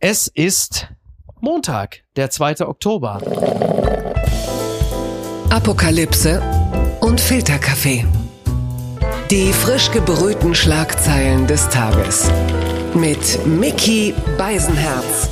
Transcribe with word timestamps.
Es 0.00 0.28
ist 0.28 0.86
Montag, 1.40 2.04
der 2.14 2.30
2. 2.30 2.60
Oktober. 2.68 3.20
Apokalypse 5.50 6.40
und 7.00 7.20
Filterkaffee. 7.20 8.06
Die 9.32 9.52
frisch 9.52 9.90
gebrühten 9.90 10.54
Schlagzeilen 10.54 11.48
des 11.48 11.68
Tages. 11.70 12.30
Mit 12.94 13.44
Mickey 13.44 14.14
Beisenherz. 14.38 15.30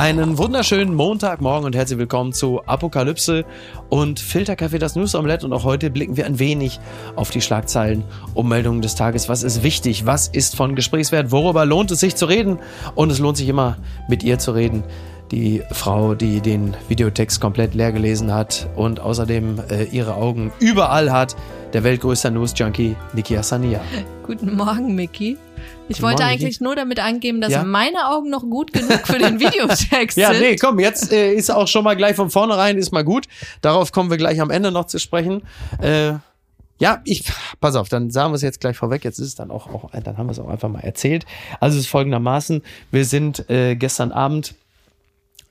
Einen 0.00 0.38
wunderschönen 0.38 0.94
Montagmorgen 0.94 1.66
und 1.66 1.76
herzlich 1.76 1.98
willkommen 1.98 2.32
zu 2.32 2.64
Apokalypse 2.64 3.44
und 3.90 4.18
Filterkaffee, 4.18 4.78
das 4.78 4.96
News 4.96 5.14
Omelette. 5.14 5.44
Und 5.44 5.52
auch 5.52 5.64
heute 5.64 5.90
blicken 5.90 6.16
wir 6.16 6.24
ein 6.24 6.38
wenig 6.38 6.80
auf 7.16 7.28
die 7.28 7.42
Schlagzeilen, 7.42 8.04
Ummeldungen 8.32 8.80
des 8.80 8.94
Tages. 8.94 9.28
Was 9.28 9.42
ist 9.42 9.62
wichtig? 9.62 10.06
Was 10.06 10.26
ist 10.26 10.56
von 10.56 10.74
Gesprächswert? 10.74 11.32
Worüber 11.32 11.66
lohnt 11.66 11.90
es 11.90 12.00
sich 12.00 12.16
zu 12.16 12.24
reden? 12.24 12.60
Und 12.94 13.12
es 13.12 13.18
lohnt 13.18 13.36
sich 13.36 13.46
immer, 13.46 13.76
mit 14.08 14.22
ihr 14.22 14.38
zu 14.38 14.52
reden. 14.52 14.84
Die 15.32 15.62
Frau, 15.70 16.14
die 16.14 16.40
den 16.40 16.74
Videotext 16.88 17.38
komplett 17.38 17.74
leer 17.74 17.92
gelesen 17.92 18.32
hat 18.32 18.70
und 18.76 19.00
außerdem 19.00 19.60
äh, 19.68 19.84
ihre 19.84 20.14
Augen 20.14 20.50
überall 20.60 21.12
hat. 21.12 21.36
Der 21.74 21.84
weltgrößte 21.84 22.30
News-Junkie, 22.30 22.96
Niki 23.12 23.34
Hassania. 23.34 23.82
Guten 24.26 24.56
Morgen, 24.56 24.94
Mickey. 24.94 25.36
Ich 25.88 26.02
wollte 26.02 26.24
eigentlich 26.24 26.60
nur 26.60 26.76
damit 26.76 27.00
angeben, 27.00 27.40
dass 27.40 27.52
Ja? 27.52 27.64
meine 27.64 28.08
Augen 28.10 28.30
noch 28.30 28.42
gut 28.42 28.72
genug 28.72 29.06
für 29.06 29.18
den 29.18 29.40
Videotext 29.40 30.16
Ja, 30.16 30.32
sind. 30.32 30.40
nee, 30.40 30.56
komm, 30.56 30.78
jetzt 30.78 31.12
äh, 31.12 31.32
ist 31.32 31.50
auch 31.50 31.66
schon 31.68 31.84
mal 31.84 31.96
gleich 31.96 32.16
von 32.16 32.30
vornherein, 32.30 32.78
ist 32.78 32.92
mal 32.92 33.04
gut. 33.04 33.26
Darauf 33.60 33.92
kommen 33.92 34.10
wir 34.10 34.16
gleich 34.16 34.40
am 34.40 34.50
Ende 34.50 34.70
noch 34.70 34.86
zu 34.86 34.98
sprechen. 34.98 35.42
Äh, 35.80 36.12
ja, 36.78 37.02
ich, 37.04 37.24
pass 37.60 37.74
auf, 37.76 37.88
dann 37.90 38.10
sagen 38.10 38.32
wir 38.32 38.36
es 38.36 38.42
jetzt 38.42 38.60
gleich 38.60 38.76
vorweg. 38.76 39.04
Jetzt 39.04 39.18
ist 39.18 39.26
es 39.28 39.34
dann 39.34 39.50
auch, 39.50 39.66
auch 39.66 39.90
dann 39.90 40.16
haben 40.16 40.26
wir 40.28 40.32
es 40.32 40.38
auch 40.38 40.48
einfach 40.48 40.68
mal 40.68 40.80
erzählt. 40.80 41.26
Also 41.60 41.76
es 41.76 41.84
ist 41.84 41.90
folgendermaßen, 41.90 42.62
wir 42.90 43.04
sind 43.04 43.50
äh, 43.50 43.76
gestern 43.76 44.12
Abend 44.12 44.54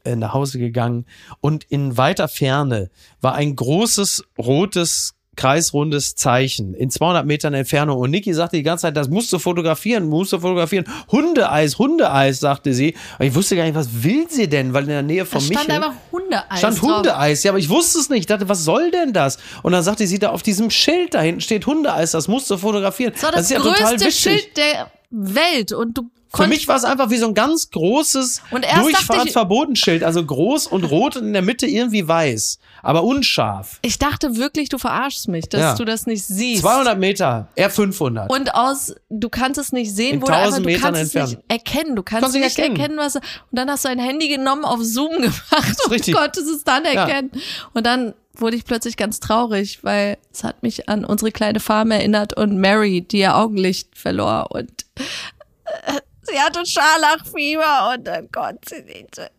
äh, 0.06 0.16
nach 0.16 0.34
Hause 0.34 0.58
gegangen 0.58 1.06
und 1.42 1.66
in 1.66 1.98
weiter 1.98 2.28
Ferne 2.30 2.90
war 3.22 3.36
ein 3.36 3.56
großes 3.56 4.24
rotes 4.40 5.14
kreisrundes 5.36 6.16
Zeichen 6.16 6.74
in 6.74 6.90
200 6.90 7.26
Metern 7.26 7.54
Entfernung 7.54 7.98
und 8.00 8.12
Niki 8.12 8.34
sagte 8.34 8.58
die 8.58 8.64
ganze 8.64 8.84
Zeit, 8.84 8.98
das 8.98 9.08
musst 9.08 9.32
du 9.32 9.40
fotografieren, 9.40 10.08
musst 10.08 10.34
du 10.34 10.40
fotografieren. 10.40 10.86
Hundeeis, 11.12 11.78
Hundeeis, 11.78 12.40
sagte 12.40 12.74
sie. 12.74 12.96
Aber 13.16 13.26
ich 13.26 13.36
wusste 13.36 13.56
gar 13.56 13.64
nicht, 13.64 13.76
was 13.76 14.04
will 14.04 14.30
sie 14.30 14.50
denn, 14.50 14.74
weil 14.74 14.84
in 14.84 14.90
der 14.90 15.02
Nähe 15.02 15.26
von 15.26 15.40
stand 15.40 15.68
Michel 15.68 15.72
einfach 15.76 15.94
Hundeeis 16.12 16.60
stand 16.60 16.82
drauf. 16.82 16.96
Hundeeis, 16.98 17.44
ja, 17.44 17.52
aber 17.52 17.60
ich 17.60 17.70
wusste 17.70 18.00
es 18.00 18.10
nicht. 18.10 18.22
Ich 18.22 18.26
dachte, 18.26 18.50
was 18.50 18.64
soll 18.66 18.92
denn 18.92 19.14
das? 19.14 19.38
Und 19.64 19.72
dann 19.72 19.84
sagte 19.84 20.06
sie 20.08 20.20
da 20.20 20.30
auf 20.32 20.44
diesem 20.44 20.70
Schild 20.70 21.14
da 21.14 21.22
hinten 21.22 21.42
steht 21.42 21.66
Hundeeis, 21.66 22.12
das 22.12 22.28
musst 22.28 22.50
du 22.50 22.58
fotografieren. 22.58 23.14
Das 23.14 23.24
war 23.24 23.32
das, 23.32 23.42
ist 23.44 23.52
ja 23.52 23.58
total 23.60 23.96
größte 23.96 24.06
witzig. 24.08 24.20
Schild 24.20 24.58
der 24.58 24.92
Welt 25.12 25.72
und 25.72 25.98
du 25.98 26.10
Für 26.34 26.48
mich 26.48 26.68
war 26.68 26.76
es 26.76 26.84
einfach 26.84 27.10
wie 27.10 27.18
so 27.18 27.28
ein 27.28 27.34
ganz 27.34 27.72
großes 27.72 28.42
Durchfahrtverbotenschild, 28.84 30.04
also 30.04 30.24
groß 30.24 30.68
und 30.68 30.84
rot 30.84 31.18
und 31.18 31.26
in 31.28 31.34
der 31.34 31.42
Mitte 31.42 31.66
irgendwie 31.66 32.08
weiß, 32.08 32.60
aber 32.84 33.04
unscharf. 33.04 33.80
ich 33.82 33.98
dachte 34.00 34.36
wirklich, 34.38 34.70
du 34.70 34.78
verarschst 34.78 35.28
mich, 35.28 35.50
dass 35.50 35.60
Ja. 35.62 35.76
du 35.76 35.86
das 35.86 36.06
nicht 36.06 36.24
siehst. 36.26 36.62
200 36.62 37.00
Meter, 37.00 37.48
eher 37.56 37.70
500. 37.70 38.30
und 38.32 38.54
aus, 38.54 38.94
du 39.10 39.30
kannst 39.30 39.60
es 39.60 39.72
nicht 39.72 39.94
sehen, 39.96 40.16
In 40.16 40.22
wo 40.22 40.26
du 40.28 40.34
einfach, 40.34 40.46
1000 40.58 40.66
du 40.66 40.70
Metern 40.70 40.82
kannst 40.94 41.02
es 41.02 41.14
nicht 41.14 41.22
entfernt. 41.24 41.44
erkennen. 41.50 41.96
Du 41.96 42.04
kannst, 42.04 42.22
Kannst 42.24 42.38
nicht 42.38 42.58
erkennen. 42.60 42.76
erkennen. 42.80 42.98
was. 43.00 43.16
Und 43.16 43.24
dann 43.52 43.70
hast 43.70 43.86
du 43.86 43.90
ein 43.90 44.00
Handy 44.00 44.28
genommen, 44.30 44.66
auf 44.66 44.80
Zoom 44.84 45.12
gemacht 45.22 45.78
und 45.86 45.92
richtig. 45.92 46.14
konntest 46.16 46.48
es 46.48 46.64
dann 46.64 46.84
Ja. 46.86 46.92
erkennen. 47.08 47.32
Und 47.74 47.86
dann 47.86 48.14
wurde 48.36 48.56
ich 48.56 48.66
plötzlich 48.66 48.96
ganz 48.98 49.20
traurig, 49.20 49.84
weil 49.84 50.18
es 50.32 50.44
hat 50.44 50.64
mich 50.64 50.88
an 50.88 51.04
unsere 51.06 51.32
kleine 51.32 51.60
Farm 51.60 51.92
erinnert 51.92 52.38
und 52.38 52.58
Mary, 52.58 53.02
die 53.02 53.20
ihr 53.20 53.36
Augenlicht 53.36 53.98
verlor 53.98 54.52
und 54.52 54.70
äh, 54.96 56.00
sie 56.32 56.40
hatte 56.40 56.66
Scharlachfieber 56.66 57.94
und 57.94 58.06
dann 58.06 58.32
konnte 58.32 58.76
sie 58.76 58.84
nicht. 58.84 59.32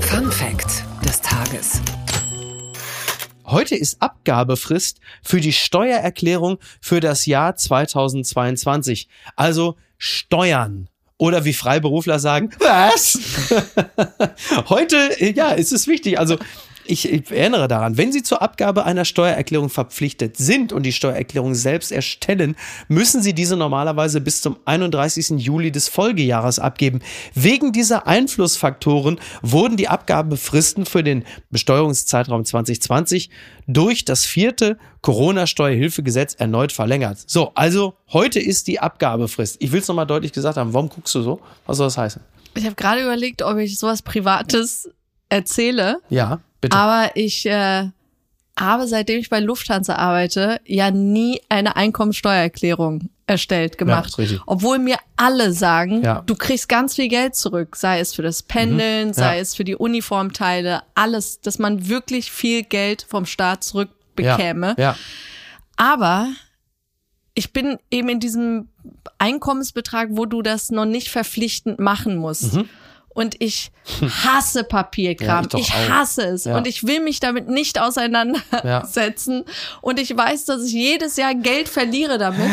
Fun 0.00 0.30
Fact 0.30 0.84
des 1.04 1.20
Tages. 1.20 1.80
Heute 3.44 3.74
ist 3.74 4.00
Abgabefrist 4.00 4.98
für 5.22 5.40
die 5.40 5.52
Steuererklärung 5.52 6.58
für 6.80 7.00
das 7.00 7.26
Jahr 7.26 7.56
2022. 7.56 9.08
Also 9.36 9.76
Steuern. 9.98 10.88
Oder 11.18 11.44
wie 11.44 11.52
Freiberufler 11.52 12.18
sagen, 12.18 12.50
was? 12.58 13.18
Heute, 14.68 15.24
ja, 15.34 15.52
ist 15.52 15.72
es 15.72 15.86
wichtig. 15.86 16.18
Also 16.18 16.36
ich, 16.84 17.10
ich 17.10 17.30
erinnere 17.30 17.68
daran, 17.68 17.96
wenn 17.96 18.12
Sie 18.12 18.22
zur 18.22 18.42
Abgabe 18.42 18.84
einer 18.84 19.04
Steuererklärung 19.04 19.68
verpflichtet 19.68 20.36
sind 20.36 20.72
und 20.72 20.84
die 20.84 20.92
Steuererklärung 20.92 21.54
selbst 21.54 21.92
erstellen, 21.92 22.56
müssen 22.88 23.22
Sie 23.22 23.34
diese 23.34 23.56
normalerweise 23.56 24.20
bis 24.20 24.40
zum 24.40 24.56
31. 24.64 25.30
Juli 25.38 25.72
des 25.72 25.88
Folgejahres 25.88 26.58
abgeben. 26.58 27.00
Wegen 27.34 27.72
dieser 27.72 28.06
Einflussfaktoren 28.06 29.20
wurden 29.42 29.76
die 29.76 29.88
Abgabefristen 29.88 30.86
für 30.86 31.02
den 31.02 31.24
Besteuerungszeitraum 31.50 32.44
2020 32.44 33.30
durch 33.66 34.04
das 34.04 34.24
vierte 34.24 34.78
Corona-Steuerhilfegesetz 35.02 36.34
erneut 36.34 36.72
verlängert. 36.72 37.18
So, 37.26 37.52
also 37.54 37.94
heute 38.12 38.40
ist 38.40 38.66
die 38.66 38.80
Abgabefrist. 38.80 39.56
Ich 39.60 39.72
will 39.72 39.80
es 39.80 39.88
nochmal 39.88 40.06
deutlich 40.06 40.32
gesagt 40.32 40.56
haben. 40.56 40.72
Warum 40.72 40.88
guckst 40.88 41.14
du 41.14 41.22
so? 41.22 41.40
Was 41.66 41.76
soll 41.76 41.86
das 41.86 41.98
heißen? 41.98 42.22
Ich 42.54 42.64
habe 42.66 42.74
gerade 42.74 43.02
überlegt, 43.02 43.42
ob 43.42 43.56
ich 43.56 43.78
sowas 43.78 44.02
Privates 44.02 44.90
erzähle. 45.28 46.00
Ja, 46.10 46.40
bitte. 46.62 46.74
Aber 46.76 47.10
ich 47.14 47.44
äh, 47.44 47.88
habe, 48.58 48.86
seitdem 48.86 49.18
ich 49.20 49.28
bei 49.28 49.40
Lufthansa 49.40 49.96
arbeite, 49.96 50.60
ja 50.64 50.90
nie 50.90 51.40
eine 51.50 51.76
Einkommensteuererklärung 51.76 53.10
erstellt 53.26 53.78
gemacht. 53.78 54.18
richtig. 54.18 54.40
Obwohl 54.46 54.78
mir 54.78 54.96
alle 55.16 55.52
sagen, 55.52 56.02
Ja. 56.02 56.20
Mhm. 56.20 56.26
du 56.26 56.34
kriegst 56.34 56.68
ganz 56.68 56.94
viel 56.96 57.08
Geld 57.08 57.34
zurück, 57.34 57.76
sei 57.76 58.00
es 58.00 58.14
für 58.14 58.22
das 58.22 58.42
Pendeln, 58.42 59.12
sei 59.14 59.38
es 59.38 59.54
für 59.54 59.64
die 59.64 59.76
Uniformteile, 59.76 60.82
alles, 60.94 61.40
dass 61.40 61.58
man 61.58 61.88
wirklich 61.88 62.30
viel 62.32 62.62
Geld 62.62 63.06
vom 63.08 63.24
Staat 63.26 63.64
zurückbekäme. 63.64 64.74
Ja, 64.78 64.82
ja. 64.82 64.96
Aber 65.76 66.28
ich 67.34 67.52
bin 67.54 67.78
eben 67.90 68.10
in 68.10 68.20
diesem 68.20 68.68
Einkommensbetrag, 69.18 70.08
wo 70.10 70.26
du 70.26 70.42
das 70.42 70.70
noch 70.70 70.84
nicht 70.84 71.08
verpflichtend 71.08 71.78
machen 71.78 72.16
musst. 72.16 72.58
Und 73.14 73.36
ich 73.40 73.70
hasse 74.24 74.64
Papierkram. 74.64 75.48
Ja, 75.52 75.58
ich 75.58 75.68
ich 75.68 75.88
hasse 75.90 76.22
es. 76.28 76.44
Ja. 76.44 76.56
Und 76.56 76.66
ich 76.66 76.86
will 76.86 77.00
mich 77.00 77.20
damit 77.20 77.48
nicht 77.48 77.78
auseinandersetzen. 77.78 79.44
Und 79.80 79.98
ich 80.00 80.16
weiß, 80.16 80.44
dass 80.46 80.64
ich 80.64 80.72
jedes 80.72 81.16
Jahr 81.16 81.34
Geld 81.34 81.68
verliere 81.68 82.18
damit. 82.18 82.50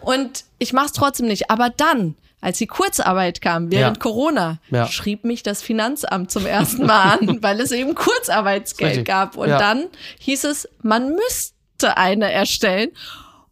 Und 0.00 0.44
ich 0.58 0.72
mache 0.72 0.86
es 0.86 0.92
trotzdem 0.92 1.26
nicht. 1.26 1.50
Aber 1.50 1.70
dann, 1.70 2.16
als 2.40 2.58
die 2.58 2.66
Kurzarbeit 2.66 3.40
kam, 3.40 3.70
während 3.70 3.96
Ja. 3.96 4.02
Corona, 4.02 4.58
Ja. 4.70 4.86
schrieb 4.86 5.24
mich 5.24 5.42
das 5.42 5.62
Finanzamt 5.62 6.30
zum 6.30 6.46
ersten 6.46 6.86
Mal 6.86 7.18
an, 7.18 7.38
weil 7.42 7.60
es 7.60 7.72
eben 7.72 7.94
Kurzarbeitsgeld 7.94 9.04
gab. 9.04 9.36
Und 9.36 9.48
Ja. 9.48 9.58
dann 9.58 9.86
hieß 10.20 10.44
es, 10.44 10.68
man 10.82 11.14
müsste 11.14 11.96
eine 11.96 12.30
erstellen. 12.30 12.90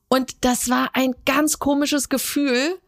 Und 0.09 0.45
das 0.45 0.69
war 0.71 0.91
ein 0.93 1.15
ganz 1.25 1.59
komisches 1.59 2.09
Gefühl, 2.09 2.79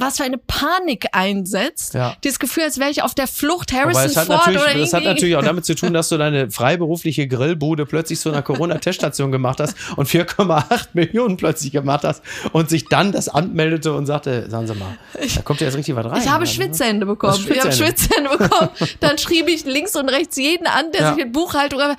was 0.00 0.16
für 0.16 0.24
eine 0.24 0.38
Panik 0.38 1.06
einsetzt. 1.12 1.94
Ja. 1.94 2.16
Dieses 2.24 2.38
Gefühl, 2.38 2.64
als 2.64 2.78
wäre 2.78 2.90
ich 2.90 3.02
auf 3.02 3.14
der 3.14 3.26
Flucht 3.26 3.72
Harrison 3.72 4.02
hat, 4.16 4.26
Ford 4.26 4.48
oder 4.48 4.58
natürlich, 4.58 4.82
das 4.82 4.92
hat 4.92 5.02
irgendwie. 5.02 5.08
natürlich 5.08 5.36
auch 5.36 5.44
damit 5.44 5.64
zu 5.64 5.74
tun, 5.74 5.92
dass 5.92 6.08
du 6.08 6.16
deine 6.18 6.50
freiberufliche 6.50 7.28
Grillbude 7.28 7.86
plötzlich 7.86 8.18
zu 8.20 8.30
einer 8.30 8.42
Corona-Teststation 8.42 9.32
gemacht 9.32 9.60
hast 9.60 9.76
und 9.96 10.08
4,8 10.08 10.88
Millionen 10.94 11.36
plötzlich 11.36 11.72
gemacht 11.72 12.04
hast 12.04 12.22
und 12.52 12.70
sich 12.70 12.86
dann 12.86 13.12
das 13.12 13.28
Amt 13.28 13.54
meldete 13.54 13.92
und 13.92 14.06
sagte, 14.06 14.48
sagen 14.50 14.66
Sie 14.66 14.74
mal, 14.74 14.96
da 15.34 15.42
kommt 15.42 15.60
ja 15.60 15.66
jetzt 15.66 15.76
richtig 15.76 15.94
was 15.96 16.06
rein. 16.06 16.20
Ich 16.22 16.28
habe 16.28 16.44
ne? 16.44 16.50
Schwitzhände 16.50 17.06
bekommen. 17.06 17.32
Hast 17.32 17.48
Ich 17.48 17.60
habe 17.60 17.72
Schwitzhände? 17.72 18.30
Bekommen. 18.30 18.70
Dann 19.00 19.18
schrieb 19.18 19.48
ich 19.48 19.64
links 19.64 19.96
und 19.96 20.08
rechts 20.08 20.36
jeden 20.36 20.66
an, 20.66 20.92
der 20.92 21.00
Ja. 21.00 21.14
sich 21.14 21.24
mit 21.24 21.32
Buchhaltung. 21.32 21.78
Was, 21.80 21.96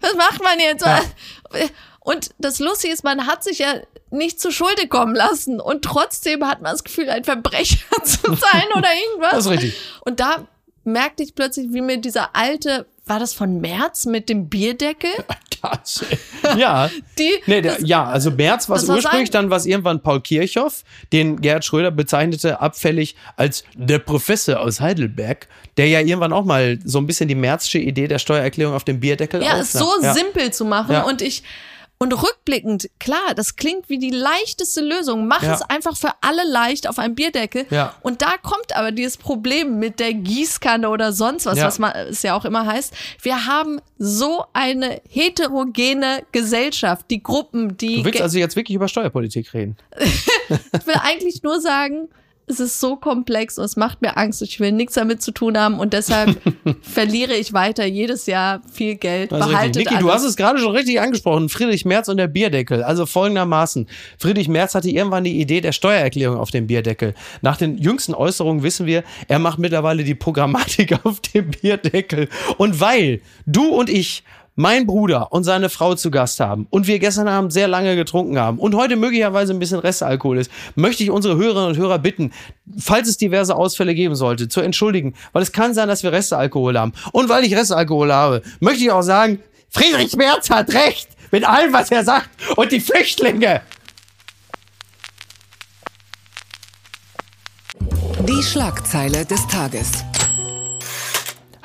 was 0.00 0.14
macht 0.14 0.42
man 0.42 0.58
jetzt? 0.58 0.84
Ja. 0.84 1.00
Und 2.00 2.30
das 2.38 2.58
Lustige 2.58 2.92
ist, 2.92 3.04
man 3.04 3.26
hat 3.26 3.44
sich 3.44 3.58
ja 3.58 3.74
nicht 4.10 4.40
zu 4.40 4.50
Schulde 4.50 4.88
kommen 4.88 5.14
lassen 5.14 5.60
und 5.60 5.84
trotzdem 5.84 6.44
hat 6.46 6.62
man 6.62 6.72
das 6.72 6.82
Gefühl, 6.84 7.08
ein 7.10 7.24
Verbrecher 7.24 7.84
zu 8.04 8.18
sein 8.34 8.64
oder 8.76 8.88
irgendwas. 9.06 9.30
Das 9.32 9.44
ist 9.46 9.50
richtig. 9.52 9.74
Und 10.04 10.18
da 10.20 10.46
merkte 10.84 11.22
ich 11.22 11.34
plötzlich, 11.34 11.68
wie 11.72 11.82
mir 11.82 11.98
dieser 11.98 12.34
alte, 12.34 12.86
war 13.06 13.18
das 13.20 13.34
von 13.34 13.60
März 13.60 14.06
mit 14.06 14.28
dem 14.28 14.48
Bierdeckel? 14.48 15.10
Das, 15.62 16.02
ja. 16.56 16.88
Die, 17.18 17.30
Nee, 17.44 17.60
der, 17.60 17.74
das- 17.74 17.86
ja, 17.86 18.06
also 18.06 18.30
März 18.30 18.70
war 18.70 18.78
es 18.78 18.88
ursprünglich, 18.88 19.28
sein- 19.30 19.42
dann 19.42 19.50
war 19.50 19.58
es 19.58 19.66
irgendwann 19.66 20.02
Paul 20.02 20.22
Kirchhoff, 20.22 20.84
den 21.12 21.38
Gerhard 21.42 21.66
Schröder 21.66 21.90
bezeichnete 21.90 22.60
abfällig 22.62 23.14
als 23.36 23.64
der 23.74 23.98
Professor 23.98 24.58
aus 24.60 24.80
Heidelberg, 24.80 25.48
der 25.76 25.88
ja 25.88 26.00
irgendwann 26.00 26.32
auch 26.32 26.46
mal 26.46 26.78
so 26.86 26.96
ein 26.96 27.06
bisschen 27.06 27.28
die 27.28 27.34
märzsche 27.34 27.76
Idee 27.78 28.08
der 28.08 28.18
Steuererklärung 28.18 28.74
auf 28.74 28.84
dem 28.84 29.00
Bierdeckel 29.00 29.42
Ja, 29.42 29.58
es 29.58 29.72
so 29.72 29.84
aufnahm. 29.84 30.02
ja. 30.04 30.14
simpel 30.14 30.50
zu 30.50 30.64
machen 30.64 30.92
Ja. 30.92 31.02
und 31.02 31.20
ich 31.20 31.42
und 32.02 32.14
rückblickend, 32.14 32.88
klar, 32.98 33.34
das 33.36 33.56
klingt 33.56 33.90
wie 33.90 33.98
die 33.98 34.08
leichteste 34.10 34.80
Lösung. 34.80 35.26
Mach 35.28 35.42
Ja. 35.42 35.52
es 35.52 35.60
einfach 35.60 35.98
für 35.98 36.12
alle 36.22 36.48
leicht 36.50 36.88
auf 36.88 36.98
einem 36.98 37.14
Bierdeckel. 37.14 37.66
Ja. 37.68 37.94
Und 38.00 38.22
da 38.22 38.36
kommt 38.42 38.74
aber 38.74 38.90
dieses 38.90 39.18
Problem 39.18 39.78
mit 39.78 40.00
der 40.00 40.14
Gießkanne 40.14 40.88
oder 40.88 41.12
sonst 41.12 41.44
was, 41.44 41.58
Ja. 41.58 41.66
was 41.66 41.78
man 41.78 41.92
es 41.94 42.22
ja 42.22 42.34
auch 42.34 42.46
immer 42.46 42.64
heißt. 42.64 42.94
Wir 43.20 43.44
haben 43.44 43.82
so 43.98 44.44
eine 44.54 45.02
heterogene 45.10 46.22
Gesellschaft, 46.32 47.04
die 47.10 47.22
Gruppen, 47.22 47.76
die 47.76 47.98
Du 47.98 48.06
willst 48.06 48.22
also 48.22 48.38
jetzt 48.38 48.56
wirklich 48.56 48.74
über 48.76 48.88
Steuerpolitik 48.88 49.52
reden? 49.52 49.76
ich 49.98 50.86
will 50.86 50.94
eigentlich 51.02 51.42
nur 51.42 51.60
sagen, 51.60 52.08
es 52.50 52.60
ist 52.60 52.80
so 52.80 52.96
komplex 52.96 53.56
und 53.58 53.64
es 53.64 53.76
macht 53.76 54.02
mir 54.02 54.16
Angst. 54.16 54.42
Ich 54.42 54.60
will 54.60 54.72
nichts 54.72 54.94
damit 54.94 55.22
zu 55.22 55.32
tun 55.32 55.56
haben 55.56 55.78
und 55.78 55.92
deshalb 55.92 56.40
verliere 56.82 57.34
ich 57.34 57.52
weiter 57.52 57.86
jedes 57.86 58.26
Jahr 58.26 58.60
viel 58.70 58.96
Geld. 58.96 59.32
Also 59.32 59.48
Behaltet 59.48 59.76
Niki, 59.76 59.98
du 59.98 60.10
hast 60.10 60.24
es 60.24 60.36
gerade 60.36 60.58
schon 60.58 60.72
richtig 60.72 61.00
angesprochen. 61.00 61.48
Friedrich 61.48 61.84
Merz 61.84 62.08
und 62.08 62.16
der 62.16 62.28
Bierdeckel. 62.28 62.82
Also 62.82 63.06
folgendermaßen. 63.06 63.86
Friedrich 64.18 64.48
Merz 64.48 64.74
hatte 64.74 64.90
irgendwann 64.90 65.24
die 65.24 65.40
Idee 65.40 65.60
der 65.60 65.72
Steuererklärung 65.72 66.36
auf 66.36 66.50
dem 66.50 66.66
Bierdeckel. 66.66 67.14
Nach 67.40 67.56
den 67.56 67.78
jüngsten 67.78 68.14
Äußerungen 68.14 68.62
wissen 68.62 68.86
wir, 68.86 69.04
er 69.28 69.38
macht 69.38 69.58
mittlerweile 69.58 70.04
die 70.04 70.14
Programmatik 70.14 70.98
auf 71.04 71.20
dem 71.20 71.50
Bierdeckel. 71.50 72.28
Und 72.58 72.80
weil 72.80 73.20
du 73.46 73.68
und 73.68 73.88
ich 73.88 74.24
mein 74.60 74.86
Bruder 74.86 75.32
und 75.32 75.44
seine 75.44 75.70
Frau 75.70 75.94
zu 75.94 76.10
Gast 76.10 76.38
haben 76.38 76.66
und 76.68 76.86
wir 76.86 76.98
gestern 76.98 77.28
Abend 77.28 77.50
sehr 77.50 77.66
lange 77.66 77.96
getrunken 77.96 78.38
haben 78.38 78.58
und 78.58 78.74
heute 78.74 78.96
möglicherweise 78.96 79.54
ein 79.54 79.58
bisschen 79.58 79.78
Restalkohol 79.78 80.36
ist, 80.36 80.50
möchte 80.74 81.02
ich 81.02 81.10
unsere 81.10 81.36
Hörerinnen 81.36 81.70
und 81.70 81.76
Hörer 81.78 81.98
bitten, 81.98 82.30
falls 82.78 83.08
es 83.08 83.16
diverse 83.16 83.56
Ausfälle 83.56 83.94
geben 83.94 84.14
sollte, 84.14 84.48
zu 84.48 84.60
entschuldigen, 84.60 85.14
weil 85.32 85.42
es 85.42 85.52
kann 85.52 85.72
sein, 85.72 85.88
dass 85.88 86.02
wir 86.02 86.12
Restalkohol 86.12 86.78
haben. 86.78 86.92
Und 87.12 87.30
weil 87.30 87.44
ich 87.44 87.56
Restalkohol 87.56 88.12
habe, 88.12 88.42
möchte 88.60 88.84
ich 88.84 88.90
auch 88.90 89.02
sagen, 89.02 89.38
Friedrich 89.70 90.14
Merz 90.16 90.50
hat 90.50 90.74
recht 90.74 91.08
mit 91.30 91.48
allem, 91.48 91.72
was 91.72 91.90
er 91.90 92.04
sagt 92.04 92.28
und 92.56 92.70
die 92.70 92.80
Flüchtlinge. 92.80 93.62
Die 98.28 98.42
Schlagzeile 98.42 99.24
des 99.24 99.46
Tages. 99.46 100.04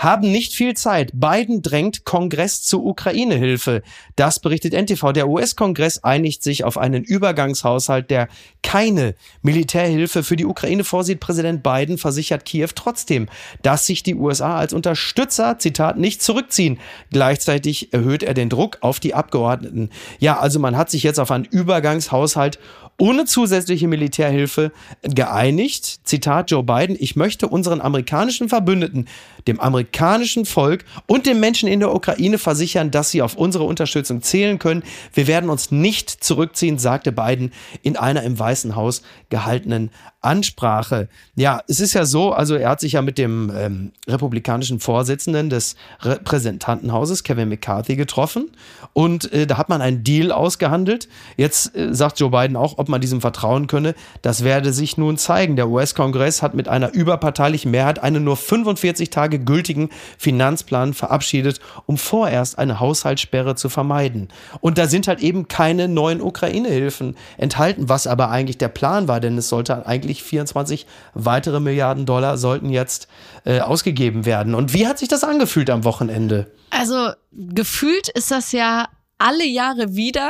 Haben 0.06 0.31
nicht 0.31 0.54
viel 0.54 0.75
Zeit. 0.75 1.12
Biden 1.13 1.62
drängt 1.62 2.06
Kongress 2.06 2.62
zu 2.62 2.86
Ukraine-Hilfe. 2.86 3.81
Das 4.16 4.40
berichtet 4.40 4.74
NTV. 4.74 5.12
Der 5.12 5.28
US-Kongress 5.28 6.04
einigt 6.04 6.44
sich 6.44 6.63
auf 6.63 6.78
einen 6.78 7.04
Übergangshaushalt, 7.04 8.10
der 8.12 8.30
keine 8.62 9.16
Militärhilfe 9.42 10.24
für 10.24 10.36
die 10.36 10.46
Ukraine 10.46 10.84
vorsieht. 10.84 11.19
Präsident 11.19 11.63
Biden 11.63 11.98
versichert 11.98 12.46
Kiew 12.46 12.69
trotzdem, 12.75 13.28
dass 13.63 13.88
sich 13.88 14.04
die 14.04 14.16
USA 14.16 14.57
als 14.57 14.74
Unterstützer, 14.74 15.57
Zitat, 15.57 15.98
nicht 15.98 16.22
zurückziehen. 16.22 16.80
Gleichzeitig 17.12 17.92
erhöht 17.92 18.24
er 18.24 18.36
den 18.36 18.50
Druck 18.50 18.78
auf 18.81 19.00
die 19.00 19.16
Abgeordneten. 19.16 19.90
Ja, 20.19 20.40
also 20.40 20.60
man 20.60 20.78
hat 20.78 20.92
sich 20.92 21.04
jetzt 21.04 21.19
auf 21.19 21.31
einen 21.31 21.46
Übergangshaushalt 21.46 22.60
ohne 22.97 23.25
zusätzliche 23.25 23.88
Militärhilfe 23.88 24.71
geeinigt. 25.01 26.00
Zitat 26.03 26.51
Joe 26.51 26.63
Biden, 26.63 26.95
ich 27.00 27.15
möchte 27.15 27.47
unseren 27.47 27.81
amerikanischen 27.81 28.47
Verbündeten, 28.47 29.07
dem 29.47 29.59
amerikanischen 29.59 30.45
Volk 30.45 30.86
und 31.06 31.25
den 31.25 31.39
Menschen 31.39 31.68
in 31.68 31.81
der 31.81 31.94
Ukraine 31.94 32.38
versichern, 32.38 32.92
dass 32.92 33.12
sie 33.12 33.21
auf 33.21 33.36
unsere 33.36 33.65
Unterstützung 33.65 34.21
zählen 34.21 34.59
können. 34.59 34.83
Wir 35.13 35.27
werden 35.27 35.50
uns 35.50 35.71
nicht 35.71 36.09
zurückziehen, 36.09 36.77
sagte 36.77 37.12
Biden 37.12 37.51
in 37.81 37.97
einer 37.97 38.24
im 38.24 38.39
Weißen 38.39 38.75
Haus 38.75 39.01
gehaltenen 39.30 39.92
Ansprache. 40.25 41.07
Ja, 41.36 41.62
es 41.68 41.80
ist 41.80 41.94
ja 41.94 42.06
so, 42.06 42.33
also 42.33 42.56
er 42.56 42.69
hat 42.69 42.80
sich 42.80 42.94
ja 42.94 43.01
mit 43.01 43.18
dem 43.18 43.51
ähm, 43.56 43.92
republikanischen 44.07 44.80
Vorsitzenden 44.80 45.50
des 45.50 45.75
Repräsentantenhauses, 46.01 47.24
Kevin 47.24 47.50
McCarthy, 47.50 47.95
getroffen 47.95 48.50
und 48.98 49.31
äh, 49.33 49.45
da 49.45 49.57
hat 49.57 49.68
man 49.68 49.81
einen 49.81 50.06
Deal 50.06 50.31
ausgehandelt. 50.31 51.10
Jetzt 51.36 51.75
äh, 51.75 51.94
sagt 51.94 52.18
Joe 52.18 52.30
Biden 52.30 52.56
auch, 52.56 52.77
ob 52.77 52.88
man 52.88 53.01
diesem 53.01 53.19
vertrauen 53.19 53.68
könne. 53.68 53.94
Das 54.22 54.45
werde 54.45 54.72
sich 54.72 54.98
nun 54.98 55.18
zeigen. 55.18 55.57
Der 55.57 55.68
US-Kongress 55.68 56.42
hat 56.42 56.54
mit 56.54 56.69
einer 56.69 56.94
überparteilichen 56.94 57.71
Mehrheit 57.71 58.00
einen 58.01 58.24
nur 58.24 58.38
45 58.38 59.10
Tage 59.10 59.39
gültigen 59.39 59.89
Finanzplan 60.18 60.94
verabschiedet, 60.94 61.60
um 61.86 61.98
vorerst 61.98 62.57
eine 62.57 62.80
Haushaltssperre 62.80 63.56
zu 63.56 63.68
vermeiden. 63.68 64.30
Und 64.62 64.78
da 64.78 64.88
sind 64.88 65.10
halt 65.10 65.19
eben 65.19 65.50
keine 65.50 65.89
neuen 65.89 66.21
Ukraine-Hilfen 66.21 67.18
enthalten, 67.38 67.89
was 67.89 68.07
aber 68.07 68.30
eigentlich 68.30 68.57
der 68.57 68.69
Plan 68.69 69.10
war, 69.10 69.19
denn 69.19 69.38
es 69.38 69.50
sollte 69.50 69.86
eigentlich 69.86 70.14
24 70.23 70.85
weitere 71.13 71.59
Milliarden 71.59 72.06
Dollar 72.06 72.38
sollten 72.38 72.69
jetzt 72.69 73.07
äh, 73.45 73.59
ausgegeben 73.59 74.25
werden. 74.25 74.56
Und 74.56 74.73
wie 74.73 74.88
hat 74.88 75.00
sich 75.00 75.07
das 75.07 75.23
angefühlt 75.23 75.69
am 75.69 75.83
Wochenende? 75.83 76.51
Also 76.69 77.09
gefühlt 77.31 78.09
ist 78.09 78.31
das 78.31 78.51
ja 78.51 78.88
alle 79.17 79.45
Jahre 79.45 79.95
wieder, 79.95 80.29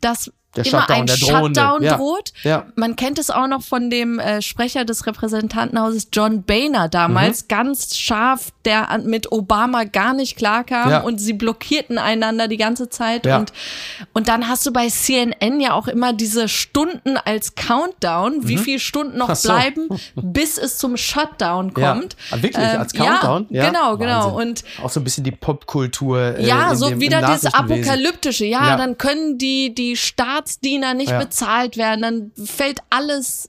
dass 0.00 0.26
Mhm. 0.28 0.32
Der 0.56 0.66
immer 0.66 0.80
Shutdown, 0.80 0.96
ein 1.00 1.06
der. 1.06 1.16
Shutdown 1.16 1.82
Ja. 1.82 1.96
droht. 1.96 2.32
Ja. 2.42 2.66
Man 2.74 2.96
kennt 2.96 3.18
es 3.18 3.30
auch 3.30 3.46
noch 3.46 3.62
von 3.62 3.90
dem 3.90 4.18
äh, 4.18 4.42
Sprecher 4.42 4.84
des 4.84 5.06
Repräsentantenhauses 5.06 6.08
John 6.12 6.42
Boehner 6.42 6.88
damals, 6.88 7.42
Mhm. 7.42 7.48
ganz 7.48 7.96
scharf, 7.96 8.50
der 8.64 8.90
an, 8.90 9.06
mit 9.06 9.30
Obama 9.32 9.84
gar 9.84 10.12
nicht 10.14 10.36
klarkam 10.36 10.90
Ja. 10.90 11.00
und 11.00 11.18
sie 11.18 11.32
blockierten 11.32 11.98
einander 11.98 12.48
die 12.48 12.56
ganze 12.56 12.88
Zeit. 12.88 13.26
Ja. 13.26 13.38
Und, 13.38 13.52
und 14.12 14.28
dann 14.28 14.48
hast 14.48 14.66
du 14.66 14.72
bei 14.72 14.88
CNN 14.88 15.60
ja 15.60 15.72
auch 15.74 15.88
immer 15.88 16.12
diese 16.12 16.48
Stunden 16.48 17.16
als 17.16 17.54
Countdown, 17.54 18.48
wie 18.48 18.58
viele 18.58 18.80
Stunden 18.80 19.18
noch 19.18 19.28
Mhm. 19.28 19.34
So. 19.34 19.48
bleiben, 19.50 19.88
bis 20.16 20.58
es 20.58 20.78
zum 20.78 20.96
Shutdown 20.96 21.74
kommt. 21.74 22.16
Ja. 22.30 22.36
Ah, 22.38 22.42
wirklich, 22.42 22.64
Ähm, 22.64 22.80
als 22.80 22.92
Countdown? 22.92 23.46
Ja, 23.50 23.66
genau, 23.68 23.96
genau. 23.96 24.34
Wahnsinn. 24.36 24.48
Und 24.48 24.64
auch 24.82 24.90
so 24.90 25.00
ein 25.00 25.04
bisschen 25.04 25.24
die 25.24 25.30
Popkultur. 25.32 26.36
Äh, 26.38 26.44
ja, 26.46 26.74
so 26.74 26.88
dem, 26.88 27.00
wieder 27.00 27.20
Nachrichtenwesen. 27.20 27.54
Apokalyptische. 27.86 28.44
Ja, 28.46 28.76
dann 28.76 28.98
können 28.98 29.38
die, 29.38 29.74
die 29.74 29.96
Staatsdiener 30.46 30.94
nicht 30.94 31.10
Ja. 31.10 31.18
bezahlt 31.18 31.76
werden, 31.76 32.02
dann 32.02 32.32
fällt 32.46 32.78
alles 32.90 33.48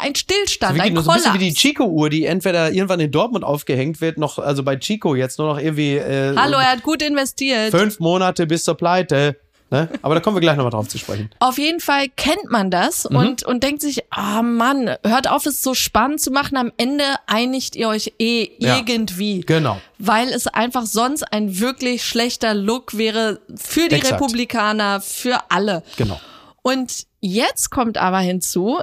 ein 0.00 0.14
Stillstand, 0.14 0.74
Wirklich 0.74 0.90
ein 0.90 0.94
nur 0.94 1.02
so 1.02 1.10
ein 1.10 1.16
bisschen 1.16 1.32
Kollaps. 1.32 1.44
wie 1.44 1.48
die 1.50 1.54
Chico-Uhr, 1.54 2.10
die 2.10 2.26
entweder 2.26 2.70
irgendwann 2.70 3.00
in 3.00 3.10
Dortmund 3.10 3.44
aufgehängt 3.44 4.00
wird, 4.00 4.16
noch, 4.16 4.38
also 4.38 4.62
bei 4.62 4.76
Chico 4.76 5.16
jetzt 5.16 5.38
nur 5.40 5.48
noch 5.48 5.58
irgendwie 5.60 5.96
äh, 5.96 6.36
Hallo, 6.36 6.58
er 6.58 6.70
hat 6.72 6.84
gut 6.84 7.02
investiert. 7.02 7.72
fünf 7.72 7.98
Monate 7.98 8.46
bis 8.46 8.62
zur 8.62 8.76
Pleite. 8.76 9.36
Ne? 9.70 9.88
Aber 10.00 10.14
da 10.14 10.20
kommen 10.20 10.34
wir 10.36 10.40
gleich 10.40 10.56
nochmal 10.56 10.70
drauf 10.70 10.88
zu 10.88 10.96
sprechen. 10.96 11.30
Auf 11.40 11.58
jeden 11.58 11.80
Fall 11.80 12.08
kennt 12.16 12.50
man 12.50 12.70
das 12.70 13.08
Mhm. 13.10 13.16
und, 13.16 13.42
und 13.42 13.62
denkt 13.62 13.82
sich, 13.82 14.02
ah 14.10 14.40
Mann, 14.42 14.94
hört 15.04 15.28
auf, 15.28 15.44
es 15.44 15.62
so 15.62 15.74
spannend 15.74 16.20
zu 16.22 16.30
machen. 16.30 16.56
Am 16.56 16.72
Ende 16.78 17.04
einigt 17.26 17.76
ihr 17.76 17.88
euch 17.88 18.14
eh 18.18 18.50
Ja. 18.58 18.78
irgendwie. 18.78 19.40
Genau. 19.42 19.78
Weil 19.98 20.28
es 20.28 20.46
einfach 20.46 20.86
sonst 20.86 21.22
ein 21.32 21.60
wirklich 21.60 22.02
schlechter 22.04 22.54
Look 22.54 22.96
wäre 22.96 23.40
für 23.56 23.88
die 23.88 23.96
Exakt. 23.96 24.22
Republikaner, 24.22 25.00
für 25.02 25.38
alle. 25.50 25.82
Genau. 25.98 26.18
Und 26.62 27.06
jetzt 27.20 27.70
kommt 27.70 27.98
aber 27.98 28.18
hinzu, 28.20 28.78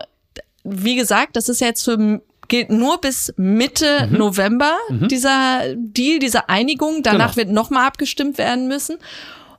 wie 0.64 0.96
gesagt, 0.96 1.36
das 1.36 1.50
ist 1.50 1.62
jetzt 1.62 1.84
für 1.84 2.22
gilt 2.48 2.70
nur 2.70 3.02
bis 3.02 3.34
Mitte 3.38 4.08
Mhm. 4.08 4.18
November 4.20 4.78
dieser 4.92 5.62
Deal, 5.76 6.20
diese 6.20 6.48
Einigung. 6.48 7.02
Danach 7.02 7.34
Genau. 7.34 7.38
wird 7.38 7.50
nochmal 7.50 7.88
abgestimmt 7.88 8.38
werden 8.38 8.68
müssen. 8.68 8.98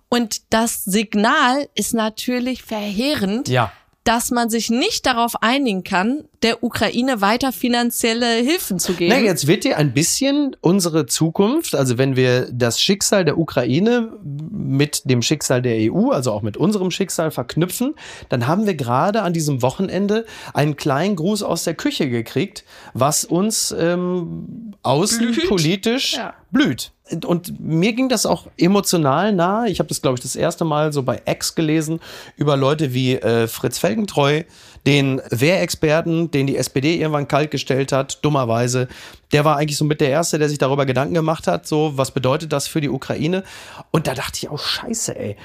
Und 0.08 0.52
das 0.52 0.84
Signal 0.84 1.68
ist 1.74 1.94
natürlich 1.94 2.62
verheerend, 2.62 3.48
Ja. 3.48 3.72
dass 4.04 4.30
man 4.30 4.48
sich 4.48 4.70
nicht 4.70 5.04
darauf 5.04 5.42
einigen 5.42 5.82
kann, 5.82 6.22
der 6.42 6.62
Ukraine 6.62 7.20
weiter 7.20 7.50
finanzielle 7.50 8.34
Hilfen 8.36 8.78
zu 8.78 8.92
geben. 8.92 9.12
Na, 9.12 9.18
jetzt 9.20 9.48
wird 9.48 9.64
dir 9.64 9.78
ein 9.78 9.92
bisschen 9.94 10.54
unsere 10.60 11.06
Zukunft, 11.06 11.75
also 11.75 11.98
wenn 11.98 12.14
wir 12.14 12.48
das 12.52 12.80
Schicksal 12.80 13.25
der 13.25 13.36
Ukraine 13.36 14.12
mit 14.22 15.10
dem 15.10 15.22
Schicksal 15.22 15.60
der 15.60 15.92
EU, 15.92 16.10
also 16.10 16.30
auch 16.30 16.42
mit 16.42 16.56
unserem 16.56 16.92
Schicksal 16.92 17.32
verknüpfen, 17.32 17.94
dann 18.28 18.46
haben 18.46 18.64
wir 18.66 18.75
gerade 18.76 19.22
an 19.22 19.32
diesem 19.32 19.60
Wochenende 19.60 20.25
einen 20.54 20.76
kleinen 20.76 21.16
Gruß 21.16 21.42
aus 21.42 21.64
der 21.64 21.75
Küche 21.75 22.08
gekriegt, 22.08 22.62
was 22.94 23.25
uns 23.25 23.75
ähm, 23.76 24.72
außenpolitisch 24.84 26.14
Ja. 26.14 26.34
blüht. 26.52 26.92
Und 27.25 27.60
mir 27.60 27.92
ging 27.92 28.08
das 28.08 28.26
auch 28.26 28.48
emotional 28.58 29.32
nahe. 29.32 29.68
Ich 29.68 29.78
habe 29.78 29.88
das, 29.88 30.02
glaube 30.02 30.16
ich, 30.16 30.22
das 30.22 30.34
erste 30.34 30.64
Mal 30.64 30.92
so 30.92 31.04
bei 31.04 31.22
X 31.25 31.54
gelesen 31.54 32.00
über 32.36 32.56
Leute 32.56 32.94
wie 32.94 33.14
äh, 33.14 33.46
Fritz 33.46 33.78
Felgentreu, 33.78 34.42
den 34.86 35.22
Wehrexperten, 35.30 36.30
den 36.32 36.48
die 36.48 36.56
SPD 36.56 36.96
irgendwann 36.96 37.28
kalt 37.28 37.52
gestellt 37.52 37.92
hat, 37.92 38.25
dummerweise. 38.25 38.88
Der 39.32 39.44
war 39.44 39.56
eigentlich 39.56 39.76
so 39.76 39.84
mit 39.84 40.00
der 40.00 40.10
Erste, 40.10 40.38
der 40.38 40.48
sich 40.48 40.58
darüber 40.58 40.84
Gedanken 40.84 41.14
gemacht 41.14 41.46
hat, 41.46 41.66
so 41.66 41.92
was 41.96 42.10
bedeutet 42.10 42.52
das 42.52 42.66
für 42.66 42.80
die 42.80 42.88
Ukraine. 42.88 43.44
Und 43.92 44.08
da 44.08 44.14
dachte 44.14 44.38
ich 44.42 44.48
auch, 44.48 44.58
scheiße, 44.58 45.16
ey. 45.16 45.36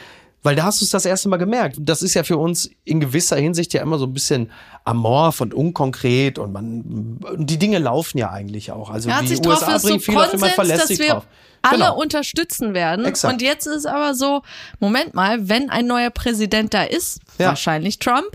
Weil 0.44 0.56
da 0.56 0.64
hast 0.64 0.82
du 0.82 0.86
es 0.86 0.92
das 0.92 1.06
erste 1.06 1.30
Mal 1.30 1.38
gemerkt. 1.38 1.78
Das 1.80 2.02
ist 2.02 2.16
ja 2.16 2.24
für 2.24 2.38
uns 2.38 2.70
in 2.84 3.00
gewisser 3.00 3.36
Hinsicht 3.38 3.74
ja 3.74 3.82
immer 3.82 4.00
so 4.00 4.06
ein 4.06 4.14
bisschen 4.14 4.52
amorph 4.86 5.40
und 5.42 5.54
unkonkret 5.54 6.40
und 6.40 6.52
man, 6.52 7.20
die 7.38 7.58
Dinge 7.60 7.78
laufen 7.78 8.18
ja 8.18 8.32
eigentlich 8.32 8.72
auch. 8.72 8.90
Also 8.90 9.12
hat 9.12 9.22
die 9.24 9.28
sich 9.28 9.42
drauf 9.42 9.62
USA 9.62 9.76
ist 9.76 9.82
so 9.84 9.88
bringen 9.90 10.00
viel 10.02 10.16
auf, 10.18 10.22
man 10.22 10.32
Konsens, 10.32 10.54
verlässt 10.54 10.82
dass 10.82 10.88
sich 10.88 11.00
wir 11.00 11.10
drauf. 11.14 11.28
alle 11.62 11.78
Genau. 11.78 12.00
unterstützen 12.02 12.74
werden. 12.74 13.06
Exakt. 13.06 13.34
Und 13.34 13.42
jetzt 13.44 13.68
ist 13.68 13.86
aber 13.86 14.16
so, 14.16 14.42
Moment 14.80 15.14
mal, 15.14 15.48
wenn 15.48 15.70
ein 15.70 15.86
neuer 15.86 16.10
Präsident 16.10 16.74
da 16.74 16.84
ist, 16.84 17.20
Ja. 17.38 17.50
wahrscheinlich 17.50 18.00
Trump, 18.00 18.32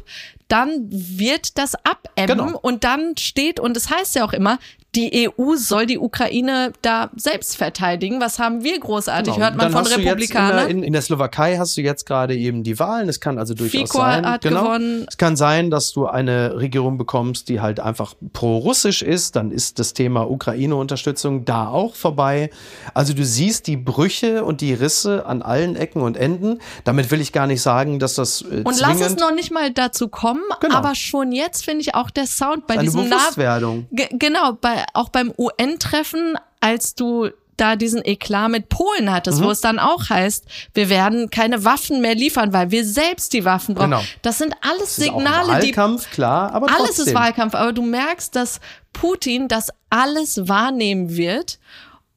dann 0.47 0.87
wird 0.91 1.59
das 1.59 1.75
abebben 1.75 2.39
Genau. 2.47 2.59
und 2.63 2.85
dann 2.85 3.17
steht, 3.19 3.59
und 3.59 3.77
es 3.77 3.91
heißt 3.91 4.15
ja 4.15 4.25
auch 4.25 4.33
immer, 4.33 4.61
die 4.97 5.29
EU 5.39 5.55
soll 5.57 5.87
die 5.87 5.99
Ukraine 5.99 6.73
da 6.83 7.11
selbst 7.17 7.57
verteidigen. 7.57 8.21
Was 8.21 8.39
haben 8.39 8.65
wir 8.65 8.81
großartig? 8.81 9.35
Genau. 9.35 9.45
Hört 9.47 9.57
man 9.57 9.73
Dann 9.73 9.85
von 9.85 9.93
Republikanern. 9.93 10.51
In 10.51 10.57
der, 10.57 10.69
in, 10.71 10.83
in 10.83 10.93
der 10.93 11.03
Slowakei 11.03 11.59
hast 11.59 11.77
du 11.77 11.83
jetzt 11.83 12.07
gerade 12.07 12.35
eben 12.35 12.63
die 12.65 12.79
Wahlen. 12.79 13.09
Es 13.09 13.21
kann 13.21 13.39
also 13.39 13.55
durchaus 13.55 13.81
Fico 13.83 13.99
sein. 13.99 14.27
hat 14.27 14.41
genau. 14.43 14.63
gewonnen. 14.63 15.07
Es 15.09 15.17
kann 15.19 15.37
sein, 15.37 15.71
dass 15.71 15.93
du 15.93 16.07
eine 16.07 16.57
Regierung 16.57 16.97
bekommst, 16.99 17.49
die 17.49 17.61
halt 17.61 17.79
einfach 17.81 18.15
pro-russisch 18.33 19.03
ist. 19.03 19.37
Dann 19.37 19.51
ist 19.51 19.79
das 19.79 19.93
Thema 19.93 20.31
Ukraine-Unterstützung 20.31 21.45
da 21.45 21.69
auch 21.69 21.95
vorbei. 21.95 22.51
Also 22.95 23.13
du 23.13 23.25
siehst 23.25 23.67
die 23.67 23.77
Brüche 23.77 24.45
und 24.45 24.61
die 24.63 24.73
Risse 24.73 25.27
an 25.27 25.43
allen 25.43 25.77
Ecken 25.77 26.01
und 26.03 26.17
Enden. 26.17 26.59
Damit 26.85 27.11
will 27.11 27.21
ich 27.21 27.33
gar 27.33 27.47
nicht 27.47 27.61
sagen, 27.61 27.99
dass 27.99 28.15
das 28.15 28.43
äh, 28.43 28.63
und 28.65 28.81
lass 28.81 29.01
es 29.01 29.17
noch 29.17 29.35
nicht 29.35 29.51
mal 29.53 29.71
dazu 29.73 30.09
kommen, 30.09 30.43
Genau. 30.61 30.77
aber 30.77 30.95
schon 30.95 31.33
jetzt 31.33 31.65
finde 31.65 31.83
ich 31.83 31.95
auch 31.95 32.11
der 32.11 32.27
Sound 32.27 32.67
bei 32.67 32.75
eine 32.75 32.85
diesem 32.85 33.05
Bewusstwerdung. 33.11 33.87
Ge- 33.93 34.09
genau, 34.13 34.53
bei, 34.55 34.85
auch 34.95 35.09
beim 35.11 35.33
UN-Treffen, 35.37 36.37
als 36.61 36.95
du 36.95 37.31
da 37.57 37.75
diesen 37.77 38.05
Eklat 38.05 38.51
mit 38.51 38.69
Polen 38.69 39.11
hattest, 39.11 39.41
Mhm. 39.41 39.45
wo 39.45 39.51
es 39.51 39.63
dann 39.63 39.79
auch 39.79 40.11
heißt, 40.11 40.45
wir 40.75 40.91
werden 40.91 41.31
keine 41.31 41.65
Waffen 41.65 42.03
mehr 42.03 42.15
liefern, 42.15 42.53
weil 42.53 42.71
wir 42.71 42.85
selbst 42.85 43.33
die 43.33 43.47
Waffen 43.47 43.75
brauchen. 43.75 43.93
Genau. 43.93 44.03
Das 44.21 44.37
sind 44.39 44.55
alles 44.61 44.97
Das 44.97 45.05
Signale, 45.07 45.61
die 45.61 45.69
Wahlkampf, 45.69 46.11
klar, 46.11 46.53
aber 46.53 46.67
alles 46.69 46.97
trotzdem. 46.97 47.07
ist 47.07 47.15
Wahlkampf, 47.15 47.55
aber 47.55 47.73
du 47.73 47.81
merkst, 47.83 48.37
dass 48.37 48.61
Putin 48.93 49.49
das 49.49 49.69
alles 49.89 50.49
wahrnehmen 50.49 51.17
wird. 51.17 51.59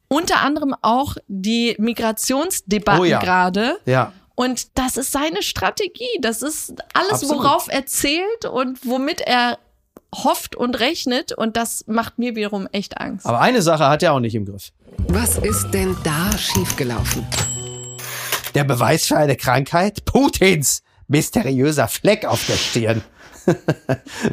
Unter 0.08 0.40
anderem 0.40 0.74
auch 0.82 1.16
die 1.28 1.74
Migrationsdebatten 1.78 3.00
Oh 3.00 3.04
ja. 3.04 3.18
gerade. 3.20 3.78
Ja. 3.86 4.12
Und 4.34 4.78
das 4.78 4.96
ist 4.96 5.12
seine 5.12 5.42
Strategie. 5.42 6.18
Das 6.20 6.42
ist 6.42 6.74
alles, 6.94 7.12
Absolut. 7.22 7.38
worauf 7.44 7.68
er 7.68 7.86
zählt 7.86 8.44
und 8.50 8.78
womit 8.86 9.20
er 9.22 9.58
hofft 10.14 10.56
und 10.56 10.78
rechnet. 10.80 11.32
Und 11.32 11.56
das 11.56 11.84
macht 11.86 12.18
mir 12.18 12.36
wiederum 12.36 12.66
echt 12.72 13.00
Angst. 13.00 13.26
Aber 13.26 13.40
eine 13.40 13.62
Sache 13.62 13.88
hat 13.88 14.02
er 14.02 14.12
auch 14.12 14.20
nicht 14.20 14.34
im 14.34 14.44
Griff. 14.46 14.70
Was 15.08 15.38
ist 15.38 15.70
denn 15.70 15.96
da 16.04 16.36
schiefgelaufen? 16.36 17.26
Der 18.54 18.64
Beweis 18.64 19.06
für 19.06 19.16
eine 19.16 19.36
Krankheit? 19.36 20.04
Putins 20.04 20.82
mysteriöser 21.10 21.88
Fleck 21.88 22.24
auf 22.24 22.46
der 22.46 22.56
Stirn. 22.56 23.02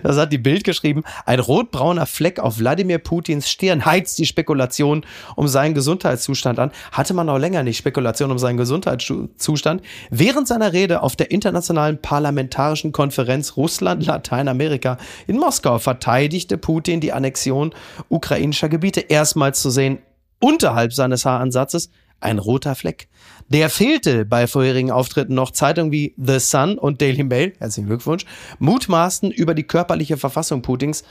Das 0.03 0.17
hat 0.17 0.31
die 0.31 0.37
Bild 0.37 0.63
geschrieben. 0.63 1.03
Ein 1.25 1.39
rotbrauner 1.39 2.05
Fleck 2.05 2.39
auf 2.39 2.59
Wladimir 2.59 2.97
Putins 2.97 3.49
Stirn 3.49 3.85
heizt 3.85 4.17
die 4.19 4.25
Spekulation 4.25 5.05
um 5.35 5.47
seinen 5.47 5.73
Gesundheitszustand 5.73 6.59
an. 6.59 6.71
Hatte 6.91 7.13
man 7.13 7.29
auch 7.29 7.37
länger 7.37 7.63
nicht 7.63 7.77
Spekulation 7.77 8.31
um 8.31 8.37
seinen 8.37 8.57
Gesundheitszustand. 8.57 9.81
Während 10.09 10.47
seiner 10.47 10.73
Rede 10.73 11.01
auf 11.01 11.15
der 11.15 11.31
internationalen 11.31 12.01
parlamentarischen 12.01 12.91
Konferenz 12.91 13.57
Russland 13.57 14.05
Lateinamerika 14.05 14.97
in 15.27 15.37
Moskau 15.37 15.79
verteidigte 15.79 16.57
Putin 16.57 16.99
die 16.99 17.13
Annexion 17.13 17.73
ukrainischer 18.09 18.69
Gebiete. 18.69 19.01
Erstmals 19.01 19.61
zu 19.61 19.69
sehen 19.69 19.99
unterhalb 20.39 20.93
seines 20.93 21.25
Haaransatzes 21.25 21.89
ein 22.19 22.39
roter 22.39 22.75
Fleck. 22.75 23.07
Der 23.49 23.69
fehlte 23.69 24.25
bei 24.25 24.47
vorherigen 24.47 24.91
Auftritten 24.91 25.33
noch. 25.33 25.51
Zeitungen 25.51 25.91
wie 25.91 26.13
The 26.17 26.39
Sun 26.39 26.77
und 26.77 27.01
Daily 27.01 27.23
Mail, 27.23 27.53
herzlichen 27.59 27.87
Glückwunsch, 27.87 28.25
mutmaßten 28.59 29.31
über 29.31 29.53
die 29.53 29.63
körperliche 29.63 30.17
Verfassung 30.17 30.61
Putins. 30.61 31.03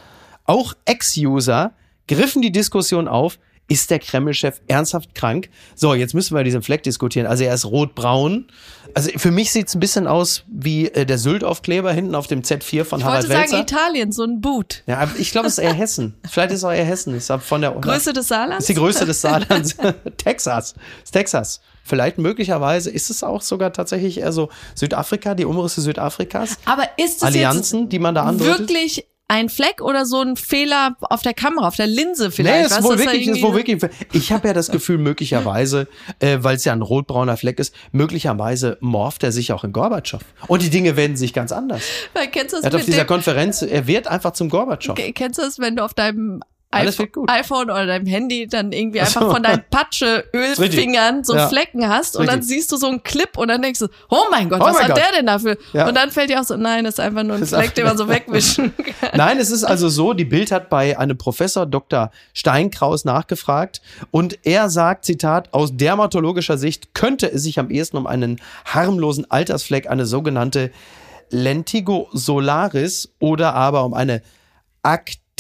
Auch 0.45 0.75
Ex-User 0.85 1.73
griffen 2.07 2.43
die 2.43 2.53
Diskussion 2.53 3.09
auf, 3.09 3.39
ist 3.69 3.91
der 3.91 3.99
Kreml-Chef 3.99 4.61
ernsthaft 4.69 5.15
krank? 5.15 5.49
So, 5.75 5.95
jetzt 5.95 6.15
müssen 6.15 6.37
wir 6.37 6.45
diesen 6.45 6.63
Fleck 6.63 6.83
diskutieren. 6.83 7.27
Also 7.27 7.45
er 7.45 7.55
ist 7.55 7.65
rotbraun. 7.65 8.47
Also 8.95 9.11
für 9.17 9.31
mich 9.31 9.51
sieht's 9.51 9.75
ein 9.75 9.81
bisschen 9.81 10.07
aus 10.07 10.45
wie 10.47 10.87
äh, 10.89 11.05
der 11.05 11.19
Sylt-Aufkleber 11.19 11.93
hinten 11.93 12.15
auf 12.15 12.29
dem 12.29 12.43
Z4 12.43 12.85
von 12.85 13.01
ich 13.01 13.05
Harald 13.05 13.29
wollte 13.29 13.37
sagen, 13.37 13.53
Welzer. 13.53 13.63
Italien, 13.63 14.13
so 14.13 14.23
ein 14.23 14.41
Boot. 14.41 14.83
Ja, 14.87 14.99
aber 14.99 15.13
ich 15.19 15.33
glaube, 15.33 15.49
es 15.49 15.55
ist 15.59 15.65
eher 15.65 15.75
Hessen. 15.75 16.15
Vielleicht 16.31 16.53
ist 16.53 16.59
es 16.59 16.65
auch 16.65 16.73
eher 16.73 16.85
Hessen. 16.85 17.17
Ich 17.17 17.29
hab 17.29 17.43
von 17.43 17.61
der 17.61 17.73
Größe 17.73 18.13
des 18.13 18.23
ist 18.23 18.29
Saarlands? 18.29 18.67
die 18.67 18.75
Größe 18.75 19.05
des 19.05 19.21
Saarlands. 19.23 19.77
Texas. 20.17 20.75
Ist 21.05 21.13
Texas. 21.13 21.61
Vielleicht 21.83 22.19
möglicherweise 22.19 22.91
ist 22.91 23.11
es 23.11 23.23
auch 23.23 23.43
sogar 23.43 23.73
tatsächlich 23.73 24.19
eher 24.19 24.33
so 24.33 24.49
Südafrika, 24.75 25.35
die 25.35 25.45
Umrisse 25.45 25.81
Südafrikas. 25.81 26.59
Aber 26.65 26.85
ist 26.97 27.19
es 27.19 27.23
Allianzen, 27.23 27.89
die 27.89 27.99
man 27.99 28.15
da 28.15 28.25
andeutet. 28.25 28.59
wirklich 28.61 29.07
ein 29.29 29.49
Fleck 29.49 29.81
oder 29.83 30.07
so 30.07 30.21
ein 30.23 30.37
Fehler 30.37 30.97
auf 31.01 31.23
der 31.23 31.35
Kamera, 31.35 31.67
auf 31.67 31.75
der 31.77 31.89
Linse 31.89 32.27
Nee, 32.27 32.31
vielleicht? 32.31 32.67
ist 32.67 32.71
Weißt 32.73 32.85
du, 32.85 32.89
wohl 32.91 32.99
wirklich, 32.99 33.27
ist 33.27 33.43
wohl 33.43 33.55
wirklich. 33.55 33.83
Ich 34.13 34.31
habe 34.31 34.47
ja 34.49 34.55
das 34.55 34.71
Gefühl, 34.71 34.99
möglicherweise, 34.99 35.89
äh, 36.21 36.39
weil 36.43 36.57
es 36.57 36.65
ja 36.65 36.73
ein 36.73 36.83
rotbrauner 36.83 37.37
Fleck 37.37 37.59
ist, 37.59 37.75
möglicherweise 37.91 38.79
morpht 38.81 39.23
er 39.25 39.33
sich 39.33 39.53
auch 39.53 39.65
in 39.65 39.73
Gorbatschow. 39.73 40.21
Und 40.47 40.63
die 40.63 40.71
Dinge 40.71 40.97
werden 40.97 41.17
sich 41.17 41.33
ganz 41.33 41.51
anders. 41.51 41.83
Weil 42.15 42.29
kennst 42.29 42.53
du 42.53 42.57
das 42.59 42.65
Er 42.65 42.67
hat 42.69 42.75
auf 42.77 42.85
dieser 42.85 43.05
Konferenz, 43.05 43.63
er 43.63 43.87
wird 43.89 44.07
einfach 44.07 44.33
zum 44.33 44.49
Gorbatschow. 44.49 44.95
Ke- 44.95 45.13
Kennst 45.13 45.39
du 45.39 45.43
das, 45.43 45.59
wenn 45.59 45.75
du 45.77 45.85
auf 45.85 45.95
deinem 45.95 46.41
Alles 46.77 46.95
iPhone, 46.95 47.05
wird 47.07 47.13
gut. 47.15 47.31
iPhone 47.31 47.65
oder 47.71 47.87
deinem 47.87 48.07
Handy 48.07 48.47
dann 48.47 48.73
irgendwie 48.73 49.01
Ach 49.01 49.07
so. 49.07 49.21
einfach 49.21 49.35
von 49.35 49.43
deinen 49.43 49.55
richtig. 49.57 49.71
Patsche-Ölfingern 49.71 51.25
so 51.25 51.35
Ja. 51.35 51.49
Flecken 51.49 51.89
hast 51.89 52.17
und 52.17 52.27
dann 52.27 52.43
siehst 52.43 52.71
du 52.73 52.77
so 52.77 52.87
einen 52.89 53.03
Clip 53.03 53.37
und 53.37 53.49
dann 53.49 53.63
denkst 53.63 53.81
du, 53.81 53.89
oh 54.11 54.25
mein 54.31 54.49
Gott, 54.49 54.61
Oh 54.61 54.65
was 54.65 54.75
mein 54.75 54.85
hat 54.85 54.89
Gott. 54.95 54.99
der 54.99 55.13
denn 55.19 55.27
dafür? 55.27 55.57
Ja. 55.73 55.89
Und 55.89 55.95
dann 55.97 56.11
fällt 56.11 56.31
dir 56.31 56.41
auch 56.41 56.45
so, 56.45 56.57
nein, 56.57 56.85
das 56.85 56.95
ist 56.95 57.01
einfach 57.01 57.23
nur 57.23 57.37
ein 57.37 57.47
Fleck, 57.47 57.61
einfach- 57.61 57.75
den 57.75 57.85
man 57.85 57.97
so 57.99 58.09
wegwischen 58.09 58.73
kann. 59.01 59.11
Nein, 59.15 59.39
es 59.39 59.51
ist 59.51 59.65
also 59.65 59.89
so, 59.89 60.13
die 60.13 60.25
Bild 60.25 60.53
hat 60.53 60.69
bei 60.71 60.99
einem 60.99 61.17
Professor 61.19 61.67
Dr. 61.67 62.11
Steinkraus 62.33 63.05
nachgefragt 63.05 63.81
und 64.11 64.39
er 64.47 64.71
sagt, 64.71 65.05
Zitat, 65.05 65.53
aus 65.53 65.77
dermatologischer 65.77 66.59
Sicht 66.59 66.95
könnte 66.95 67.31
es 67.31 67.43
sich 67.43 67.59
am 67.59 67.71
ehesten 67.71 67.97
um 67.97 68.07
einen 68.07 68.41
harmlosen 68.65 69.31
Altersfleck, 69.31 69.89
eine 69.89 70.07
sogenannte 70.07 70.71
Lentigo 71.31 72.09
solaris 72.13 73.13
oder 73.19 73.55
aber 73.55 73.85
um 73.85 73.95
eine 73.95 74.23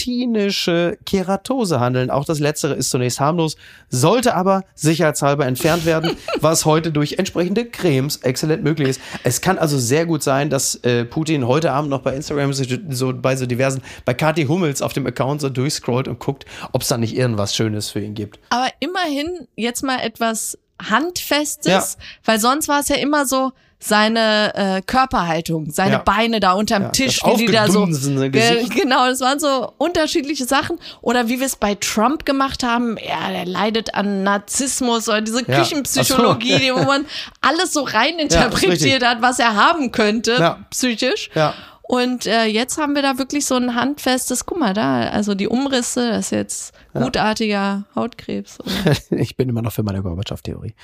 aktinische 0.06 0.98
Keratose 1.04 1.80
handeln. 1.80 2.10
Auch 2.10 2.24
das 2.24 2.38
letztere 2.38 2.74
ist 2.74 2.90
zunächst 2.90 3.18
harmlos, 3.18 3.56
sollte 3.88 4.34
aber 4.36 4.62
sicherheitshalber 4.76 5.46
entfernt 5.46 5.84
werden, 5.84 6.16
was 6.40 6.64
heute 6.64 6.92
durch 6.92 7.14
entsprechende 7.14 7.64
Cremes 7.64 8.18
exzellent 8.18 8.62
möglich 8.62 8.88
ist. 8.90 9.00
Es 9.24 9.40
kann 9.40 9.58
also 9.58 9.78
sehr 9.78 10.06
gut 10.06 10.22
sein, 10.22 10.48
dass 10.48 10.76
äh, 10.76 11.04
Putin 11.04 11.48
heute 11.48 11.72
Abend 11.72 11.90
noch 11.90 12.02
bei 12.02 12.14
Instagram 12.14 12.52
so, 12.52 12.64
so 12.90 13.12
bei 13.14 13.34
so 13.34 13.46
diversen, 13.46 13.82
bei 14.04 14.14
Kathi 14.14 14.44
Hummels 14.46 14.80
auf 14.80 14.92
dem 14.92 15.06
Account 15.08 15.40
so 15.40 15.48
durchscrollt 15.48 16.06
und 16.06 16.20
guckt, 16.20 16.44
ob 16.72 16.82
es 16.82 16.88
da 16.88 16.98
nicht 16.98 17.16
irgendwas 17.16 17.56
Schönes 17.56 17.90
für 17.90 18.00
ihn 18.00 18.14
gibt. 18.14 18.38
Aber 18.50 18.68
immerhin 18.78 19.48
jetzt 19.56 19.82
mal 19.82 19.98
etwas 20.00 20.56
Handfestes, 20.80 21.66
Ja. 21.66 21.84
weil 22.24 22.38
sonst 22.38 22.68
war 22.68 22.78
es 22.80 22.88
ja 22.88 22.96
immer 22.96 23.26
so 23.26 23.52
seine 23.78 24.54
äh, 24.54 24.82
Körperhaltung, 24.82 25.70
seine 25.70 25.92
Ja. 25.92 25.98
Beine 25.98 26.40
da 26.40 26.52
unterm 26.52 26.84
Ja, 26.84 26.88
Tisch, 26.90 27.20
wie 27.24 27.46
die 27.46 27.52
da 27.52 27.68
so. 27.68 27.84
Ge 27.86 28.64
genau, 28.68 29.06
das 29.06 29.20
waren 29.20 29.38
so 29.38 29.72
unterschiedliche 29.78 30.44
Sachen. 30.46 30.78
Oder 31.02 31.28
wie 31.28 31.38
wir 31.40 31.46
es 31.46 31.56
bei 31.56 31.74
Trump 31.74 32.24
gemacht 32.24 32.62
haben, 32.62 32.96
ja, 32.98 33.30
der 33.30 33.44
leidet 33.44 33.94
an 33.94 34.22
Narzissmus 34.22 35.08
oder 35.08 35.20
diese 35.20 35.48
Ja. 35.50 35.58
Küchenpsychologie, 35.58 36.68
so. 36.68 36.76
wo 36.76 36.84
man 36.84 37.06
alles 37.42 37.72
so 37.72 37.86
Ja, 37.86 37.98
reininterpretiert 37.98 38.72
richtig. 38.72 39.04
hat, 39.04 39.22
was 39.22 39.38
er 39.38 39.54
haben 39.54 39.92
könnte, 39.92 40.32
Ja. 40.38 40.58
psychisch. 40.70 41.30
Ja. 41.34 41.54
Und 41.82 42.26
äh, 42.26 42.46
jetzt 42.46 42.78
haben 42.78 42.96
wir 42.96 43.02
da 43.02 43.16
wirklich 43.18 43.46
so 43.46 43.54
ein 43.54 43.76
handfestes, 43.76 44.44
guck 44.44 44.58
mal 44.58 44.74
da, 44.74 45.02
also 45.02 45.34
die 45.36 45.46
Umrisse, 45.46 46.08
das 46.08 46.26
ist 46.26 46.30
jetzt 46.32 46.74
gutartiger 46.94 47.84
Hautkrebs. 47.94 48.58
Oder? 48.60 48.96
Ich 49.20 49.36
bin 49.36 49.48
immer 49.48 49.62
noch 49.62 49.72
für 49.72 49.84
meine 49.84 50.02
Gorbatschow-Theorie. 50.02 50.74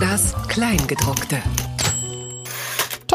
Das 0.00 0.34
Kleingedruckte. 0.48 1.38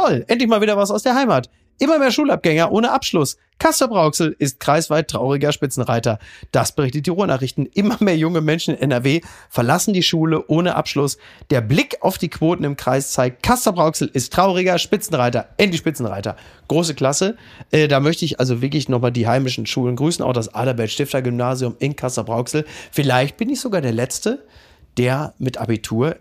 Toll, 0.02 0.24
endlich 0.30 0.48
mal 0.48 0.62
wieder 0.62 0.78
was 0.78 0.92
aus 0.92 1.04
der 1.04 1.14
Heimat. 1.14 1.50
Immer 1.78 2.00
mehr 2.00 2.12
Schulabgänger 2.12 2.72
ohne 2.72 2.92
Abschluss. 2.94 3.36
Kasper 3.58 3.90
Brauxel 3.90 4.34
ist 4.40 4.62
kreisweit 4.62 5.10
trauriger 5.10 5.52
Spitzenreiter. 5.52 6.20
Das 6.54 6.72
berichtet 6.72 7.06
die 7.06 7.10
Ruhrnachrichten. 7.10 7.66
Immer 7.66 7.98
mehr 8.00 8.16
junge 8.16 8.40
Menschen 8.40 8.76
in 8.76 8.92
NRW 8.92 9.20
verlassen 9.50 9.94
die 9.94 10.04
Schule 10.04 10.46
ohne 10.48 10.76
Abschluss. 10.76 11.18
Der 11.50 11.60
Blick 11.60 11.98
auf 12.00 12.18
die 12.18 12.30
Quoten 12.30 12.64
im 12.64 12.78
Kreis 12.78 13.12
zeigt, 13.12 13.44
Kasper 13.44 13.74
Brauxel 13.74 14.10
ist 14.14 14.32
trauriger 14.32 14.80
Spitzenreiter. 14.80 15.50
Endlich 15.58 15.80
Spitzenreiter. 15.80 16.38
Große 16.70 16.96
Klasse. 16.96 17.36
Äh, 17.72 17.90
da 17.90 18.00
möchte 18.00 18.24
ich 18.24 18.40
also 18.40 18.62
wirklich 18.62 18.88
nochmal 18.88 19.12
die 19.12 19.28
heimischen 19.28 19.66
Schulen 19.66 19.98
grüßen. 19.98 20.24
Auch 20.24 20.32
das 20.32 20.56
Adalbert 20.56 20.92
Stifter 20.92 21.22
Gymnasium 21.22 21.76
in 21.80 21.98
Kasper 21.98 22.24
Brauxel. 22.24 22.66
Vielleicht 22.94 23.36
bin 23.36 23.50
ich 23.50 23.60
sogar 23.60 23.82
der 23.82 23.92
Letzte, 23.92 24.46
der 24.98 25.34
mit 25.40 25.58
Abitur 25.58 26.16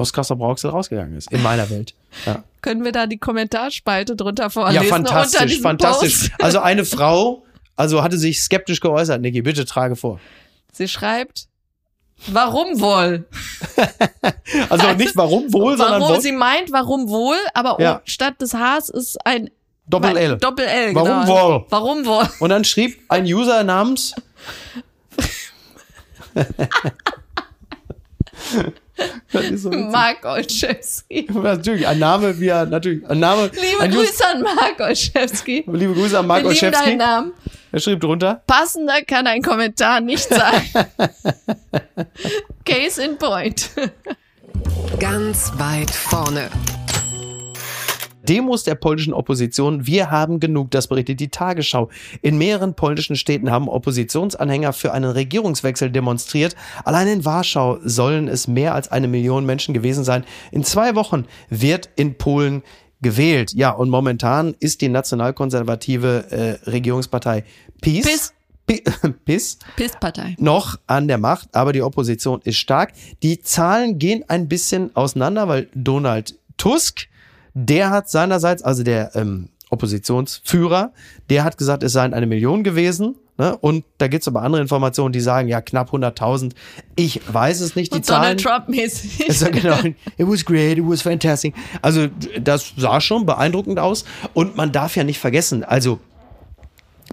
aus 0.00 0.12
Kasper 0.12 0.36
Brauxel 0.36 0.70
rausgegangen 0.70 1.16
ist. 1.16 1.30
In 1.30 1.42
meiner 1.42 1.68
Welt. 1.70 1.94
Ja. 2.26 2.42
Können 2.60 2.84
wir 2.84 2.90
da 2.90 3.06
die 3.06 3.18
Kommentarspalte 3.18 4.16
drunter 4.16 4.42
Ja, 4.44 4.50
vorlesen? 4.50 4.80
unter 4.80 4.94
fantastisch, 5.12 5.60
fantastisch. 5.60 6.30
Post? 6.30 6.42
Also 6.42 6.58
eine 6.62 6.84
Frau, 6.84 7.44
also 7.76 8.02
hatte 8.02 8.18
sich 8.18 8.42
skeptisch 8.42 8.80
geäußert. 8.80 9.20
Niki, 9.22 9.42
bitte 9.42 9.64
trage 9.64 9.94
vor. 9.94 10.18
Sie 10.72 10.88
schreibt, 10.88 11.46
warum 12.26 12.80
wohl? 12.80 13.26
Also 14.68 14.92
nicht 14.94 15.16
warum 15.16 15.52
wohl, 15.52 15.76
sondern 15.76 16.02
Warum, 16.02 16.20
sie 16.20 16.32
meint, 16.32 16.72
warum 16.72 17.08
wohl, 17.08 17.36
aber 17.54 17.80
Ja. 17.80 18.02
statt 18.04 18.40
des 18.40 18.52
Hs 18.52 18.88
ist 18.88 19.24
ein 19.24 19.50
Doppel 19.86 20.16
L. 20.16 20.36
Doppel 20.38 20.66
L. 20.66 20.94
Warum 20.94 21.08
genau. 21.24 21.26
wohl? 21.28 21.66
Warum 21.70 22.06
wohl? 22.06 22.28
Und 22.40 22.50
dann 22.50 22.64
schrieb 22.64 23.00
ein 23.08 23.24
User 23.24 23.62
namens 23.62 24.14
so. 29.56 29.70
Mark 29.70 30.24
Olszewski. 30.24 31.28
Natürlich, 31.32 31.86
ein 31.86 31.98
Name, 31.98 32.38
wie 32.38 32.48
er, 32.48 32.66
natürlich, 32.66 33.08
ein 33.08 33.18
Name. 33.20 33.50
Liebe 33.54 33.80
ein 33.80 33.90
Grüße 33.90 34.26
an 34.26 34.42
Mark 34.42 34.80
Olszewski. 34.80 35.64
Liebe 35.72 35.94
Grüße 35.94 36.18
an 36.18 36.26
Mark 36.26 36.44
Wir 36.44 36.50
lieben 36.50 36.64
Olszewski. 36.66 36.84
deinen 36.84 36.98
Namen. 36.98 37.32
Er 37.72 37.80
schrieb 37.80 38.00
drunter. 38.00 38.42
Passender 38.46 39.02
kann 39.02 39.26
ein 39.26 39.42
Kommentar 39.42 40.00
nicht 40.00 40.28
sein. 40.28 40.62
Case 42.64 43.02
in 43.02 43.16
point. 43.16 43.70
Ganz 44.98 45.52
weit 45.56 45.90
vorne. 45.90 46.50
Demos 48.30 48.62
der 48.62 48.76
polnischen 48.76 49.12
Opposition. 49.12 49.88
Wir 49.88 50.12
haben 50.12 50.38
genug, 50.38 50.70
das 50.70 50.86
berichtet 50.86 51.18
die 51.18 51.30
Tagesschau. 51.30 51.88
In 52.22 52.38
mehreren 52.38 52.74
polnischen 52.74 53.16
Städten 53.16 53.50
haben 53.50 53.68
Oppositionsanhänger 53.68 54.72
für 54.72 54.92
einen 54.92 55.10
Regierungswechsel 55.10 55.90
demonstriert. 55.90 56.54
Allein 56.84 57.08
in 57.08 57.24
Warschau 57.24 57.78
sollen 57.82 58.28
es 58.28 58.46
mehr 58.46 58.74
als 58.74 58.88
eine 58.92 59.08
Million 59.08 59.46
Menschen 59.46 59.74
gewesen 59.74 60.04
sein. 60.04 60.22
In 60.52 60.62
zwei 60.62 60.94
Wochen 60.94 61.26
wird 61.48 61.90
in 61.96 62.18
Polen 62.18 62.62
gewählt. 63.02 63.52
Ja, 63.52 63.70
und 63.72 63.90
momentan 63.90 64.54
ist 64.60 64.80
die 64.80 64.88
nationalkonservative 64.88 66.26
äh, 66.30 66.70
Regierungspartei 66.70 67.42
PiS. 67.80 68.04
PiS. 68.04 68.34
PiS 69.24 69.58
Pisspartei. 69.74 70.36
noch 70.38 70.78
an 70.86 71.08
der 71.08 71.18
Macht, 71.18 71.48
aber 71.56 71.72
die 71.72 71.82
Opposition 71.82 72.40
ist 72.44 72.58
stark. 72.58 72.92
Die 73.24 73.40
Zahlen 73.40 73.98
gehen 73.98 74.24
ein 74.28 74.46
bisschen 74.46 74.94
auseinander, 74.94 75.48
weil 75.48 75.68
Donald 75.74 76.38
Tusk, 76.56 77.08
der 77.54 77.90
hat 77.90 78.08
seinerseits, 78.10 78.62
also 78.62 78.82
der 78.82 79.14
ähm, 79.14 79.48
Oppositionsführer, 79.70 80.92
der 81.30 81.44
hat 81.44 81.56
gesagt, 81.56 81.82
es 81.82 81.92
seien 81.92 82.12
eine 82.12 82.26
Million 82.26 82.64
gewesen. 82.64 83.16
Ne? 83.38 83.56
Und 83.56 83.84
da 83.98 84.08
gibt's 84.08 84.28
aber 84.28 84.42
andere 84.42 84.60
Informationen, 84.60 85.12
die 85.12 85.20
sagen, 85.20 85.48
ja, 85.48 85.62
knapp 85.62 85.94
100.000. 85.94 86.52
Ich 86.96 87.20
weiß 87.32 87.60
es 87.60 87.74
nicht, 87.76 87.92
die 87.92 87.98
Und 87.98 88.04
Zahlen. 88.04 88.36
Donald 88.36 88.42
Trump 88.42 88.68
mäßig. 88.68 89.28
Es 89.28 89.40
war 89.42 89.50
genau, 89.50 89.78
it 89.78 89.94
was 90.18 90.44
great, 90.44 90.76
it 90.76 90.84
was 90.84 91.00
fantastic. 91.02 91.54
Also 91.80 92.08
das 92.38 92.74
sah 92.76 93.00
schon 93.00 93.24
beeindruckend 93.24 93.78
aus. 93.78 94.04
Und 94.34 94.56
man 94.56 94.72
darf 94.72 94.96
ja 94.96 95.04
nicht 95.04 95.18
vergessen, 95.18 95.64
also 95.64 96.00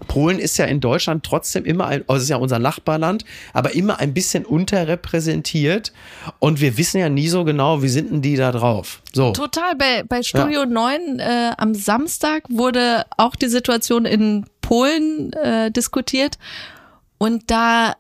Polen 0.08 0.40
ist 0.40 0.58
ja 0.58 0.66
in 0.66 0.80
Deutschland 0.80 1.26
trotzdem 1.26 1.66
immer 1.66 1.88
ein, 1.88 2.04
also 2.08 2.18
es 2.18 2.24
ist 2.24 2.30
ja 2.30 2.38
unser 2.38 2.60
Nachbarland, 2.60 3.26
aber 3.54 3.74
immer 3.74 4.00
ein 4.00 4.14
bisschen 4.14 4.46
unterrepräsentiert. 4.46 5.92
Und 6.40 6.62
wir 6.62 6.78
wissen 6.78 7.00
ja 7.00 7.10
nie 7.10 7.28
so 7.28 7.44
genau, 7.44 7.82
wie 7.82 7.90
sind 7.90 8.12
denn 8.12 8.22
die 8.22 8.36
da 8.36 8.52
drauf. 8.52 9.02
So. 9.14 9.32
Total. 9.32 9.76
Bei, 9.76 10.04
bei 10.04 10.24
Studio 10.24 10.66
9 10.66 11.20
äh, 11.20 11.52
am 11.58 11.74
Samstag 11.74 12.44
wurde 12.50 13.06
auch 13.18 13.36
die 13.36 13.48
Situation 13.48 14.06
in 14.06 14.46
Polen 14.62 15.34
äh, 15.34 15.72
diskutiert. 15.72 16.38
Und 17.18 17.50
da 17.50 17.96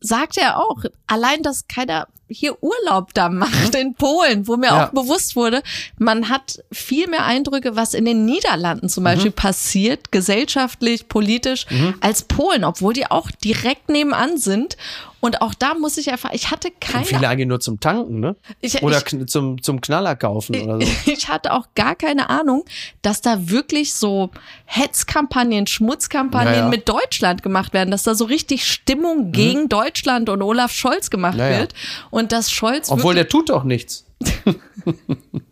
sagt 0.00 0.36
er 0.36 0.58
auch, 0.58 0.84
allein, 1.06 1.42
dass 1.42 1.68
keiner 1.68 2.08
hier 2.30 2.56
Urlaub 2.62 3.12
da 3.14 3.28
macht 3.28 3.74
in 3.74 3.94
Polen, 3.94 4.46
wo 4.46 4.56
mir 4.56 4.68
Ja. 4.68 4.86
auch 4.86 4.90
bewusst 4.90 5.36
wurde, 5.36 5.62
man 5.98 6.28
hat 6.28 6.62
viel 6.72 7.08
mehr 7.08 7.24
Eindrücke, 7.26 7.76
was 7.76 7.92
in 7.94 8.04
den 8.04 8.24
Niederlanden 8.24 8.88
zum 8.88 9.04
Beispiel 9.04 9.30
passiert, 9.32 10.12
gesellschaftlich, 10.12 11.08
politisch, 11.08 11.66
als 12.00 12.22
Polen, 12.22 12.64
obwohl 12.64 12.92
die 12.94 13.10
auch 13.10 13.30
direkt 13.30 13.88
nebenan 13.88 14.38
sind. 14.38 14.76
Und 15.20 15.42
auch 15.42 15.52
da 15.54 15.74
muss 15.74 15.98
ich 15.98 16.10
einfach, 16.10 16.32
ich 16.32 16.50
hatte 16.50 16.68
Und 16.68 16.80
keine 16.80 17.04
viele 17.04 17.28
eigentlich 17.28 17.46
nur 17.48 17.60
zum 17.60 17.78
Tanken, 17.78 18.20
ne? 18.20 18.36
Ich- 18.60 18.82
Oder 18.82 19.02
ich- 19.06 19.26
zum, 19.28 19.62
zum 19.62 19.80
Knaller 19.80 20.16
kaufen 20.16 20.56
oder 20.60 20.80
so. 20.84 20.92
ich 21.10 21.28
hatte 21.28 21.52
auch 21.52 21.68
gar 21.74 21.94
keine 21.94 22.30
Ahnung, 22.30 22.64
dass 23.02 23.20
da 23.20 23.48
wirklich 23.50 23.92
so 23.94 24.30
Hetzkampagnen, 24.64 25.66
Schmutzkampagnen 25.66 26.54
Ja, 26.54 26.60
ja. 26.60 26.68
mit 26.68 26.88
Deutschland 26.88 27.42
gemacht 27.42 27.72
werden, 27.74 27.90
dass 27.90 28.02
da 28.04 28.14
so 28.14 28.24
richtig 28.24 28.64
Stimmung 28.64 29.30
gegen 29.32 29.68
Deutschland 29.68 30.28
und 30.30 30.40
Olaf 30.42 30.72
Scholz 30.72 31.10
gemacht 31.10 31.36
Ja, 31.38 31.50
wird 31.58 31.74
und 32.10 32.32
dass 32.32 32.50
Scholz 32.50 32.90
Obwohl 32.90 33.14
der 33.14 33.28
tut 33.28 33.50
doch 33.50 33.64
nichts. 33.64 34.06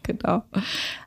genau, 0.03 0.43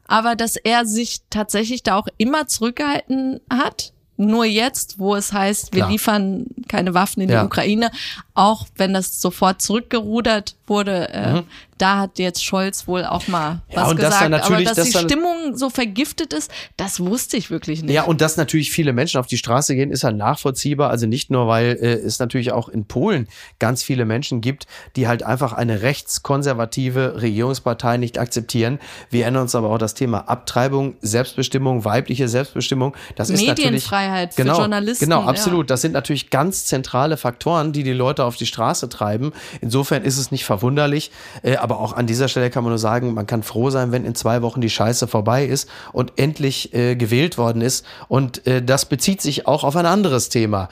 aber 0.07 0.35
dass 0.35 0.55
er 0.55 0.85
sich 0.85 1.21
tatsächlich 1.29 1.83
da 1.83 1.95
auch 1.97 2.07
immer 2.17 2.47
zurückgehalten 2.47 3.39
hat. 3.51 3.93
Nur 4.25 4.45
jetzt, 4.45 4.99
wo 4.99 5.15
es 5.15 5.33
heißt, 5.33 5.73
wir 5.73 5.79
Klar. 5.81 5.89
liefern 5.91 6.45
keine 6.67 6.93
Waffen 6.93 7.21
in 7.23 7.29
Ja. 7.29 7.39
die 7.41 7.45
Ukraine, 7.47 7.89
auch 8.33 8.67
wenn 8.75 8.93
das 8.93 9.19
sofort 9.21 9.61
zurückgerudert 9.61 10.55
wurde, 10.67 11.09
äh, 11.09 11.41
da 11.81 11.97
hat 11.97 12.19
jetzt 12.19 12.43
Scholz 12.43 12.87
wohl 12.87 13.05
auch 13.05 13.27
mal. 13.27 13.61
Ja, 13.69 13.87
was 13.87 13.95
gesagt. 13.95 14.33
Aber 14.33 14.61
dass 14.61 14.75
dass 14.75 14.89
die 14.89 14.97
Stimmung 14.97 15.55
so 15.55 15.69
vergiftet 15.69 16.31
ist, 16.33 16.51
das 16.77 16.99
wusste 16.99 17.37
ich 17.37 17.49
wirklich 17.49 17.81
nicht. 17.81 17.93
Ja, 17.93 18.03
und 18.03 18.21
dass 18.21 18.37
natürlich 18.37 18.71
viele 18.71 18.93
Menschen 18.93 19.19
auf 19.19 19.25
die 19.25 19.37
Straße 19.37 19.75
gehen, 19.75 19.91
ist 19.91 20.03
ja 20.03 20.11
nachvollziehbar. 20.11 20.91
Also 20.91 21.07
nicht 21.07 21.31
nur, 21.31 21.47
weil 21.47 21.77
äh, 21.81 21.93
es 21.93 22.19
natürlich 22.19 22.51
auch 22.51 22.69
in 22.69 22.85
Polen 22.85 23.27
ganz 23.57 23.81
viele 23.81 24.05
Menschen 24.05 24.41
gibt, 24.41 24.67
die 24.95 25.07
halt 25.07 25.23
einfach 25.23 25.53
eine 25.53 25.81
rechtskonservative 25.81 27.21
Regierungspartei 27.21 27.97
nicht 27.97 28.19
akzeptieren. 28.19 28.79
Wir 29.09 29.23
erinnern 29.23 29.43
uns 29.43 29.55
aber 29.55 29.69
auch 29.69 29.79
das 29.79 29.95
Thema 29.95 30.29
Abtreibung, 30.29 30.95
Selbstbestimmung, 31.01 31.83
weibliche 31.83 32.27
Selbstbestimmung. 32.27 32.95
Das 33.15 33.29
ist 33.29 33.39
natürlich 33.39 33.65
Medienfreiheit 33.65 34.35
für 34.35 34.43
genau, 34.43 34.59
Journalisten, 34.59 35.05
Genau, 35.05 35.21
ja. 35.21 35.27
absolut. 35.27 35.69
Das 35.71 35.81
sind 35.81 35.93
natürlich 35.93 36.29
ganz 36.29 36.65
zentrale 36.65 37.17
Faktoren, 37.17 37.73
die 37.73 37.83
die 37.83 37.93
Leute 37.93 38.23
auf 38.23 38.35
die 38.35 38.45
Straße 38.45 38.87
treiben. 38.89 39.31
Insofern 39.61 40.03
ist 40.03 40.17
es 40.17 40.29
nicht 40.29 40.45
verwunderlich. 40.45 41.11
Äh, 41.41 41.55
aber 41.55 41.70
auch 41.79 41.93
an 41.93 42.07
dieser 42.07 42.27
Stelle 42.27 42.49
kann 42.49 42.63
man 42.63 42.71
nur 42.71 42.79
sagen, 42.79 43.13
man 43.13 43.27
kann 43.27 43.43
froh 43.43 43.69
sein, 43.69 43.91
wenn 43.91 44.05
in 44.05 44.15
zwei 44.15 44.41
Wochen 44.41 44.61
die 44.61 44.69
Scheiße 44.69 45.07
vorbei 45.07 45.45
ist 45.45 45.69
und 45.93 46.13
endlich 46.17 46.73
äh, 46.73 46.95
gewählt 46.95 47.37
worden 47.37 47.61
ist. 47.61 47.85
Und 48.07 48.45
äh, 48.47 48.63
das 48.63 48.85
bezieht 48.85 49.21
sich 49.21 49.47
auch 49.47 49.63
auf 49.63 49.75
ein 49.75 49.85
anderes 49.85 50.29
Thema. 50.29 50.69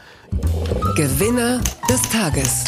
Gewinner 0.96 1.62
des 1.90 2.02
Tages. 2.10 2.66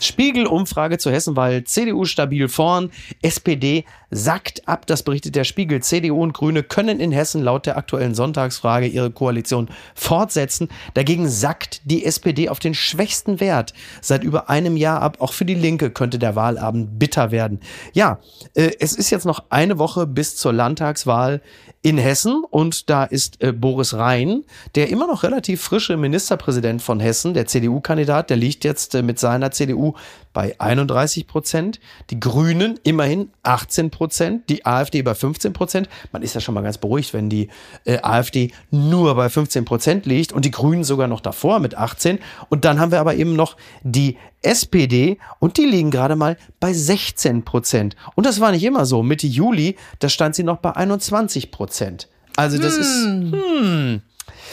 Spiegel-Umfrage 0.00 0.98
zur 0.98 1.12
Hessenwahl. 1.12 1.64
CDU 1.64 2.04
stabil 2.04 2.48
vorn. 2.48 2.90
SPD 3.22 3.84
sackt 4.10 4.66
ab. 4.68 4.86
Das 4.86 5.02
berichtet 5.02 5.36
der 5.36 5.44
Spiegel. 5.44 5.82
CDU 5.82 6.22
und 6.22 6.32
Grüne 6.32 6.62
können 6.62 7.00
in 7.00 7.12
Hessen 7.12 7.42
laut 7.42 7.66
der 7.66 7.76
aktuellen 7.76 8.14
Sonntagsfrage 8.14 8.86
ihre 8.86 9.10
Koalition 9.10 9.68
fortsetzen. 9.94 10.68
Dagegen 10.94 11.28
sackt 11.28 11.82
die 11.84 12.04
SPD 12.04 12.48
auf 12.48 12.58
den 12.58 12.74
schwächsten 12.74 13.40
Wert 13.40 13.72
seit 14.00 14.24
über 14.24 14.50
einem 14.50 14.76
Jahr 14.76 15.02
ab. 15.02 15.18
Auch 15.20 15.32
für 15.32 15.44
die 15.44 15.54
Linke 15.54 15.90
könnte 15.90 16.18
der 16.18 16.36
Wahlabend 16.36 16.98
bitter 16.98 17.30
werden. 17.30 17.60
Ja, 17.92 18.18
äh, 18.54 18.72
es 18.80 18.94
ist 18.94 19.10
jetzt 19.10 19.26
noch 19.26 19.44
eine 19.50 19.78
Woche 19.78 20.06
bis 20.06 20.36
zur 20.36 20.52
Landtagswahl 20.52 21.40
in 21.82 21.96
Hessen 21.96 22.44
und 22.48 22.90
da 22.90 23.04
ist 23.04 23.42
äh, 23.42 23.52
Boris 23.52 23.94
Rhein, 23.94 24.44
der 24.74 24.90
immer 24.90 25.06
noch 25.06 25.22
relativ 25.22 25.62
frische 25.62 25.96
Ministerpräsident 25.96 26.82
von 26.82 27.00
Hessen, 27.00 27.32
der 27.32 27.46
CDU-Kandidat, 27.46 28.28
der 28.28 28.36
liegt 28.36 28.64
jetzt 28.64 28.94
äh, 28.94 29.02
mit 29.02 29.18
seiner 29.18 29.50
CDU 29.50 29.94
bei 30.32 30.58
31 30.60 31.26
Prozent, 31.26 31.80
die 32.10 32.20
Grünen 32.20 32.78
immerhin 32.82 33.30
18 33.42 33.90
Prozent, 33.90 34.48
die 34.48 34.64
AfD 34.64 35.02
bei 35.02 35.14
15 35.14 35.52
Prozent. 35.52 35.88
Man 36.12 36.22
ist 36.22 36.34
ja 36.34 36.40
schon 36.40 36.54
mal 36.54 36.62
ganz 36.62 36.78
beruhigt, 36.78 37.12
wenn 37.14 37.28
die 37.28 37.48
äh, 37.84 37.98
AfD 38.02 38.52
nur 38.70 39.14
bei 39.14 39.28
15 39.28 39.64
Prozent 39.64 40.06
liegt 40.06 40.32
und 40.32 40.44
die 40.44 40.50
Grünen 40.50 40.84
sogar 40.84 41.08
noch 41.08 41.20
davor 41.20 41.58
mit 41.58 41.76
18. 41.76 42.18
Und 42.48 42.64
dann 42.64 42.78
haben 42.78 42.92
wir 42.92 43.00
aber 43.00 43.14
eben 43.14 43.34
noch 43.34 43.56
die 43.82 44.16
SPD 44.42 45.18
und 45.38 45.58
die 45.58 45.64
liegen 45.64 45.90
gerade 45.90 46.16
mal 46.16 46.36
bei 46.60 46.72
16 46.72 47.44
Prozent. 47.44 47.96
Und 48.14 48.24
das 48.24 48.40
war 48.40 48.52
nicht 48.52 48.64
immer 48.64 48.86
so. 48.86 49.02
Mitte 49.02 49.26
Juli, 49.26 49.76
da 49.98 50.08
stand 50.08 50.34
sie 50.34 50.44
noch 50.44 50.58
bei 50.58 50.72
21 50.72 51.50
Prozent. 51.50 52.08
Also 52.36 52.56
das 52.58 52.76
ist, 52.76 53.06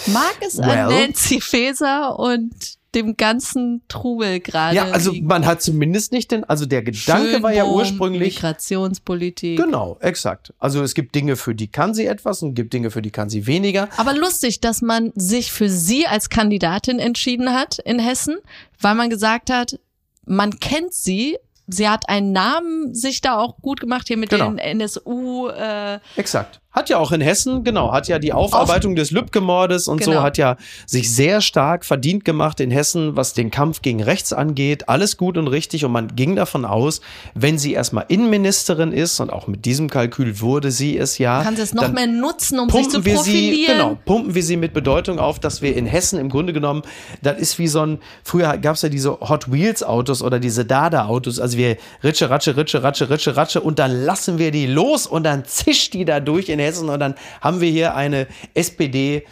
Mag 0.07 0.35
es 0.41 0.57
Well. 0.57 0.69
an 0.69 0.89
Nancy 0.89 1.41
Faeser 1.41 2.17
und 2.17 2.76
dem 2.95 3.17
ganzen 3.17 3.81
Trubel 3.89 4.39
gerade. 4.39 4.75
ja, 4.75 4.85
also 4.91 5.11
liegen. 5.11 5.27
man 5.27 5.45
hat 5.45 5.61
zumindest 5.61 6.11
nicht 6.11 6.31
den, 6.31 6.43
also 6.45 6.65
der 6.65 6.81
Gedanke 6.83 7.43
war 7.43 7.51
ja 7.51 7.63
Schönbohm, 7.63 7.75
ursprünglich, 7.79 8.35
Migrationspolitik. 8.35 9.57
Genau, 9.57 9.97
exakt. 9.99 10.53
Also 10.59 10.81
es 10.83 10.93
gibt 10.93 11.13
Dinge, 11.15 11.35
für 11.35 11.53
die 11.55 11.67
kann 11.67 11.93
sie 11.93 12.05
etwas 12.05 12.41
und 12.43 12.53
gibt 12.53 12.73
Dinge, 12.73 12.91
für 12.91 13.01
die 13.01 13.11
kann 13.11 13.29
sie 13.29 13.45
weniger. 13.47 13.89
Aber 13.97 14.13
lustig, 14.15 14.61
dass 14.61 14.81
man 14.81 15.11
sich 15.15 15.51
für 15.51 15.69
sie 15.69 16.07
als 16.07 16.29
Kandidatin 16.29 16.99
entschieden 16.99 17.53
hat 17.53 17.79
in 17.79 17.99
Hessen, 17.99 18.37
weil 18.79 18.95
man 18.95 19.09
gesagt 19.09 19.49
hat, 19.51 19.79
man 20.25 20.59
kennt 20.59 20.93
sie. 20.93 21.37
Sie 21.69 21.89
hat 21.89 22.07
einen 22.07 22.31
Namen 22.31 22.95
sich 22.95 23.19
da 23.19 23.37
auch 23.37 23.57
gut 23.57 23.81
gemacht 23.81 24.07
hier 24.07 24.15
mit 24.17 24.29
Genau. 24.29 24.49
den 24.51 24.57
NSU. 24.57 25.49
Äh, 25.49 25.99
Exakt. 26.15 26.61
Hat 26.71 26.89
ja 26.89 26.97
auch 26.99 27.11
in 27.11 27.21
Hessen, 27.21 27.63
genau, 27.63 27.91
hat 27.91 28.07
ja 28.07 28.19
die 28.19 28.33
Aufarbeitung 28.33 28.95
des 28.95 29.09
Lübcke-Mordes 29.09 29.87
und 29.87 30.03
so, 30.03 30.11
Genau. 30.11 30.21
hat 30.21 30.37
ja 30.37 30.57
sich 30.85 31.13
sehr 31.13 31.41
stark 31.41 31.85
verdient 31.85 32.23
gemacht 32.23 32.59
in 32.59 32.69
Hessen, 32.69 33.15
was 33.15 33.33
den 33.33 33.49
Kampf 33.49 33.81
gegen 33.81 34.03
rechts 34.03 34.31
angeht. 34.31 34.87
Alles 34.87 35.17
gut 35.17 35.37
und 35.37 35.47
richtig 35.47 35.85
und 35.85 35.91
man 35.91 36.15
ging 36.15 36.35
davon 36.35 36.65
aus, 36.65 37.01
wenn 37.33 37.57
sie 37.57 37.73
erstmal 37.73 38.05
Innenministerin 38.09 38.91
ist 38.91 39.19
und 39.19 39.31
auch 39.31 39.47
mit 39.47 39.65
diesem 39.65 39.89
Kalkül 39.89 40.39
wurde 40.41 40.69
sie 40.69 40.97
es 40.97 41.17
ja. 41.17 41.41
kann 41.41 41.55
sie 41.55 41.63
es 41.63 41.73
noch 41.73 41.91
mehr 41.91 42.05
nutzen, 42.05 42.59
um 42.59 42.69
sich 42.69 42.89
zu 42.89 43.01
pumpen 43.01 43.05
wir 43.05 43.17
sie, 43.19 43.31
profilieren. 43.31 43.77
genau, 43.77 43.97
pumpen 44.05 44.35
wir 44.35 44.43
sie 44.43 44.57
mit 44.57 44.73
Bedeutung 44.73 45.19
auf, 45.19 45.39
dass 45.39 45.61
wir 45.61 45.75
in 45.75 45.85
Hessen 45.87 46.19
im 46.19 46.29
Grunde 46.29 46.53
genommen, 46.53 46.83
das 47.23 47.39
ist 47.39 47.57
wie 47.57 47.67
so 47.67 47.81
ein, 47.81 47.99
früher 48.23 48.55
gab 48.57 48.75
es 48.75 48.81
ja 48.83 48.89
diese 48.89 49.19
Hot 49.21 49.51
Wheels 49.51 49.83
Autos 49.83 50.21
oder 50.21 50.39
diese 50.39 50.65
Dada 50.65 51.05
Autos, 51.05 51.39
also 51.39 51.57
wir 51.57 51.77
ritsche, 52.03 52.29
ratsche, 52.29 52.55
ritsche, 52.55 52.83
ratsche, 52.83 53.09
ritsche, 53.09 53.35
ratsche 53.35 53.61
und 53.61 53.79
dann 53.79 53.91
lassen 54.03 54.37
wir 54.37 54.51
die 54.51 54.67
los 54.67 55.07
und 55.07 55.23
dann 55.23 55.43
zischt 55.45 55.93
die 55.93 56.05
da 56.05 56.19
durch 56.19 56.49
in 56.57 56.65
Hessen 56.65 56.89
und 56.89 56.99
dann 56.99 57.15
haben 57.41 57.61
wir 57.61 57.69
hier 57.69 57.95
eine 57.95 58.27
SPD 58.53 59.23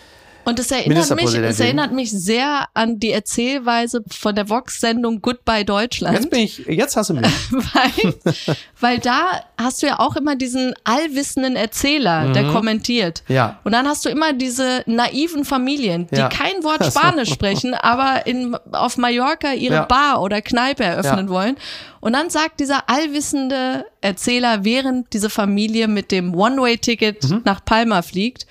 Und 0.45 0.60
es 0.60 0.71
erinnert, 0.71 1.15
mich, 1.15 1.34
es 1.34 1.60
erinnert 1.60 1.91
mich 1.91 2.12
sehr 2.12 2.67
an 2.73 2.99
die 2.99 3.12
Erzählweise 3.12 4.03
von 4.10 4.36
der 4.36 4.47
Vox-Sendung 4.49 5.21
Goodbye 5.21 5.65
Deutschland. 5.65 6.15
Jetzt 6.17 6.29
bin 6.29 6.39
ich, 6.41 6.60
jetzt 6.67 6.95
hast 6.95 7.10
du 7.10 7.15
mich. 7.15 7.25
weil, 7.51 8.13
weil 8.79 8.99
da 8.99 9.41
hast 9.58 9.81
du 9.81 9.88
ja 9.88 9.99
auch 9.99 10.15
immer 10.15 10.36
diesen 10.36 10.73
allwissenden 10.84 11.55
Erzähler, 11.55 12.31
der 12.34 12.45
kommentiert. 12.51 13.23
Mhm. 13.27 13.36
Ja. 13.36 13.60
Und 13.63 13.71
dann 13.71 13.88
hast 13.88 14.05
du 14.05 14.10
immer 14.10 14.34
diese 14.34 14.84
naiven 14.86 15.45
Familien, 15.45 16.08
die 16.12 16.17
Ja. 16.17 16.29
kein 16.29 16.63
Wort 16.63 16.77
Ach 16.81 16.86
so. 16.91 16.99
Spanisch 16.99 17.29
sprechen, 17.31 17.73
aber 17.73 18.25
in, 18.27 18.55
auf 18.71 18.97
Mallorca 18.97 19.53
ihre 19.53 19.73
Ja. 19.75 19.86
Bar 19.86 20.21
oder 20.21 20.41
Kneipe 20.41 20.84
eröffnen 20.84 21.27
Ja. 21.27 21.34
wollen. 21.34 21.58
Und 22.01 22.13
dann 22.13 22.29
sagt 22.29 22.60
dieser 22.60 22.88
allwissende 22.89 23.86
Erzähler, 24.01 24.63
während 24.63 25.12
diese 25.13 25.29
Familie 25.31 25.88
mit 25.88 26.12
dem 26.12 26.36
One-Way-Ticket 26.36 27.23
Mhm. 27.29 27.41
nach 27.45 27.65
Palma 27.65 28.03
fliegt, 28.03 28.45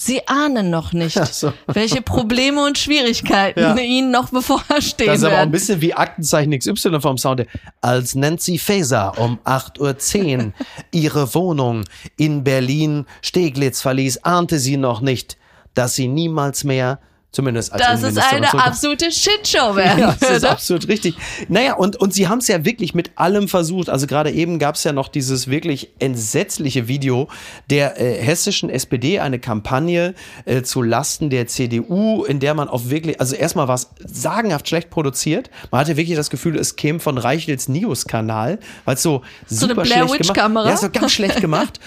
Sie 0.00 0.28
ahnen 0.28 0.70
noch 0.70 0.92
nicht, 0.92 1.16
so. 1.34 1.52
welche 1.66 2.02
Probleme 2.02 2.64
und 2.64 2.78
Schwierigkeiten 2.78 3.58
Ja. 3.58 3.76
ihnen 3.76 4.12
noch 4.12 4.30
bevorstehen 4.30 5.08
Das 5.08 5.18
ist 5.18 5.24
aber 5.24 5.32
auch 5.34 5.38
ein 5.38 5.38
werden. 5.40 5.50
bisschen 5.50 5.80
wie 5.80 5.92
Aktenzeichen 5.92 6.56
XY 6.56 7.00
vom 7.00 7.18
Sound. 7.18 7.44
Als 7.80 8.14
Nancy 8.14 8.58
Faeser 8.58 9.18
um 9.18 9.40
8.10 9.44 10.38
Uhr 10.46 10.52
ihre 10.92 11.34
Wohnung 11.34 11.82
in 12.16 12.44
Berlin 12.44 13.06
Steglitz 13.22 13.80
verließ, 13.80 14.18
ahnte 14.24 14.60
sie 14.60 14.76
noch 14.76 15.00
nicht, 15.00 15.36
dass 15.74 15.96
sie 15.96 16.06
niemals 16.06 16.62
mehr, 16.62 17.00
zumindest 17.30 17.72
als 17.72 17.82
es 17.82 17.88
Innenministerin 18.00 18.44
eine 18.44 18.64
absolute 18.64 19.12
Shitshow 19.12 19.76
Ja, 19.78 20.16
das 20.18 20.30
ist 20.38 20.44
absolut 20.44 20.88
richtig. 20.88 21.14
Naja, 21.48 21.74
und, 21.74 21.96
und 21.96 22.14
sie 22.14 22.28
haben 22.28 22.38
es 22.38 22.48
ja 22.48 22.64
wirklich 22.64 22.94
mit 22.94 23.12
allem 23.16 23.48
versucht. 23.48 23.90
Also 23.90 24.06
gerade 24.06 24.30
eben 24.30 24.58
gab 24.58 24.76
es 24.76 24.84
ja 24.84 24.92
noch 24.92 25.08
dieses 25.08 25.48
wirklich 25.48 25.90
entsetzliche 25.98 26.88
Video 26.88 27.28
der 27.68 28.00
äh, 28.00 28.22
hessischen 28.22 28.70
SPD, 28.70 29.20
eine 29.20 29.38
Kampagne 29.38 30.14
äh, 30.46 30.62
zu 30.62 30.82
Lasten 30.82 31.28
der 31.30 31.46
CDU, 31.46 32.24
in 32.24 32.40
der 32.40 32.54
man 32.54 32.68
auf 32.68 32.88
wirklich, 32.88 33.20
also 33.20 33.34
erstmal 33.34 33.68
war 33.68 33.74
es 33.74 33.90
sagenhaft 34.04 34.68
schlecht 34.68 34.90
produziert. 34.90 35.50
Man 35.70 35.80
hatte 35.82 35.96
wirklich 35.96 36.16
das 36.16 36.30
Gefühl, 36.30 36.58
es 36.58 36.76
käme 36.76 36.98
von 36.98 37.18
Reichels 37.18 37.68
News-Kanal, 37.68 38.58
weil 38.84 38.94
es 38.94 39.02
so 39.02 39.22
eine 39.48 39.58
super 39.58 39.82
Blair 39.82 40.08
schlecht 40.08 40.34
gemacht? 40.34 40.66
Ja, 40.66 40.76
so 40.76 40.90
ganz 40.90 41.12
schlecht 41.12 41.40
gemacht. 41.40 41.78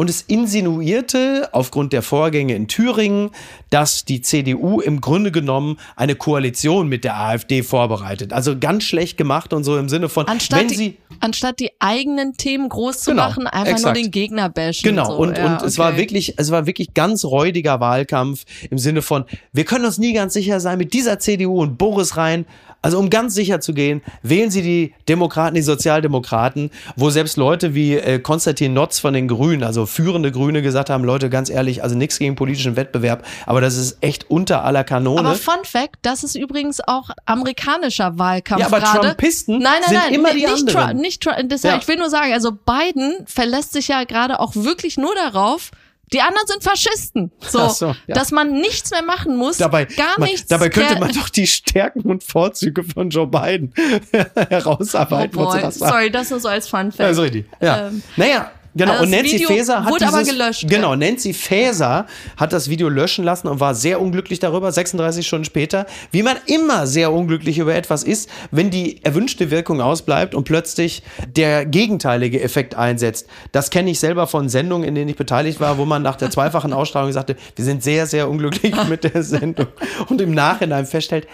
Und 0.00 0.08
es 0.08 0.22
insinuierte 0.22 1.50
aufgrund 1.52 1.92
der 1.92 2.00
Vorgänge 2.00 2.54
in 2.54 2.68
Thüringen, 2.68 3.32
dass 3.68 4.06
die 4.06 4.22
CDU 4.22 4.80
im 4.80 5.02
Grunde 5.02 5.30
genommen 5.30 5.76
eine 5.94 6.14
Koalition 6.14 6.88
mit 6.88 7.04
der 7.04 7.20
AfD 7.20 7.62
vorbereitet. 7.62 8.32
Also 8.32 8.58
ganz 8.58 8.84
schlecht 8.84 9.18
gemacht 9.18 9.52
und 9.52 9.62
so 9.62 9.76
im 9.76 9.90
Sinne 9.90 10.08
von, 10.08 10.26
Anstatt 10.26 10.60
wenn 10.60 10.68
die, 10.68 10.74
sie 10.74 10.96
anstatt 11.20 11.60
die 11.60 11.72
eigenen 11.80 12.32
Themen 12.38 12.70
groß 12.70 13.00
zu 13.00 13.10
Genau, 13.10 13.24
machen, 13.24 13.46
einfach 13.46 13.74
exakt. 13.74 13.94
nur 13.94 14.02
den 14.02 14.10
Gegner 14.10 14.48
bashen. 14.48 14.88
Genau, 14.88 15.04
so. 15.04 15.18
und, 15.18 15.36
ja, 15.36 15.58
und 15.58 15.62
es 15.66 15.76
war 15.76 15.90
okay. 15.90 15.98
wirklich, 15.98 16.32
es 16.38 16.50
war 16.50 16.64
wirklich 16.64 16.94
ganz 16.94 17.26
räudiger 17.26 17.78
Wahlkampf 17.80 18.46
im 18.70 18.78
Sinne 18.78 19.02
von, 19.02 19.26
wir 19.52 19.66
können 19.66 19.84
uns 19.84 19.98
nie 19.98 20.14
ganz 20.14 20.32
sicher 20.32 20.60
sein 20.60 20.78
mit 20.78 20.94
dieser 20.94 21.18
CDU 21.18 21.60
und 21.60 21.76
Boris 21.76 22.16
Rhein. 22.16 22.46
Also 22.82 22.98
um 22.98 23.10
ganz 23.10 23.34
sicher 23.34 23.60
zu 23.60 23.74
gehen, 23.74 24.02
wählen 24.22 24.50
Sie 24.50 24.62
die 24.62 24.94
Demokraten, 25.08 25.54
die 25.54 25.62
Sozialdemokraten, 25.62 26.70
wo 26.96 27.10
selbst 27.10 27.36
Leute 27.36 27.74
wie 27.74 27.94
äh, 27.94 28.18
Konstantin 28.18 28.72
Notz 28.72 28.98
von 28.98 29.12
den 29.12 29.28
Grünen, 29.28 29.62
also 29.62 29.84
führende 29.84 30.32
Grüne, 30.32 30.62
gesagt 30.62 30.88
haben, 30.88 31.04
Leute, 31.04 31.28
ganz 31.28 31.50
ehrlich, 31.50 31.82
also 31.82 31.94
nichts 31.94 32.18
gegen 32.18 32.36
politischen 32.36 32.76
Wettbewerb, 32.76 33.26
aber 33.46 33.60
das 33.60 33.76
ist 33.76 33.98
echt 34.00 34.30
unter 34.30 34.64
aller 34.64 34.84
Kanone. 34.84 35.20
Aber 35.20 35.34
Fun 35.34 35.64
Fact, 35.64 35.96
das 36.02 36.24
ist 36.24 36.36
übrigens 36.36 36.80
auch 36.86 37.10
amerikanischer 37.26 38.18
Wahlkampf 38.18 38.60
Ja, 38.60 38.66
aber 38.66 38.80
gerade. 38.80 39.08
Trumpisten 39.08 39.58
nein, 39.58 39.72
nein, 39.80 39.88
sind 39.88 39.98
nein, 39.98 40.14
immer 40.14 40.32
nicht, 40.32 40.46
die 40.46 40.50
nicht 40.50 40.60
anderen. 40.60 40.88
Trump, 40.88 41.00
nicht 41.00 41.22
Trump. 41.22 41.62
Ja. 41.62 41.78
Ich 41.78 41.88
will 41.88 41.96
nur 41.96 42.10
sagen, 42.10 42.32
also 42.32 42.52
Biden 42.52 43.26
verlässt 43.26 43.72
sich 43.72 43.88
ja 43.88 44.04
gerade 44.04 44.40
auch 44.40 44.54
wirklich 44.54 44.96
nur 44.96 45.14
darauf, 45.14 45.70
die 46.12 46.20
anderen 46.20 46.46
sind 46.46 46.62
Faschisten. 46.62 47.30
So, 47.40 47.68
so, 47.68 47.86
ja. 48.06 48.14
dass 48.14 48.30
man 48.32 48.52
nichts 48.52 48.90
mehr 48.90 49.02
machen 49.02 49.36
muss, 49.36 49.58
Dabei, 49.58 49.84
gar 49.84 50.18
man, 50.18 50.28
nichts. 50.28 50.48
dabei 50.48 50.68
könnte 50.68 50.98
man 50.98 51.12
doch 51.12 51.28
die 51.28 51.46
Stärken 51.46 52.00
und 52.02 52.24
Vorzüge 52.24 52.82
von 52.84 53.10
Joe 53.10 53.26
Biden 53.26 53.72
Oh 54.12 54.18
herausarbeiten. 54.48 55.38
du 55.38 55.44
boy, 55.44 55.70
sorry, 55.70 56.10
das 56.10 56.30
nur 56.30 56.40
so 56.40 56.48
als 56.48 56.68
Fun 56.68 56.90
Fact. 56.92 57.18
richtig. 57.22 57.46
Ja. 57.60 57.88
Ähm, 57.88 58.02
naja, 58.16 58.50
genau. 58.74 58.92
also 58.92 59.04
und 59.04 59.10
Nancy 59.10 59.34
Video 59.34 59.48
Faeser 59.48 59.84
hat 59.84 59.90
wurde 59.90 60.04
dieses, 60.04 60.14
aber 60.14 60.24
gelöscht, 60.24 60.68
Genau, 60.68 60.94
Nancy 60.96 61.32
Faeser 61.32 62.06
hat 62.36 62.52
das 62.52 62.68
Video 62.68 62.88
löschen 62.88 63.24
lassen 63.24 63.48
und 63.48 63.60
war 63.60 63.74
sehr 63.74 64.00
unglücklich 64.00 64.38
darüber, 64.38 64.70
36 64.70 65.26
Stunden 65.26 65.44
später, 65.44 65.86
wie 66.10 66.22
man 66.22 66.36
immer 66.46 66.86
sehr 66.86 67.12
unglücklich 67.12 67.58
über 67.58 67.74
etwas 67.74 68.02
ist, 68.02 68.28
wenn 68.50 68.70
die 68.70 69.04
erwünschte 69.04 69.50
Wirkung 69.50 69.80
ausbleibt 69.80 70.34
und 70.34 70.44
plötzlich 70.44 71.02
der 71.26 71.66
gegenteilige 71.66 72.40
Effekt 72.42 72.74
einsetzt. 72.74 73.26
Das 73.52 73.70
kenne 73.70 73.90
ich 73.90 74.00
selber 74.00 74.26
von 74.26 74.48
Sendungen, 74.48 74.88
in 74.88 74.94
denen 74.94 75.08
ich 75.08 75.16
beteiligt 75.16 75.60
war, 75.60 75.78
wo 75.78 75.84
man 75.84 76.02
nach 76.02 76.16
der 76.16 76.30
zweifachen 76.30 76.72
Ausstrahlung 76.72 77.12
sagte, 77.12 77.36
wir 77.56 77.64
sind 77.64 77.82
sehr, 77.82 78.06
sehr 78.06 78.28
unglücklich 78.28 78.74
mit 78.88 79.04
der 79.04 79.22
Sendung 79.22 79.68
und 80.08 80.20
im 80.20 80.32
Nachhinein 80.32 80.86
feststellt, 80.86 81.26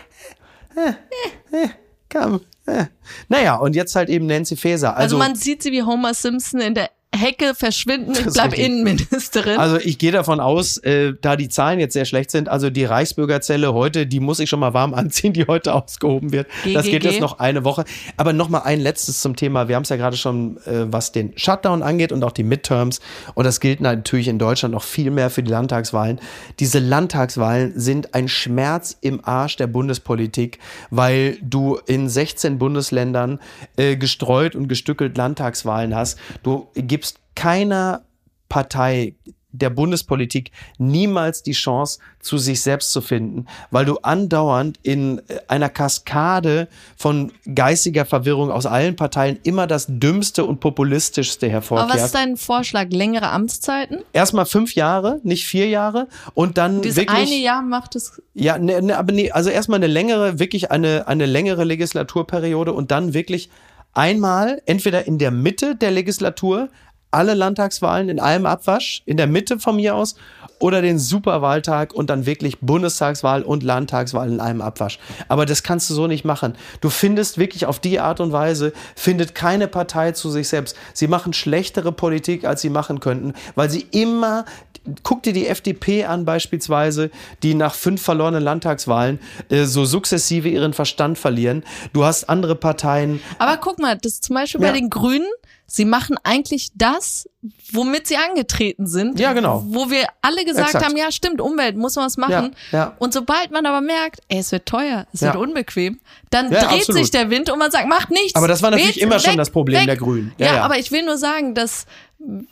kam. 2.08 2.40
Äh. 2.66 2.86
Naja, 3.28 3.56
und 3.56 3.76
jetzt 3.76 3.94
halt 3.94 4.08
eben 4.08 4.26
Nancy 4.26 4.56
Faeser. 4.56 4.96
also, 4.96 5.16
Also, 5.16 5.18
man 5.18 5.36
sieht 5.36 5.62
sie 5.62 5.72
wie 5.72 5.82
Homer 5.82 6.14
Simpson 6.14 6.60
in 6.60 6.74
der 6.74 6.90
Hecke 7.16 7.54
verschwinden. 7.54 8.12
Ich 8.12 8.32
bleib. 8.32 8.56
Innenministerin. 8.56 9.58
also 9.58 9.76
ich 9.76 9.98
gehe 9.98 10.12
davon 10.12 10.40
aus, 10.40 10.78
äh, 10.78 11.14
da 11.20 11.36
die 11.36 11.48
Zahlen 11.48 11.78
jetzt 11.80 11.92
sehr 11.92 12.04
schlecht 12.04 12.30
sind, 12.30 12.48
also 12.48 12.70
die 12.70 12.84
Reichsbürgerzelle 12.84 13.74
heute, 13.74 14.06
die 14.06 14.20
muss 14.20 14.40
ich 14.40 14.48
schon 14.48 14.60
mal 14.60 14.74
warm 14.74 14.94
anziehen, 14.94 15.32
die 15.32 15.46
heute 15.46 15.74
ausgehoben 15.74 16.32
wird. 16.32 16.46
Das 16.72 16.86
geht 16.86 17.04
jetzt 17.04 17.20
noch 17.20 17.38
eine 17.38 17.64
Woche. 17.64 17.84
Aber 18.16 18.32
noch 18.32 18.48
mal 18.48 18.60
ein 18.60 18.80
letztes 18.80 19.20
zum 19.20 19.36
Thema. 19.36 19.68
Wir 19.68 19.76
haben 19.76 19.82
es 19.82 19.88
ja 19.88 19.96
gerade 19.96 20.16
schon, 20.16 20.58
äh, 20.66 20.92
was 20.92 21.12
den 21.12 21.32
Shutdown 21.36 21.82
angeht 21.82 22.12
und 22.12 22.22
auch 22.24 22.32
die 22.32 22.44
Midterms. 22.44 23.00
Und 23.34 23.44
das 23.44 23.60
gilt 23.60 23.80
natürlich 23.80 24.28
in 24.28 24.38
Deutschland 24.38 24.74
noch 24.74 24.82
viel 24.82 25.10
mehr 25.10 25.30
für 25.30 25.42
die 25.42 25.50
Landtagswahlen. 25.50 26.20
Diese 26.58 26.78
Landtagswahlen 26.78 27.72
sind 27.78 28.14
ein 28.14 28.28
Schmerz 28.28 28.96
im 29.00 29.24
Arsch 29.24 29.56
der 29.56 29.66
Bundespolitik, 29.66 30.58
weil 30.90 31.38
du 31.42 31.78
in 31.86 32.08
16 32.08 32.58
Bundesländern 32.58 33.40
äh, 33.76 33.96
gestreut 33.96 34.54
und 34.54 34.68
gestückelt 34.68 35.16
Landtagswahlen 35.16 35.94
hast. 35.94 36.18
Du 36.42 36.68
gibst 36.74 37.05
keiner 37.34 38.04
Partei 38.48 39.14
der 39.58 39.70
Bundespolitik 39.70 40.50
niemals 40.78 41.42
die 41.42 41.52
Chance, 41.52 41.98
zu 42.20 42.38
sich 42.38 42.60
selbst 42.60 42.92
zu 42.92 43.00
finden, 43.00 43.46
weil 43.70 43.84
du 43.84 43.98
andauernd 43.98 44.78
in 44.82 45.18
äh, 45.28 45.38
einer 45.48 45.68
Kaskade 45.68 46.68
von 46.96 47.32
geistiger 47.54 48.04
Verwirrung 48.04 48.50
aus 48.50 48.66
allen 48.66 48.96
Parteien 48.96 49.38
immer 49.44 49.66
das 49.66 49.86
Dümmste 49.88 50.44
und 50.44 50.60
Populistischste 50.60 51.46
aber 51.56 51.88
was 51.88 52.04
ist 52.04 52.14
dein 52.14 52.36
Vorschlag? 52.36 52.88
Längere 52.90 53.28
Amtszeiten? 53.28 54.00
Erstmal 54.12 54.46
fünf 54.46 54.74
Jahre, 54.74 55.20
nicht 55.22 55.46
vier 55.46 55.68
Jahre 55.68 56.08
und 56.34 56.58
dann 56.58 56.82
Dieses 56.82 56.98
wirklich. 56.98 57.18
eine 57.18 57.36
Jahr 57.36 57.62
macht 57.62 57.96
es 57.96 58.20
Ja, 58.34 58.58
ne, 58.58 58.82
ne, 58.82 58.98
aber 58.98 59.12
nee, 59.12 59.30
also 59.30 59.50
erstmal 59.50 59.78
eine 59.78 59.86
längere, 59.86 60.38
wirklich 60.38 60.70
eine, 60.70 61.06
eine 61.06 61.26
längere 61.26 61.64
Legislaturperiode 61.64 62.72
und 62.72 62.90
dann 62.90 63.14
wirklich 63.14 63.48
einmal 63.96 64.60
entweder 64.66 65.06
in 65.06 65.18
der 65.18 65.30
Mitte 65.30 65.74
der 65.74 65.90
Legislatur 65.90 66.68
alle 67.16 67.34
Landtagswahlen 67.34 68.08
in 68.10 68.20
einem 68.20 68.46
Abwasch, 68.46 69.02
in 69.06 69.16
der 69.16 69.26
Mitte 69.26 69.58
von 69.58 69.76
mir 69.76 69.94
aus, 69.96 70.14
oder 70.58 70.80
den 70.80 70.98
Superwahltag 70.98 71.92
und 71.92 72.08
dann 72.08 72.24
wirklich 72.24 72.60
Bundestagswahl 72.60 73.42
und 73.42 73.62
Landtagswahl 73.62 74.28
in 74.30 74.40
einem 74.40 74.62
Abwasch. 74.62 74.98
Aber 75.28 75.44
das 75.44 75.62
kannst 75.62 75.90
du 75.90 75.94
so 75.94 76.06
nicht 76.06 76.24
machen. 76.24 76.54
Du 76.80 76.88
findest 76.88 77.36
wirklich 77.36 77.66
auf 77.66 77.78
die 77.78 78.00
Art 78.00 78.20
und 78.20 78.32
Weise, 78.32 78.72
findet 78.94 79.34
keine 79.34 79.68
Partei 79.68 80.12
zu 80.12 80.30
sich 80.30 80.48
selbst. 80.48 80.76
Sie 80.94 81.08
machen 81.08 81.32
schlechtere 81.34 81.92
Politik, 81.92 82.44
als 82.46 82.62
sie 82.62 82.70
machen 82.70 83.00
könnten, 83.00 83.34
weil 83.54 83.68
sie 83.70 83.86
immer 83.90 84.44
guck 85.02 85.22
dir 85.24 85.32
die 85.32 85.48
FDP 85.48 86.04
an 86.04 86.24
beispielsweise, 86.24 87.10
die 87.42 87.54
nach 87.54 87.74
fünf 87.74 88.00
verlorenen 88.02 88.42
Landtagswahlen 88.42 89.18
äh, 89.50 89.64
so 89.64 89.84
sukzessive 89.84 90.48
ihren 90.48 90.72
Verstand 90.74 91.18
verlieren. 91.18 91.64
Du 91.92 92.04
hast 92.04 92.28
andere 92.28 92.54
Parteien. 92.54 93.20
Aber 93.38 93.56
guck 93.56 93.78
mal, 93.80 93.98
das 94.00 94.20
zum 94.20 94.34
Beispiel 94.34 94.60
Ja. 94.60 94.68
bei 94.68 94.78
den 94.78 94.88
Grünen, 94.88 95.26
sie 95.66 95.84
machen 95.84 96.16
eigentlich 96.22 96.70
das, 96.74 97.28
womit 97.72 98.06
sie 98.06 98.16
angetreten 98.16 98.86
sind. 98.86 99.18
Ja, 99.20 99.32
genau. 99.32 99.64
Wo 99.66 99.90
wir 99.90 100.06
alle 100.22 100.44
gesagt 100.44 100.68
Exakt. 100.68 100.84
haben, 100.84 100.96
ja, 100.96 101.10
stimmt, 101.12 101.40
Umwelt, 101.40 101.76
muss 101.76 101.96
man 101.96 102.06
was 102.06 102.16
machen. 102.16 102.54
Ja, 102.72 102.78
ja. 102.78 102.96
Und 102.98 103.12
sobald 103.12 103.50
man 103.50 103.66
aber 103.66 103.80
merkt, 103.80 104.20
ey, 104.28 104.38
es 104.38 104.52
wird 104.52 104.66
teuer, 104.66 105.06
es 105.12 105.20
Ja. 105.20 105.28
wird 105.34 105.42
unbequem, 105.42 105.98
dann 106.30 106.50
dreht 106.50 106.62
absolut. 106.64 107.00
sich 107.02 107.10
der 107.10 107.30
Wind 107.30 107.50
und 107.50 107.58
man 107.58 107.70
sagt, 107.70 107.88
macht 107.88 108.10
nichts. 108.10 108.34
Aber 108.36 108.48
das 108.48 108.62
war 108.62 108.70
natürlich 108.70 109.00
immer 109.00 109.18
schon 109.18 109.32
weg, 109.32 109.38
das 109.38 109.50
Problem 109.50 109.80
weg. 109.80 109.86
der 109.86 109.96
Grünen. 109.96 110.32
Ja, 110.38 110.62
aber 110.64 110.78
ich 110.78 110.90
will 110.92 111.04
nur 111.04 111.18
sagen, 111.18 111.54
dass 111.54 111.86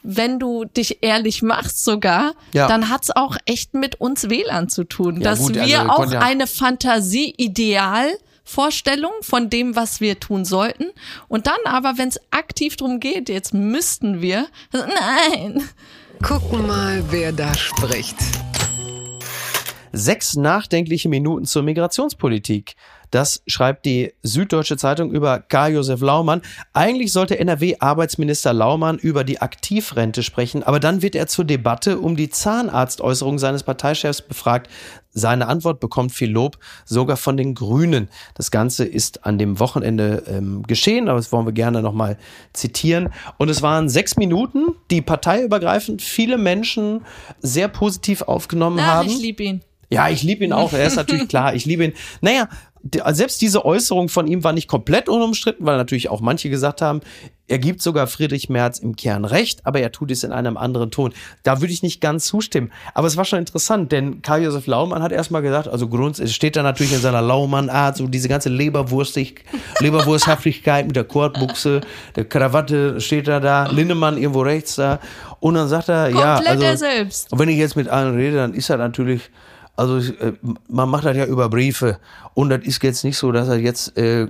wenn 0.03 0.39
du 0.39 0.65
dich 0.67 0.99
ehrlich 1.03 1.43
machst 1.43 1.85
sogar, 1.85 2.35
Ja. 2.53 2.69
dann 2.69 2.91
hat's 2.91 3.11
auch 3.11 3.37
echt 3.47 3.73
mit 3.75 4.01
uns 4.01 4.29
Wählern 4.29 4.69
zu 4.69 4.85
tun, 4.85 5.17
Ja, 5.17 5.23
dass 5.31 5.39
gut, 5.39 5.57
also 5.57 5.69
wir 5.69 5.91
auch 5.91 5.97
konnte 5.97 6.15
ja- 6.15 6.21
eine 6.21 6.47
Fantasie-Ideal 6.47 8.09
Vorstellung 8.45 9.13
von 9.23 9.51
dem, 9.51 9.75
was 9.75 10.01
wir 10.01 10.21
tun 10.21 10.45
sollten. 10.45 10.87
Und 11.29 11.47
dann 11.47 11.59
aber, 11.65 11.99
wenn 11.99 12.09
es 12.09 12.21
aktiv 12.31 12.77
drum 12.77 13.01
geht, 13.01 13.29
jetzt 13.29 13.55
müssten 13.55 14.21
wir, 14.21 14.47
nein. 14.73 15.69
Gucken 16.23 16.67
mal, 16.67 17.03
wer 17.11 17.33
da 17.33 17.55
spricht. 17.55 18.17
Sechs 19.93 20.37
nachdenkliche 20.37 21.09
Minuten 21.09 21.47
zur 21.47 21.63
Migrationspolitik. 21.63 22.75
Das 23.11 23.43
schreibt 23.47 23.87
die 23.87 24.13
Süddeutsche 24.23 24.77
Zeitung 24.77 25.13
über 25.13 25.41
Karl-Josef 25.41 26.01
Laumann. 26.01 26.43
Eigentlich 26.73 27.13
sollte 27.13 27.39
NRW-Arbeitsminister 27.39 28.53
Laumann 28.53 28.99
über 28.99 29.25
die 29.25 29.41
Aktivrente 29.41 30.23
sprechen, 30.23 30.63
aber 30.63 30.81
dann 30.81 31.03
wird 31.03 31.15
er 31.15 31.27
zur 31.27 31.45
Debatte 31.45 31.99
um 31.99 32.17
die 32.17 32.31
Zahnarztäußerung 32.31 33.39
seines 33.39 33.63
Parteichefs 33.63 34.23
befragt. 34.23 34.69
Seine 35.17 35.47
Antwort 35.47 35.79
bekommt 35.79 36.11
viel 36.13 36.31
Lob, 36.31 36.59
sogar 36.85 37.17
von 37.17 37.37
den 37.37 37.55
Grünen. 37.55 38.09
Das 38.35 38.51
Ganze 38.51 38.85
ist 38.85 39.25
an 39.25 39.39
dem 39.39 39.61
Wochenende 39.61 40.25
ähm, 40.27 40.65
geschehen, 40.65 41.09
aber 41.09 41.19
das 41.19 41.31
wollen 41.31 41.47
wir 41.47 41.53
gerne 41.53 41.83
nochmal 41.83 42.19
zitieren. 42.53 43.11
Und 43.39 43.49
es 43.49 43.63
waren 43.63 43.89
sechs 43.89 44.17
Minuten, 44.17 44.75
die 44.91 45.03
parteiübergreifend 45.03 46.03
viele 46.03 46.37
Menschen 46.37 47.03
sehr 47.41 47.69
positiv 47.69 48.23
aufgenommen 48.23 48.81
Ach, 48.81 48.87
haben. 48.87 49.09
ich 49.09 49.21
liebe 49.21 49.43
ihn. 49.45 49.61
Ja, 49.89 50.09
ich 50.09 50.25
liebe 50.25 50.45
ihn 50.45 50.53
auch. 50.53 50.73
Er 50.73 50.87
ist 50.87 50.97
natürlich 50.97 51.29
klar. 51.29 51.55
Ich 51.55 51.65
liebe 51.65 51.85
ihn. 51.85 51.93
Naja, 52.21 52.49
selbst 53.13 53.41
diese 53.41 53.65
Äußerung 53.65 54.09
von 54.09 54.27
ihm 54.27 54.45
war 54.45 54.53
nicht 54.53 54.69
komplett 54.69 55.09
unumstritten, 55.09 55.65
weil 55.65 55.77
natürlich 55.77 56.11
auch 56.11 56.21
manche 56.21 56.51
gesagt 56.51 56.83
haben, 56.83 57.01
er 57.47 57.59
gibt 57.59 57.83
sogar 57.83 58.07
Friedrich 58.07 58.49
Merz 58.49 58.79
im 58.79 58.97
Kern 58.97 59.27
recht, 59.27 59.67
aber 59.67 59.81
er 59.81 59.93
tut 59.93 60.11
es 60.11 60.25
in 60.25 60.33
einem 60.33 60.57
anderen 60.57 60.91
Ton. 60.91 61.13
Da 61.43 61.61
würde 61.61 61.73
ich 61.75 61.83
nicht 61.83 62.01
ganz 62.01 62.25
zustimmen. 62.25 62.73
Aber 62.95 63.07
es 63.07 63.19
war 63.19 63.27
schon 63.27 63.39
interessant, 63.39 63.93
denn 63.93 64.23
Karl-Josef 64.23 64.67
Laumann 64.67 65.03
hat 65.03 65.13
erstmal 65.13 65.43
gesagt, 65.43 65.69
also 65.69 65.89
Grund, 65.89 66.19
es 66.19 66.35
steht 66.35 66.57
da 66.57 66.63
natürlich 66.63 66.95
in 66.95 67.01
seiner 67.01 67.21
Laumann-Art, 67.21 67.99
so 67.99 68.07
diese 68.07 68.29
ganze 68.29 68.49
Leberwurstig, 68.49 69.45
Leberwursthaftigkeit 69.81 70.87
mit 70.87 70.97
der 70.97 71.05
Kordbuchse, 71.05 71.83
der 72.17 72.25
Krawatte 72.25 73.01
steht 73.01 73.29
da 73.29 73.41
da, 73.41 73.67
Lindemann 73.67 74.17
irgendwo 74.17 74.41
rechts 74.41 74.77
da. 74.77 75.01
Und 75.41 75.55
dann 75.55 75.69
sagt 75.69 75.91
er, 75.91 76.09
ja, 76.09 76.37
Komplett 76.37 76.63
also, 76.63 76.65
er 76.65 76.77
selbst. 76.79 77.29
wenn 77.33 77.51
ich 77.51 77.59
jetzt 77.59 77.77
mit 77.77 77.89
allen 77.89 78.15
rede, 78.15 78.37
dann 78.37 78.55
ist 78.55 78.71
er 78.71 78.79
natürlich 78.79 79.31
also 79.77 79.99
äh, 79.99 80.33
man 80.69 80.89
macht 80.89 81.05
das 81.05 81.17
ja 81.17 81.27
über 81.27 81.49
Briefe 81.49 81.99
und 82.35 82.51
das 82.51 82.63
ist 82.63 82.83
jetzt 82.83 83.05
nicht 83.05 83.19
so, 83.19 83.33
dass 83.33 83.49
er 83.49 83.59
jetzt 83.59 83.97
äh, 83.97 84.29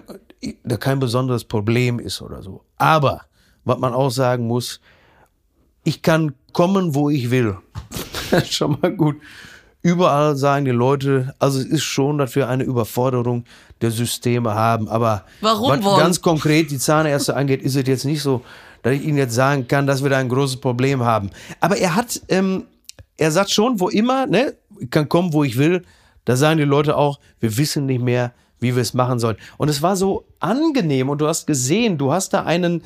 da 0.62 0.76
kein 0.76 0.98
besonderes 0.98 1.44
Problem 1.44 1.98
ist 1.98 2.22
oder 2.22 2.42
so. 2.42 2.62
Aber 2.76 3.22
was 3.64 3.78
man 3.78 3.94
auch 3.94 4.10
sagen 4.10 4.46
muss, 4.46 4.80
ich 5.84 6.02
kann 6.02 6.34
kommen, 6.52 6.94
wo 6.94 7.10
ich 7.10 7.30
will. 7.30 7.56
das 8.30 8.42
ist 8.44 8.54
schon 8.54 8.78
mal 8.80 8.92
gut. 8.92 9.16
Überall 9.82 10.34
sagen 10.34 10.64
die 10.64 10.70
Leute, 10.70 11.34
also 11.38 11.58
es 11.58 11.66
ist 11.66 11.82
schon, 11.82 12.16
dass 12.16 12.34
wir 12.34 12.48
eine 12.48 12.64
Überforderung 12.64 13.44
der 13.82 13.90
Systeme 13.90 14.54
haben. 14.54 14.88
Aber 14.88 15.24
Warum 15.42 15.84
was 15.84 15.98
ganz 15.98 16.22
konkret 16.22 16.70
die 16.70 16.78
Zahnärzte 16.78 17.36
angeht, 17.36 17.60
ist 17.60 17.76
es 17.76 17.86
jetzt 17.86 18.06
nicht 18.06 18.22
so, 18.22 18.40
dass 18.82 18.94
ich 18.94 19.04
Ihnen 19.04 19.18
jetzt 19.18 19.34
sagen 19.34 19.68
kann, 19.68 19.86
dass 19.86 20.02
wir 20.02 20.08
da 20.08 20.16
ein 20.16 20.30
großes 20.30 20.56
Problem 20.56 21.02
haben. 21.02 21.30
Aber 21.60 21.76
er 21.76 21.94
hat, 21.94 22.20
ähm, 22.28 22.64
er 23.16 23.30
sagt 23.30 23.50
schon, 23.50 23.80
wo 23.80 23.88
immer, 23.88 24.26
ne, 24.26 24.54
kann 24.90 25.08
kommen, 25.08 25.32
wo 25.32 25.44
ich 25.44 25.56
will, 25.56 25.82
da 26.24 26.36
sagen 26.36 26.58
die 26.58 26.64
Leute 26.64 26.96
auch, 26.96 27.20
wir 27.40 27.56
wissen 27.56 27.86
nicht 27.86 28.02
mehr, 28.02 28.32
wie 28.60 28.74
wir 28.74 28.82
es 28.82 28.94
machen 28.94 29.18
sollen. 29.18 29.36
Und 29.58 29.68
es 29.68 29.82
war 29.82 29.96
so 29.96 30.24
angenehm 30.40 31.08
und 31.10 31.20
du 31.20 31.28
hast 31.28 31.46
gesehen, 31.46 31.98
du 31.98 32.12
hast 32.12 32.30
da 32.30 32.44
einen 32.44 32.82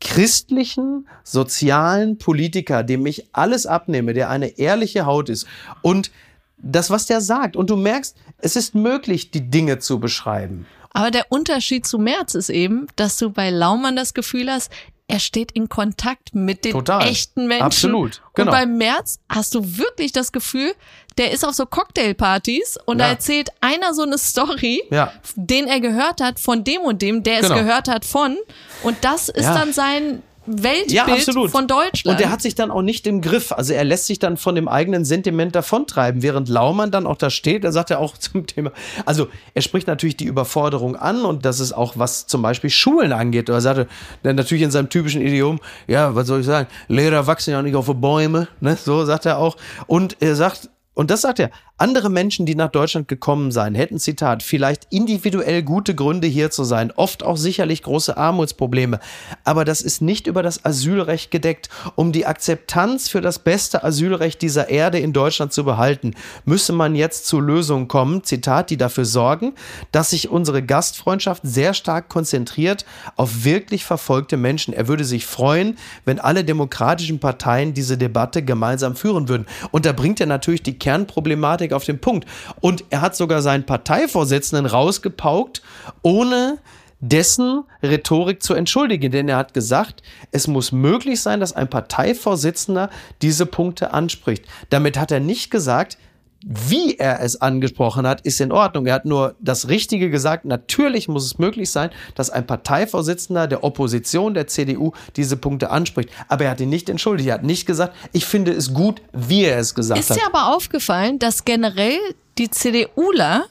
christlichen, 0.00 1.06
sozialen 1.22 2.18
Politiker, 2.18 2.82
dem 2.82 3.06
ich 3.06 3.28
alles 3.32 3.66
abnehme, 3.66 4.14
der 4.14 4.30
eine 4.30 4.58
ehrliche 4.58 5.06
Haut 5.06 5.28
ist 5.28 5.46
und 5.80 6.10
das, 6.58 6.90
was 6.90 7.06
der 7.06 7.20
sagt. 7.20 7.56
Und 7.56 7.70
du 7.70 7.76
merkst, 7.76 8.16
es 8.38 8.56
ist 8.56 8.74
möglich, 8.74 9.30
die 9.30 9.48
Dinge 9.48 9.78
zu 9.78 10.00
beschreiben. 10.00 10.66
Aber 10.92 11.10
der 11.10 11.30
Unterschied 11.30 11.86
zu 11.86 11.98
Merz 11.98 12.34
ist 12.34 12.50
eben, 12.50 12.86
dass 12.96 13.16
du 13.18 13.30
bei 13.30 13.50
Laumann 13.50 13.96
das 13.96 14.14
Gefühl 14.14 14.50
hast, 14.50 14.70
er 15.08 15.18
steht 15.20 15.52
in 15.52 15.68
Kontakt 15.68 16.34
mit 16.34 16.64
den 16.64 16.72
Total. 16.72 17.06
echten 17.06 17.46
Menschen. 17.46 17.64
Absolut. 17.64 18.22
Genau. 18.34 18.50
Und 18.50 18.56
bei 18.56 18.66
Merz 18.66 19.18
hast 19.28 19.54
du 19.54 19.76
wirklich 19.76 20.12
das 20.12 20.32
Gefühl, 20.32 20.72
der 21.18 21.32
ist 21.32 21.44
auf 21.44 21.54
so 21.54 21.66
Cocktailpartys 21.66 22.78
und 22.86 22.98
Ja. 22.98 23.06
da 23.06 23.10
erzählt 23.10 23.50
einer 23.60 23.92
so 23.94 24.02
eine 24.02 24.16
Story, 24.16 24.82
Ja. 24.90 25.12
den 25.36 25.66
er 25.66 25.80
gehört 25.80 26.20
hat 26.22 26.40
von 26.40 26.64
dem 26.64 26.80
und 26.82 27.02
dem, 27.02 27.22
der 27.22 27.40
Genau. 27.42 27.54
es 27.54 27.60
gehört 27.60 27.88
hat 27.88 28.04
von. 28.04 28.38
Und 28.82 28.96
das 29.02 29.28
ist 29.28 29.44
Ja. 29.44 29.54
dann 29.54 29.72
sein 29.74 30.22
Weltbild 30.46 30.92
Ja, 30.92 31.06
von 31.48 31.68
Deutschland. 31.68 32.06
Und 32.06 32.20
der 32.20 32.30
hat 32.30 32.42
sich 32.42 32.54
dann 32.54 32.70
auch 32.70 32.82
nicht 32.82 33.06
im 33.06 33.20
Griff. 33.20 33.52
Also 33.52 33.72
er 33.74 33.84
lässt 33.84 34.06
sich 34.06 34.18
dann 34.18 34.36
von 34.36 34.54
dem 34.54 34.68
eigenen 34.68 35.04
Sentiment 35.04 35.54
davontreiben, 35.54 36.22
während 36.22 36.48
Laumann 36.48 36.90
dann 36.90 37.06
auch 37.06 37.16
da 37.16 37.30
steht. 37.30 37.64
Da 37.64 37.72
sagt 37.72 37.90
er 37.90 38.00
auch 38.00 38.18
zum 38.18 38.46
Thema. 38.46 38.72
Also 39.06 39.28
er 39.54 39.62
spricht 39.62 39.86
natürlich 39.86 40.16
die 40.16 40.24
Überforderung 40.24 40.96
an 40.96 41.24
und 41.24 41.44
das 41.44 41.60
ist 41.60 41.72
auch, 41.72 41.94
was 41.96 42.26
zum 42.26 42.42
Beispiel 42.42 42.70
Schulen 42.70 43.12
angeht. 43.12 43.48
Er 43.48 43.60
sagte 43.60 43.86
dann 44.22 44.36
natürlich 44.36 44.62
in 44.62 44.70
seinem 44.70 44.88
typischen 44.88 45.22
Idiom, 45.22 45.60
ja, 45.86 46.14
was 46.14 46.26
soll 46.26 46.40
ich 46.40 46.46
sagen? 46.46 46.68
Lehrer 46.88 47.26
wachsen 47.26 47.52
ja 47.52 47.62
nicht 47.62 47.76
auf 47.76 47.92
Bäume, 47.92 48.48
ne? 48.60 48.76
So 48.82 49.04
sagt 49.04 49.26
er 49.26 49.38
auch. 49.38 49.56
Und 49.86 50.16
er 50.20 50.34
sagt, 50.34 50.70
und 50.94 51.10
das 51.10 51.22
sagt 51.22 51.38
er, 51.38 51.50
andere 51.78 52.10
Menschen, 52.10 52.46
die 52.46 52.54
nach 52.54 52.70
Deutschland 52.70 53.08
gekommen 53.08 53.50
seien, 53.50 53.74
hätten, 53.74 53.98
Zitat, 53.98 54.44
vielleicht 54.44 54.86
individuell 54.90 55.62
gute 55.64 55.94
Gründe 55.94 56.28
hier 56.28 56.50
zu 56.50 56.62
sein, 56.62 56.92
oft 56.94 57.24
auch 57.24 57.36
sicherlich 57.36 57.82
große 57.82 58.16
Armutsprobleme. 58.16 59.00
Aber 59.42 59.64
das 59.64 59.80
ist 59.80 60.00
nicht 60.00 60.28
über 60.28 60.44
das 60.44 60.64
Asylrecht 60.64 61.32
gedeckt. 61.32 61.70
Um 61.96 62.12
die 62.12 62.24
Akzeptanz 62.24 63.08
für 63.08 63.20
das 63.20 63.40
beste 63.40 63.82
Asylrecht 63.82 64.42
dieser 64.42 64.68
Erde 64.68 65.00
in 65.00 65.12
Deutschland 65.12 65.52
zu 65.52 65.64
behalten, 65.64 66.14
müsse 66.44 66.72
man 66.72 66.94
jetzt 66.94 67.26
zu 67.26 67.40
Lösungen 67.40 67.88
kommen, 67.88 68.22
Zitat, 68.22 68.70
die 68.70 68.76
dafür 68.76 69.04
sorgen, 69.04 69.54
dass 69.90 70.10
sich 70.10 70.28
unsere 70.28 70.62
Gastfreundschaft 70.62 71.42
sehr 71.44 71.74
stark 71.74 72.08
konzentriert 72.08 72.84
auf 73.16 73.44
wirklich 73.44 73.84
verfolgte 73.84 74.36
Menschen. 74.36 74.72
Er 74.72 74.86
würde 74.86 75.04
sich 75.04 75.26
freuen, 75.26 75.76
wenn 76.04 76.20
alle 76.20 76.44
demokratischen 76.44 77.18
Parteien 77.18 77.74
diese 77.74 77.98
Debatte 77.98 78.42
gemeinsam 78.44 78.94
führen 78.94 79.28
würden. 79.28 79.46
Und 79.72 79.84
da 79.84 79.92
bringt 79.92 80.20
er 80.20 80.26
natürlich 80.26 80.62
die 80.62 80.78
Kernproblematik 80.78 81.61
auf 81.70 81.84
den 81.84 82.00
Punkt. 82.00 82.26
Und 82.60 82.84
er 82.90 83.00
hat 83.00 83.14
sogar 83.14 83.42
seinen 83.42 83.64
Parteivorsitzenden 83.64 84.66
rausgepaukt, 84.66 85.62
ohne 86.02 86.58
dessen 87.02 87.64
Rhetorik 87.82 88.42
zu 88.42 88.54
entschuldigen. 88.54 89.10
Denn 89.10 89.28
er 89.28 89.36
hat 89.36 89.54
gesagt, 89.54 90.02
es 90.30 90.46
muss 90.46 90.72
möglich 90.72 91.20
sein, 91.20 91.40
dass 91.40 91.52
ein 91.52 91.68
Parteivorsitzender 91.68 92.90
diese 93.20 93.44
Punkte 93.44 93.92
anspricht. 93.92 94.44
Damit 94.70 94.98
hat 94.98 95.10
er 95.10 95.20
nicht 95.20 95.50
gesagt, 95.50 95.98
wie 96.44 96.96
er 96.96 97.20
es 97.20 97.40
angesprochen 97.40 98.06
hat, 98.06 98.20
ist 98.22 98.40
in 98.40 98.52
Ordnung. 98.52 98.86
Er 98.86 98.94
hat 98.94 99.04
nur 99.04 99.34
das 99.40 99.68
Richtige 99.68 100.10
gesagt. 100.10 100.44
Natürlich 100.44 101.08
muss 101.08 101.24
es 101.24 101.38
möglich 101.38 101.70
sein, 101.70 101.90
dass 102.14 102.30
ein 102.30 102.46
Parteivorsitzender 102.46 103.46
der 103.46 103.64
Opposition, 103.64 104.34
der 104.34 104.46
CDU, 104.46 104.92
diese 105.16 105.36
Punkte 105.36 105.70
anspricht. 105.70 106.10
Aber 106.28 106.44
er 106.44 106.50
hat 106.52 106.60
ihn 106.60 106.68
nicht 106.68 106.88
entschuldigt. 106.88 107.28
Er 107.28 107.34
hat 107.34 107.44
nicht 107.44 107.66
gesagt, 107.66 107.94
ich 108.12 108.24
finde 108.26 108.52
es 108.52 108.74
gut, 108.74 109.02
wie 109.12 109.44
er 109.44 109.58
es 109.58 109.74
gesagt 109.74 110.00
Ist 110.00 110.10
hat. 110.10 110.18
dir 110.18 110.26
aber 110.26 110.54
aufgefallen, 110.54 111.18
dass 111.18 111.44
generell 111.44 111.98
die 112.38 112.50
CDUler 112.50 113.44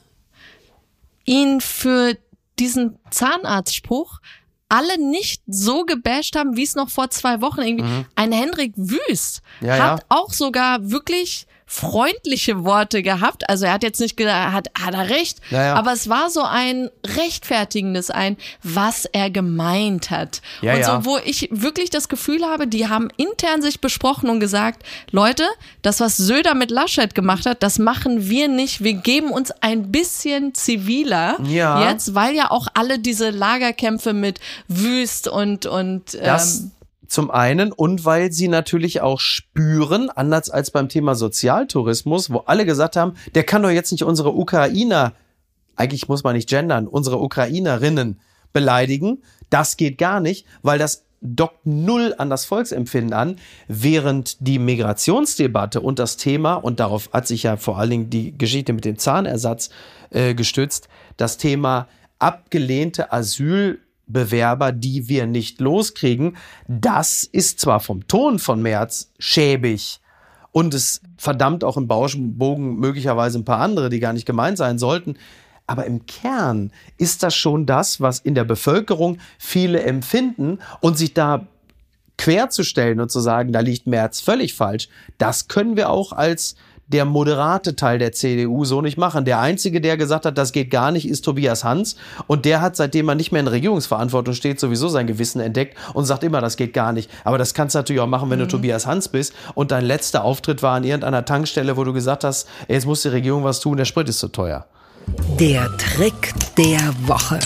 ihn 1.26 1.62
für 1.62 2.18
diesen 2.60 2.98
Zahnarztspruch 3.10 4.20
alle 4.70 4.98
nicht 4.98 5.42
so 5.48 5.84
gebasht 5.84 6.36
haben, 6.36 6.56
wie 6.56 6.64
es 6.64 6.76
noch 6.76 6.90
vor 6.90 7.10
zwei 7.10 7.42
Wochen 7.42 7.62
irgendwie. 7.62 8.06
Ein 8.16 8.32
Henrik 8.32 8.74
Wüst 8.76 9.42
Mhm. 9.60 9.68
Ja, 9.68 9.74
hat 9.78 10.00
ja. 10.00 10.06
auch 10.10 10.32
sogar 10.32 10.90
wirklich 10.92 11.46
freundliche 11.74 12.66
Worte 12.66 13.02
gehabt. 13.02 13.50
Also 13.50 13.66
er 13.66 13.72
hat 13.72 13.84
jetzt 13.84 14.02
nicht 14.02 14.18
gedacht, 14.18 14.52
hat, 14.52 14.70
hat 14.78 14.94
er 14.94 15.10
recht, 15.10 15.38
Ja, 15.52 15.64
ja. 15.68 15.74
aber 15.76 15.94
es 15.94 16.10
war 16.10 16.30
so 16.30 16.44
ein 16.44 16.90
rechtfertigendes, 17.08 18.10
ein, 18.12 18.36
was 18.62 19.06
er 19.06 19.30
gemeint 19.30 20.12
hat. 20.12 20.42
Ja, 20.62 20.74
und 20.74 20.80
ja. 20.82 20.86
so, 21.02 21.06
wo 21.06 21.18
ich 21.24 21.48
wirklich 21.50 21.90
das 21.90 22.10
Gefühl 22.10 22.44
habe, 22.44 22.68
die 22.68 22.90
haben 22.90 23.08
intern 23.16 23.62
sich 23.62 23.80
besprochen 23.80 24.30
und 24.30 24.42
gesagt, 24.42 24.84
Leute, 25.12 25.46
das, 25.82 26.02
was 26.02 26.18
Söder 26.18 26.56
mit 26.56 26.72
Laschet 26.72 27.16
gemacht 27.16 27.46
hat, 27.46 27.64
das 27.64 27.80
machen 27.80 28.30
wir 28.30 28.50
nicht. 28.50 28.84
Wir 28.84 28.94
geben 28.96 29.32
uns 29.32 29.52
ein 29.62 29.94
bisschen 29.94 30.54
ziviler 30.54 31.38
Ja. 31.46 31.90
jetzt, 31.90 32.14
weil 32.14 32.36
ja 32.36 32.52
auch 32.52 32.68
alle 32.74 33.00
diese 33.00 33.30
Lagerkämpfe 33.30 34.12
mit 34.12 34.42
Wüst 34.68 35.30
und, 35.30 35.66
und 35.68 36.16
Das 36.16 36.60
ähm, 36.60 36.72
zum 37.12 37.30
einen 37.30 37.74
und 37.74 38.06
weil 38.06 38.32
sie 38.32 38.48
natürlich 38.48 39.02
auch 39.02 39.20
spüren, 39.20 40.10
anders 40.10 40.50
als 40.50 40.72
beim 40.72 40.88
Thema 40.88 41.14
Sozialtourismus, 41.14 42.32
wo 42.32 42.38
alle 42.40 42.66
gesagt 42.66 42.96
haben, 42.96 43.16
der 43.36 43.44
kann 43.44 43.64
doch 43.64 43.70
jetzt 43.70 43.92
nicht 43.92 44.06
unsere 44.06 44.34
Ukrainer, 44.34 45.12
eigentlich 45.76 46.08
muss 46.08 46.24
man 46.24 46.36
nicht 46.36 46.48
gendern, 46.48 46.88
unsere 46.88 47.20
Ukrainerinnen 47.20 48.22
beleidigen. 48.54 49.24
Das 49.50 49.76
geht 49.76 49.98
gar 49.98 50.22
nicht, 50.22 50.46
weil 50.62 50.80
das 50.80 51.04
dockt 51.20 51.66
null 51.66 52.16
an 52.18 52.30
das 52.30 52.46
Volksempfinden 52.46 53.14
an, 53.14 53.36
während 53.68 54.48
die 54.48 54.58
Migrationsdebatte 54.58 55.82
und 55.82 56.00
das 56.00 56.16
Thema, 56.16 56.56
und 56.56 56.80
darauf 56.80 57.10
hat 57.12 57.28
sich 57.28 57.44
ja 57.44 57.58
vor 57.58 57.78
allen 57.78 57.90
Dingen 57.90 58.10
die 58.10 58.38
Geschichte 58.38 58.72
mit 58.72 58.86
dem 58.86 58.98
Zahnersatz 58.98 59.70
äh, 60.12 60.34
gestützt, 60.34 60.88
das 61.18 61.38
Thema 61.38 61.90
abgelehnte 62.20 63.12
Asylbewerber, 64.12 64.72
die 64.72 65.08
wir 65.08 65.26
nicht 65.26 65.60
loskriegen, 65.60 66.38
das 66.68 67.24
ist 67.24 67.60
zwar 67.60 67.80
vom 67.80 68.08
Ton 68.08 68.40
von 68.40 68.62
Merz 68.62 69.12
schäbig 69.20 70.00
und 70.52 70.74
es 70.74 71.02
verdammt 71.18 71.64
auch 71.64 71.78
im 71.78 71.88
Bauschbogen 71.88 72.78
möglicherweise 72.78 73.40
ein 73.40 73.46
paar 73.46 73.60
andere, 73.60 73.90
die 73.90 74.00
gar 74.00 74.14
nicht 74.14 74.26
gemeint 74.26 74.58
sein 74.58 74.78
sollten. 74.78 75.16
Aber 75.68 75.86
im 75.86 76.06
Kern 76.06 76.72
ist 76.98 77.24
das 77.24 77.36
schon 77.36 77.66
das, 77.66 78.02
was 78.02 78.20
in 78.20 78.36
der 78.36 78.44
Bevölkerung 78.44 79.20
viele 79.40 79.82
empfinden 79.84 80.60
und 80.82 80.98
sich 80.98 81.14
da 81.14 81.48
querzustellen 82.18 83.00
und 83.00 83.10
zu 83.10 83.20
sagen, 83.20 83.54
da 83.54 83.62
liegt 83.62 83.88
Merz 83.88 84.20
völlig 84.20 84.54
falsch, 84.54 84.90
das 85.18 85.48
können 85.48 85.76
wir 85.76 85.90
auch 85.90 86.12
als 86.12 86.56
der 86.92 87.06
moderate 87.06 87.76
Teil 87.76 87.98
der 88.00 88.12
CDU 88.12 88.66
so 88.66 88.82
nicht 88.82 88.98
machen. 88.98 89.26
Der 89.26 89.40
einzige, 89.40 89.82
der 89.82 89.98
gesagt 89.98 90.26
hat, 90.26 90.38
das 90.38 90.52
geht 90.52 90.70
gar 90.70 90.92
nicht, 90.92 91.08
ist 91.08 91.24
Tobias 91.24 91.64
Hans. 91.64 91.96
Und 92.28 92.46
der 92.46 92.62
hat, 92.62 92.76
seitdem 92.76 93.10
er 93.10 93.16
nicht 93.16 93.32
mehr 93.32 93.42
in 93.42 93.48
Regierungsverantwortung 93.48 94.34
steht, 94.34 94.60
sowieso 94.60 94.90
sein 94.90 95.08
Gewissen 95.08 95.42
entdeckt 95.42 95.78
und 95.94 96.06
sagt 96.06 96.24
immer, 96.24 96.42
das 96.42 96.58
geht 96.58 96.74
gar 96.74 96.94
nicht. 96.94 97.10
Aber 97.24 97.38
das 97.38 97.54
kannst 97.54 97.76
du 97.76 97.80
natürlich 97.80 98.02
auch 98.02 98.08
machen, 98.08 98.30
wenn 98.30 98.40
du 98.40 98.48
Tobias 98.48 98.86
Hans 98.86 99.08
bist. 99.10 99.34
Und 99.56 99.72
dein 99.72 99.86
letzter 99.86 100.24
Auftritt 100.24 100.62
war 100.62 100.76
an 100.76 100.84
irgendeiner 100.84 101.26
Tankstelle, 101.26 101.78
wo 101.78 101.84
du 101.84 101.94
gesagt 101.94 102.24
hast, 102.24 102.48
jetzt 102.68 102.86
muss 102.86 103.02
die 103.02 103.10
Regierung 103.10 103.44
was 103.44 103.60
tun, 103.60 103.78
der 103.78 103.86
Sprit 103.86 104.10
ist 104.10 104.20
zu 104.20 104.28
teuer. 104.28 104.66
Der 105.40 105.70
Trick 105.78 106.34
der 106.58 106.94
Woche. 107.08 107.40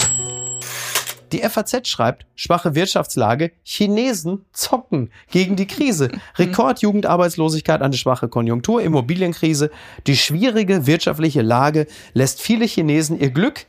Die 1.32 1.40
FAZ 1.40 1.88
schreibt, 1.88 2.26
schwache 2.36 2.76
Wirtschaftslage, 2.76 3.52
Chinesen 3.64 4.46
zocken 4.54 5.12
gegen 5.32 5.56
die 5.56 5.68
Krise. 5.68 6.10
Rekordjugendarbeitslosigkeit, 6.38 7.82
eine 7.82 7.96
schwache 7.96 8.28
Konjunktur, 8.28 8.82
Immobilienkrise. 8.82 9.72
Die 10.08 10.18
schwierige 10.18 10.88
wirtschaftliche 10.88 11.42
Lage 11.42 11.88
lässt 12.14 12.42
viele 12.42 12.66
Chinesen 12.66 13.20
ihr 13.20 13.32
Glück 13.32 13.66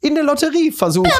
in 0.00 0.14
der 0.14 0.24
Lotterie 0.24 0.70
versuchen. 0.70 1.10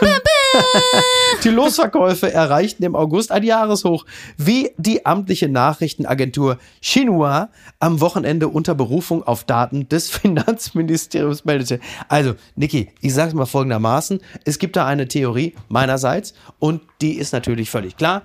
die 1.45 1.49
Losverkäufe 1.49 2.33
erreichten 2.33 2.83
im 2.83 2.95
August 2.95 3.33
ein 3.33 3.43
Jahreshoch, 3.43 4.05
wie 4.37 4.71
die 4.77 5.07
amtliche 5.07 5.49
Nachrichtenagentur 5.49 6.59
Xinhua 6.81 7.51
am 7.79 8.01
Wochenende 8.01 8.49
unter 8.49 8.75
Berufung 8.75 9.23
auf 9.23 9.45
Daten 9.45 9.89
des 9.89 10.11
Finanzministeriums 10.19 11.45
meldete. 11.45 11.81
Also, 12.09 12.35
Niki, 12.57 12.91
ich 13.01 13.15
sage 13.15 13.29
es 13.29 13.35
mal 13.35 13.47
folgendermaßen, 13.47 14.21
es 14.45 14.59
gibt 14.59 14.77
da 14.77 14.87
eine 14.87 15.09
Theorie 15.09 15.55
meinerseits 15.69 16.35
und 16.59 16.83
die 17.01 17.15
ist 17.15 17.33
natürlich 17.33 17.71
völlig 17.71 17.97
klar. 17.97 18.23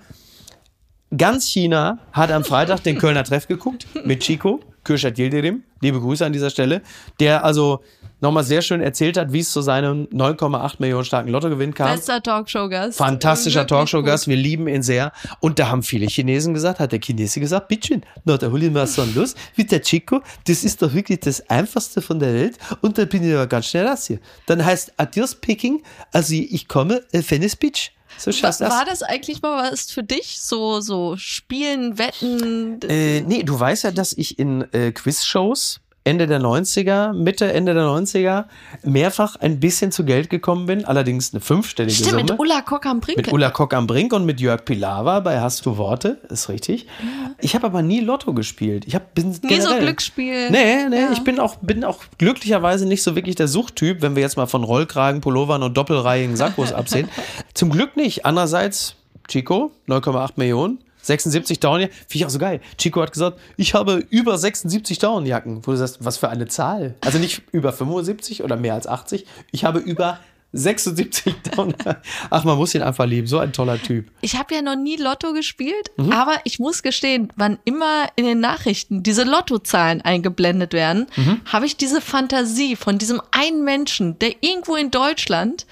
Ganz 1.16 1.48
China 1.48 2.00
hat 2.12 2.32
am 2.32 2.44
Freitag 2.44 2.82
den 2.84 2.98
Kölner 2.98 3.24
Treff 3.24 3.48
geguckt 3.48 3.86
mit 4.04 4.22
Chico, 4.22 4.62
Kürşat 4.84 5.20
Yildirim, 5.20 5.64
liebe 5.82 6.00
Grüße 6.00 6.26
an 6.26 6.34
dieser 6.34 6.50
Stelle, 6.50 6.82
der 7.20 7.46
also 7.46 7.82
nochmal 8.24 8.44
sehr 8.44 8.62
schön 8.62 8.82
erzählt 8.82 9.18
hat, 9.18 9.34
wie 9.34 9.42
es 9.42 9.52
zu 9.52 9.62
seinem 9.62 10.06
9,8 10.06 10.76
Millionen 10.80 11.04
starken 11.06 11.30
Lottogewinn 11.30 11.74
kam. 11.74 11.94
Bester 11.94 12.24
Talkshow-Gast. 12.24 12.98
Fantastischer 12.98 13.68
Talkshow-Gast, 13.68 14.28
wir 14.28 14.38
lieben 14.38 14.68
ihn 14.68 14.82
sehr. 14.82 15.12
Und 15.42 15.60
da 15.60 15.68
haben 15.68 15.84
viele 15.84 16.08
Chinesen 16.08 16.54
gesagt, 16.54 16.80
hat 16.80 16.94
der 16.94 17.02
Chinese 17.02 17.40
gesagt, 17.40 17.68
bitteschön, 17.68 18.02
na, 18.24 18.38
da 18.38 18.50
hol 18.50 18.64
ich 18.64 18.72
mal 18.72 18.88
so 18.88 19.02
einen 19.02 19.14
los, 19.14 19.36
mit 19.58 19.72
der 19.72 19.82
Chico, 19.82 20.22
das 20.48 20.64
ist 20.64 20.82
doch 20.82 20.94
wirklich 20.94 21.20
das 21.20 21.48
Einfachste 21.50 22.02
von 22.02 22.18
der 22.20 22.34
Welt 22.34 22.58
und 22.82 22.98
da 22.98 23.06
bin 23.06 23.24
ich 23.24 23.36
aber 23.36 23.48
ganz 23.48 23.68
schnell 23.68 23.86
raus 23.86 24.08
hier. 24.08 24.20
Dann 24.46 24.64
heißt 24.64 24.94
Adios 24.98 25.36
Peking, 25.36 25.84
also 26.14 26.34
ich 26.34 26.68
komme, 26.68 27.04
äh, 27.12 27.22
Venice 27.22 27.58
Beach. 27.58 27.92
So 28.18 28.32
schaffst 28.32 28.62
War, 28.62 28.70
das. 28.70 28.78
war 28.78 28.86
das 28.86 29.04
eigentlich 29.04 29.42
mal 29.42 29.72
was 29.72 29.92
für 29.92 30.04
dich? 30.04 30.40
So, 30.40 30.82
so 30.82 31.18
Spielen, 31.18 31.98
Wetten? 31.98 32.80
Äh, 32.88 33.22
nee, 33.22 33.44
du 33.44 33.60
weißt 33.60 33.84
ja, 33.86 33.92
dass 33.92 34.14
ich 34.14 34.40
in 34.40 34.62
äh, 34.72 34.92
Quizshows 34.92 35.82
Ende 36.06 36.28
der 36.28 36.42
90er, 36.42 37.14
Mitte, 37.14 37.54
Ende 37.54 37.74
der 37.74 37.84
90er 37.86 38.44
mehrfach 38.84 39.38
ein 39.38 39.62
bisschen 39.62 39.94
zu 39.94 40.04
Geld 40.04 40.30
gekommen 40.30 40.66
bin, 40.66 40.84
allerdings 40.84 41.34
eine 41.34 41.40
fünfstellige 41.40 41.96
Stimmt, 41.96 42.10
Summe. 42.12 42.24
mit 42.24 42.40
Ulla 42.40 42.62
Kock 42.62 42.86
am 42.86 43.00
Brink. 43.00 43.18
Mit 43.18 43.32
Ulla 43.32 43.50
Kock 43.52 43.74
am 43.74 43.88
Brink 43.88 44.12
und 44.12 44.26
mit 44.26 44.42
Jörg 44.42 44.66
Pilawa 44.66 45.22
bei 45.22 45.40
Hast 45.40 45.66
du 45.66 45.78
Worte, 45.78 46.20
ist 46.30 46.50
richtig. 46.50 46.88
Ich 47.40 47.56
habe 47.56 47.68
aber 47.68 47.82
nie 47.82 48.02
Lotto 48.02 48.34
gespielt. 48.34 48.84
Ich 48.86 48.96
hab, 48.96 49.14
bin 49.16 49.30
Nie 49.30 49.36
so 49.36 49.48
generell- 49.48 49.80
Glücksspiel. 49.80 50.50
Nee, 50.52 50.90
nee, 50.90 51.00
Ja. 51.00 51.12
ich 51.14 51.24
bin 51.24 51.40
auch, 51.40 51.56
bin 51.62 51.86
auch 51.86 52.00
glücklicherweise 52.18 52.86
nicht 52.86 53.02
so 53.02 53.16
wirklich 53.16 53.36
der 53.36 53.48
Suchttyp, 53.48 54.02
wenn 54.02 54.16
wir 54.16 54.24
jetzt 54.24 54.36
mal 54.36 54.46
von 54.48 54.64
Rollkragen, 54.66 55.22
Pullovern 55.22 55.64
und 55.64 55.78
doppelreihigen 55.78 56.36
Sakkos 56.36 56.74
absehen. 56.74 57.08
Zum 57.54 57.70
Glück 57.70 57.96
nicht. 57.96 58.26
Andererseits, 58.26 58.96
Chico, 59.30 59.72
9,8 59.88 60.32
Millionen. 60.36 60.80
76 61.04 61.60
Downjacken, 61.60 61.96
finde 61.96 62.16
ich 62.16 62.26
auch 62.26 62.30
so 62.30 62.40
geil. 62.40 62.60
Chico 62.78 63.02
hat 63.02 63.12
gesagt, 63.14 63.40
ich 63.58 63.74
habe 63.74 64.04
über 64.10 64.38
76 64.38 64.98
Downjacken. 65.00 65.66
Wo 65.68 65.72
du 65.72 65.78
sagst, 65.78 65.98
was 66.04 66.18
für 66.18 66.30
eine 66.30 66.48
Zahl? 66.48 66.96
Also 67.02 67.20
nicht 67.20 67.44
über 67.52 67.72
75 67.74 68.44
oder 68.44 68.56
mehr 68.56 68.74
als 68.74 68.88
80. 68.88 69.26
Ich 69.52 69.66
habe 69.66 69.80
über 69.80 70.20
76 70.56 71.34
Downjacken. 71.56 71.96
Ach, 72.30 72.44
man 72.44 72.58
muss 72.58 72.74
ihn 72.76 72.84
einfach 72.84 73.06
lieben. 73.06 73.28
So 73.28 73.40
ein 73.40 73.52
toller 73.54 73.82
Typ. 73.82 74.10
Ich 74.22 74.38
habe 74.38 74.54
ja 74.56 74.62
noch 74.62 74.76
nie 74.76 74.96
Lotto 74.98 75.34
gespielt, 75.34 75.92
Mhm. 75.98 76.12
aber 76.12 76.36
ich 76.44 76.60
muss 76.60 76.84
gestehen, 76.84 77.34
wann 77.36 77.58
immer 77.66 78.08
in 78.16 78.26
den 78.26 78.40
Nachrichten 78.40 79.04
diese 79.04 79.24
Lottozahlen 79.24 80.02
eingeblendet 80.02 80.74
werden, 80.74 81.08
Mhm. 81.16 81.42
habe 81.52 81.66
ich 81.66 81.76
diese 81.76 82.02
Fantasie 82.02 82.76
von 82.76 82.98
diesem 82.98 83.22
einen 83.32 83.64
Menschen, 83.64 84.18
der 84.20 84.36
irgendwo 84.42 84.76
in 84.76 84.92
Deutschland 84.92 85.66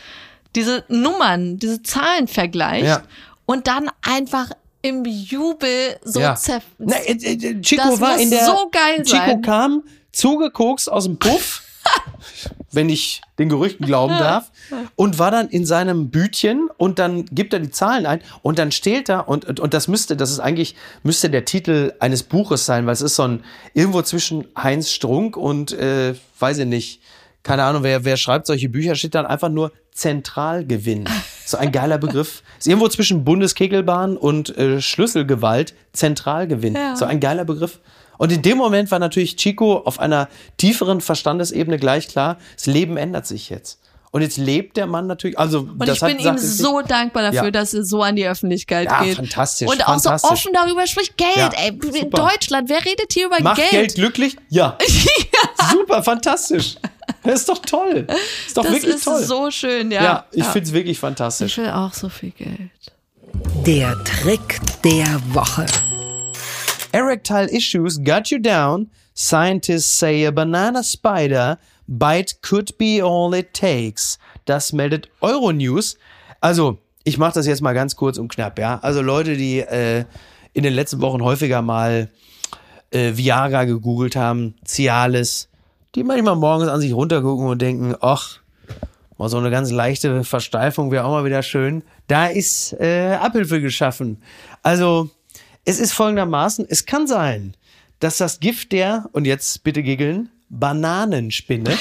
diese 0.56 0.84
Nummern, 0.90 1.58
diese 1.60 1.82
Zahlen 1.84 2.28
vergleicht 2.28 2.86
Ja. 2.88 3.04
und 3.46 3.68
dann 3.68 3.90
einfach 4.02 4.50
im 4.82 5.06
Jubel 5.06 6.00
so 6.04 6.20
ja. 6.20 6.36
zerf 6.36 6.64
Na, 6.78 6.96
äh, 6.98 7.14
äh, 7.14 7.62
Chico 7.62 7.84
Das 7.90 8.02
war 8.02 8.14
muss 8.14 8.22
in 8.22 8.30
der. 8.30 8.46
so 8.46 8.70
geil 8.72 9.04
Chico 9.04 9.26
sein. 9.26 9.42
kam 9.42 9.84
zugekokst 10.12 10.92
aus 10.92 11.06
dem 11.06 11.18
Puff, 11.18 11.64
wenn 12.72 12.90
ich 12.90 13.22
den 13.40 13.50
Gerüchten 13.50 13.86
glauben 13.86 14.18
darf, 14.18 14.52
und 14.96 15.20
war 15.20 15.32
dann 15.32 15.50
in 15.50 15.66
seinem 15.66 16.10
Bütchen 16.10 16.70
und 16.78 17.00
dann 17.00 17.26
gibt 17.26 17.54
er 17.54 17.60
die 17.60 17.72
Zahlen 17.72 18.06
ein 18.06 18.22
und 18.42 18.60
dann 18.60 18.72
steht 18.72 19.10
da 19.10 19.20
und, 19.20 19.46
und, 19.46 19.60
und 19.60 19.74
das 19.74 19.88
müsste, 19.88 20.16
das 20.16 20.32
ist 20.32 20.40
eigentlich, 20.40 20.76
müsste 21.04 21.30
der 21.30 21.46
Titel 21.46 21.94
eines 22.00 22.24
Buches 22.24 22.66
sein, 22.66 22.86
weil 22.86 22.94
es 22.94 23.02
ist 23.02 23.16
so 23.16 23.24
ein, 23.24 23.44
irgendwo 23.74 24.02
zwischen 24.02 24.48
Heinz 24.58 24.92
Strunk 24.92 25.38
und, 25.38 25.72
äh, 25.74 26.16
weiß 26.40 26.60
ich 26.60 26.66
nicht, 26.66 27.02
keine 27.44 27.64
Ahnung, 27.64 27.84
wer, 27.84 28.06
wer 28.06 28.18
schreibt 28.18 28.46
solche 28.48 28.70
Bücher, 28.70 28.96
steht 28.96 29.16
dann 29.16 29.26
einfach 29.26 29.50
nur 29.50 29.72
Zentralgewinn. 29.94 31.06
So 31.46 31.58
ein 31.58 31.72
geiler 31.72 31.98
Begriff. 31.98 32.44
Ist 32.60 32.68
irgendwo 32.68 32.88
zwischen 32.88 33.24
Bundeskegelbahn 33.24 34.18
und 34.18 34.58
äh, 34.58 34.82
Schlüsselgewalt 34.82 35.74
Zentralgewinn. 35.94 36.76
Ja. 36.76 36.96
So 36.96 37.06
ein 37.06 37.20
geiler 37.20 37.46
Begriff. 37.46 37.80
Und 38.18 38.32
in 38.32 38.42
dem 38.42 38.58
Moment 38.58 38.92
war 38.92 39.00
natürlich 39.00 39.36
Chico 39.36 39.78
auf 39.78 40.00
einer 40.00 40.30
tieferen 40.58 41.02
Verstandesebene 41.02 41.78
gleich 41.80 42.08
klar, 42.08 42.38
das 42.56 42.68
Leben 42.68 42.96
ändert 42.98 43.26
sich 43.26 43.50
jetzt. 43.50 43.80
Und 44.12 44.22
jetzt 44.22 44.38
lebt 44.38 44.76
der 44.76 44.88
Mann 44.88 45.08
natürlich, 45.08 45.40
also 45.40 45.62
Und 45.62 45.88
das 45.88 46.02
ich 46.02 46.04
bin 46.04 46.20
ihm 46.20 46.38
so 46.38 46.82
dankbar 46.82 47.24
dafür, 47.24 47.46
Ja. 47.46 47.52
dass 47.52 47.74
er 47.74 47.86
so 47.86 48.04
an 48.04 48.18
die 48.18 48.28
Öffentlichkeit 48.28 48.88
Ja, 48.92 49.04
geht. 49.04 49.16
fantastisch, 49.16 49.70
Und 49.70 49.82
auch 49.88 49.98
so 50.00 50.10
fantastisch. 50.10 50.32
offen 50.32 50.52
darüber 50.54 50.86
spricht. 50.86 51.18
Geld, 51.18 51.38
Ja, 51.38 51.50
ey. 51.56 51.70
In 51.70 51.82
super. 51.94 52.18
Deutschland, 52.30 52.68
wer 52.70 52.84
redet 52.84 53.12
hier 53.14 53.28
über 53.28 53.42
Macht 53.42 53.56
Geld. 53.58 53.72
Geld? 53.72 53.96
glücklich? 53.96 54.36
Ja. 54.50 54.78
Super, 55.72 56.04
fantastisch. 56.04 56.76
Das 57.24 57.42
ist 57.42 57.50
doch 57.50 57.60
toll. 57.60 58.08
Ist 58.48 58.58
doch 58.58 58.64
Das 58.64 58.72
wirklich 58.74 58.96
ist 58.96 59.04
toll. 59.04 59.24
so 59.24 59.52
schön, 59.52 59.92
ja. 59.92 60.04
ja, 60.04 60.26
ich 60.32 60.44
Ja. 60.44 60.52
find's 60.52 60.72
wirklich 60.74 60.94
Ich 60.94 61.00
fantastisch. 61.00 61.58
will 61.58 61.70
auch 61.70 61.94
so 61.94 62.10
viel 62.10 62.32
Geld. 62.32 62.72
Der 63.66 63.96
Trick 64.04 64.60
der 64.84 65.22
Woche. 65.34 65.66
Erectile 66.92 67.48
issues 67.50 68.04
got 68.04 68.30
you 68.30 68.40
down. 68.40 68.90
Scientists 69.16 70.00
say 70.00 70.26
a 70.26 70.32
banana 70.32 70.84
spider 70.84 71.58
bite 71.88 72.42
could 72.42 72.78
be 72.78 73.02
all 73.04 73.34
it 73.34 73.54
takes. 73.54 74.18
Das 74.46 74.74
meldet 74.74 75.10
Euronews. 75.22 75.98
Also, 76.40 76.80
ich 77.04 77.18
mache 77.18 77.34
das 77.36 77.46
jetzt 77.46 77.62
mal 77.62 77.74
ganz 77.74 77.96
kurz 77.96 78.18
und 78.18 78.30
knapp, 78.30 78.58
ja. 78.60 78.80
Also 78.82 79.02
Leute, 79.02 79.38
die 79.38 79.60
äh, 79.60 80.06
in 80.54 80.64
den 80.64 80.74
letzten 80.74 81.02
Wochen 81.02 81.22
häufiger 81.22 81.62
mal 81.62 82.10
äh, 82.92 83.12
Viagra 83.16 83.66
gegoogelt 83.66 84.16
haben, 84.16 84.56
Cialis, 84.66 85.48
die 85.96 86.04
manchmal 86.04 86.36
morgens 86.36 86.70
an 86.70 86.82
sich 86.82 86.94
runtergucken 86.94 87.48
und 87.48 87.62
denken, 87.62 87.96
ach, 88.02 88.40
mal 89.18 89.30
so 89.30 89.38
eine 89.38 89.52
ganz 89.52 89.72
leichte 89.72 90.24
Versteifung 90.24 90.92
wäre 90.92 91.06
auch 91.06 91.12
mal 91.12 91.26
wieder 91.26 91.44
schön. 91.44 91.84
Da 92.08 92.28
ist 92.28 92.74
äh, 92.80 93.14
Abhilfe 93.14 93.62
geschaffen. 93.62 94.22
Also, 94.64 95.10
es 95.66 95.80
ist 95.80 95.94
folgendermaßen, 95.94 96.66
es 96.68 96.86
kann 96.86 97.08
sein, 97.08 97.56
dass 98.00 98.18
das 98.18 98.40
Gift 98.40 98.72
der, 98.72 99.10
und 99.12 99.26
jetzt 99.26 99.64
bitte 99.64 99.84
giggeln, 99.84 100.30
Bananenspinne, 100.50 101.70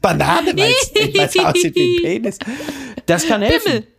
Banane, 0.00 0.52
weil 0.56 0.72
es 1.14 1.38
aussieht 1.38 1.74
wie 1.74 1.96
ein 1.96 2.02
Penis, 2.02 2.38
das 3.06 3.26
kann 3.26 3.42
helfen. 3.42 3.72
Pimmel. 3.72 3.93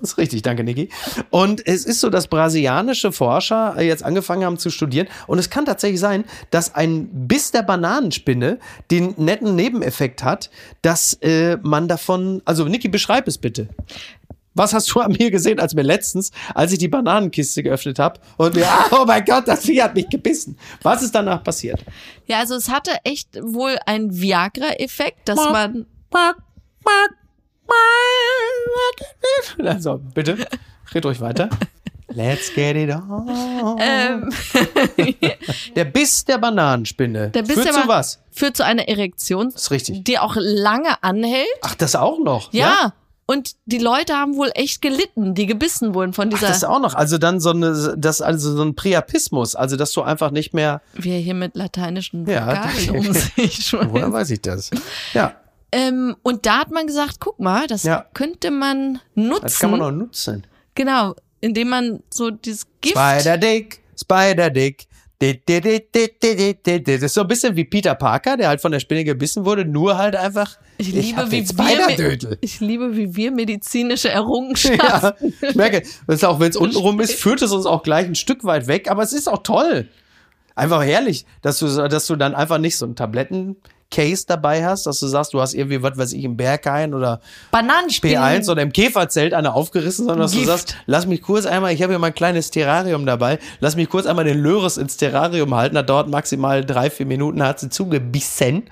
Das 0.00 0.12
ist 0.12 0.18
richtig, 0.18 0.42
danke 0.42 0.64
Niki. 0.64 0.88
Und 1.30 1.66
es 1.66 1.84
ist 1.84 2.00
so, 2.00 2.10
dass 2.10 2.28
brasilianische 2.28 3.12
Forscher 3.12 3.80
jetzt 3.80 4.04
angefangen 4.04 4.44
haben 4.44 4.58
zu 4.58 4.70
studieren. 4.70 5.08
Und 5.26 5.38
es 5.38 5.50
kann 5.50 5.64
tatsächlich 5.64 6.00
sein, 6.00 6.24
dass 6.50 6.74
ein 6.74 7.08
Biss 7.26 7.50
der 7.50 7.62
Bananenspinne 7.62 8.58
den 8.90 9.14
netten 9.16 9.54
Nebeneffekt 9.54 10.22
hat, 10.22 10.50
dass 10.82 11.14
äh, 11.14 11.56
man 11.62 11.88
davon. 11.88 12.42
Also 12.44 12.64
Niki, 12.64 12.88
beschreib 12.88 13.26
es 13.26 13.38
bitte. 13.38 13.68
Was 14.58 14.74
hast 14.74 14.92
du 14.92 15.00
an 15.00 15.12
mir 15.12 15.30
gesehen, 15.30 15.60
als 15.60 15.74
mir 15.74 15.82
letztens, 15.82 16.32
als 16.52 16.72
ich 16.72 16.78
die 16.78 16.88
Bananenkiste 16.88 17.62
geöffnet 17.62 18.00
habe 18.00 18.18
und 18.38 18.56
mir, 18.56 18.66
oh 18.90 19.04
mein 19.06 19.24
Gott, 19.24 19.46
das 19.46 19.64
Vieh 19.64 19.80
hat 19.82 19.94
mich 19.94 20.08
gebissen. 20.08 20.58
Was 20.82 21.02
ist 21.02 21.14
danach 21.14 21.44
passiert? 21.44 21.84
Ja, 22.26 22.40
also 22.40 22.56
es 22.56 22.68
hatte 22.68 22.90
echt 23.04 23.38
wohl 23.40 23.78
einen 23.86 24.20
Viagra-Effekt, 24.20 25.28
dass 25.28 25.36
man. 25.36 25.86
Also, 29.64 30.00
bitte, 30.14 30.36
red 30.94 31.04
ruhig 31.04 31.20
weiter. 31.20 31.48
Let's 32.10 32.52
get 32.54 32.74
it 32.76 32.90
on. 32.90 33.76
Ähm, 33.78 34.30
Der 35.76 35.84
Biss 35.84 36.24
der 36.24 36.38
Bananenspinne. 36.38 37.28
der 37.30 37.42
Biss 37.42 37.54
Führt 37.54 37.66
der 37.66 37.74
zu 37.74 37.88
was? 37.88 38.18
Führt 38.30 38.56
zu 38.56 38.64
einer 38.64 38.88
Erektion, 38.88 39.50
Das 39.52 39.62
ist 39.64 39.70
richtig. 39.70 40.04
die 40.04 40.18
auch 40.18 40.34
lange 40.38 41.02
anhält. 41.02 41.46
Ach, 41.62 41.74
das 41.74 41.94
auch 41.96 42.18
noch? 42.18 42.52
Ja. 42.52 42.94
Und 43.26 43.56
die 43.66 43.76
Leute 43.76 44.14
haben 44.14 44.36
wohl 44.36 44.50
echt 44.54 44.80
gelitten, 44.80 45.34
die 45.34 45.44
gebissen 45.44 45.92
wurden 45.92 46.14
von 46.14 46.28
Ach, 46.28 46.34
dieser, 46.34 46.48
das 46.48 46.56
ist 46.58 46.64
auch 46.64 46.80
noch, 46.80 46.94
also 46.94 47.18
dann 47.18 47.40
so 47.40 47.50
eine, 47.50 47.94
das, 47.98 48.22
also 48.22 48.56
so 48.56 48.62
ein 48.62 48.74
Priapismus, 48.74 49.54
also 49.54 49.76
dass 49.76 49.92
du 49.92 50.00
einfach 50.00 50.30
nicht 50.30 50.54
mehr, 50.54 50.80
wie 50.94 51.10
er 51.10 51.18
hier 51.20 51.34
mit 51.34 51.54
lateinischen 51.54 52.26
Ja, 52.26 52.46
Vokabeln 52.46 52.90
um 53.06 53.12
sich 53.12 53.70
woher 53.74 53.84
schmeißt. 53.84 54.12
weiß 54.12 54.30
ich 54.30 54.40
das? 54.40 54.70
Ja, 55.12 55.34
Ähm, 55.72 56.16
und 56.22 56.46
da 56.46 56.58
hat 56.60 56.70
man 56.70 56.86
gesagt, 56.86 57.16
guck 57.20 57.38
mal, 57.40 57.66
das 57.66 57.82
Ja. 57.82 58.06
könnte 58.14 58.50
man 58.50 59.00
nutzen. 59.14 59.42
das 59.42 59.58
kann 59.58 59.70
man 59.70 59.82
auch 59.82 59.90
nutzen. 59.90 60.46
Genau, 60.74 61.14
indem 61.40 61.68
man 61.68 62.02
so 62.10 62.30
dieses 62.30 62.66
Gift. 62.80 62.96
Spider-Dick, 62.96 63.80
Spider-Dick. 64.00 64.86
di- 65.20 65.34
di- 65.46 65.60
di- 65.60 65.80
di- 65.92 66.08
di- 66.22 66.36
di- 66.36 66.54
di- 66.64 66.82
di. 66.84 66.94
Das 66.94 67.02
ist 67.02 67.14
so 67.14 67.22
ein 67.22 67.26
bisschen 67.28 67.56
wie 67.56 67.64
Peter 67.64 67.94
Parker, 67.96 68.36
der 68.36 68.48
halt 68.48 68.60
von 68.60 68.70
der 68.70 68.78
Spinne 68.80 69.02
gebissen 69.04 69.44
wurde, 69.44 69.64
nur 69.64 69.98
halt 69.98 70.14
einfach. 70.14 70.56
Ich 70.78 70.92
liebe, 70.92 71.18
hab 71.20 71.30
wie 71.32 71.44
wir, 71.48 72.38
ich 72.40 72.60
liebe, 72.60 72.96
wie 72.96 73.16
wir 73.16 73.32
medizinische 73.32 74.10
Errungenschaften. 74.10 74.78
Ja, 74.78 75.48
ich 75.50 75.54
merke, 75.56 75.82
das 76.06 76.16
ist 76.16 76.24
auch 76.24 76.38
wenn 76.38 76.50
es 76.50 76.56
untenrum 76.56 77.00
ist, 77.00 77.14
führt 77.14 77.42
es 77.42 77.50
uns 77.50 77.66
auch 77.66 77.82
gleich 77.82 78.06
ein 78.06 78.14
Stück 78.14 78.44
weit 78.44 78.68
weg, 78.68 78.88
aber 78.88 79.02
es 79.02 79.12
ist 79.12 79.28
auch 79.28 79.42
toll. 79.42 79.88
Einfach 80.54 80.84
herrlich, 80.84 81.26
dass 81.42 81.58
du, 81.58 81.66
dass 81.88 82.06
du 82.06 82.14
dann 82.16 82.34
einfach 82.36 82.58
nicht 82.58 82.76
so 82.76 82.86
ein 82.86 82.94
Tabletten-Case 83.90 84.24
dabei 84.26 84.64
hast, 84.64 84.86
dass 84.86 85.00
du 85.00 85.06
sagst, 85.06 85.34
du 85.34 85.40
hast 85.40 85.54
irgendwie, 85.54 85.82
was 85.82 85.96
weiß 85.96 86.12
ich, 86.12 86.24
im 86.24 86.36
Berghain 86.36 86.94
oder 86.94 87.20
Bananenspielen. 87.50 88.16
P1 88.18 88.50
oder 88.50 88.62
im 88.62 88.72
Käferzelt 88.72 89.34
eine 89.34 89.54
aufgerissen, 89.54 90.06
sondern 90.06 90.22
dass 90.22 90.32
Gift. 90.32 90.44
du 90.44 90.48
sagst, 90.48 90.76
lass 90.86 91.06
mich 91.06 91.22
kurz 91.22 91.46
einmal, 91.46 91.72
ich 91.72 91.82
habe 91.82 91.92
hier 91.92 91.98
mein 91.98 92.14
kleines 92.14 92.50
Terrarium 92.50 93.06
dabei, 93.06 93.38
lass 93.60 93.76
mich 93.76 93.88
kurz 93.88 94.06
einmal 94.06 94.24
den 94.24 94.38
Löres 94.38 94.76
ins 94.76 94.96
Terrarium 94.96 95.54
halten, 95.54 95.74
da 95.74 95.82
dauert 95.82 96.08
maximal 96.08 96.64
drei, 96.64 96.90
vier 96.90 97.06
Minuten, 97.06 97.42
hat 97.42 97.60
sie 97.60 97.70
zugebissen 97.70 98.64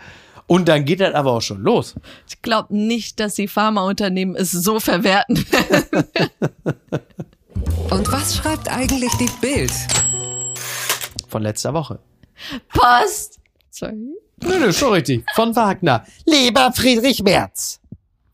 und 0.47 0.69
dann 0.69 0.85
geht 0.85 1.01
das 1.01 1.15
aber 1.15 1.33
auch 1.33 1.43
schon 1.43 1.61
los. 1.63 1.95
Ich 2.29 2.41
glaube 2.43 2.77
nicht, 2.77 3.19
dass 3.19 3.35
die 3.35 3.49
Pharmaunternehmen 3.49 4.37
es 4.37 4.53
so 4.53 4.79
verwerten. 4.81 5.45
Und 7.91 8.13
was 8.13 8.37
schreibt 8.37 8.71
eigentlich 8.71 9.11
die 9.15 9.31
Bild? 9.41 9.73
Von 11.29 11.43
letzter 11.43 11.75
Woche. 11.75 11.99
Post. 12.69 13.41
Sorry. 13.71 14.15
Nö, 14.43 14.59
nö, 14.59 14.73
schon 14.73 14.93
richtig. 14.93 15.25
Von 15.35 15.55
Wagner. 15.57 16.05
Lieber 16.25 16.73
Friedrich 16.73 17.23
Merz. 17.23 17.81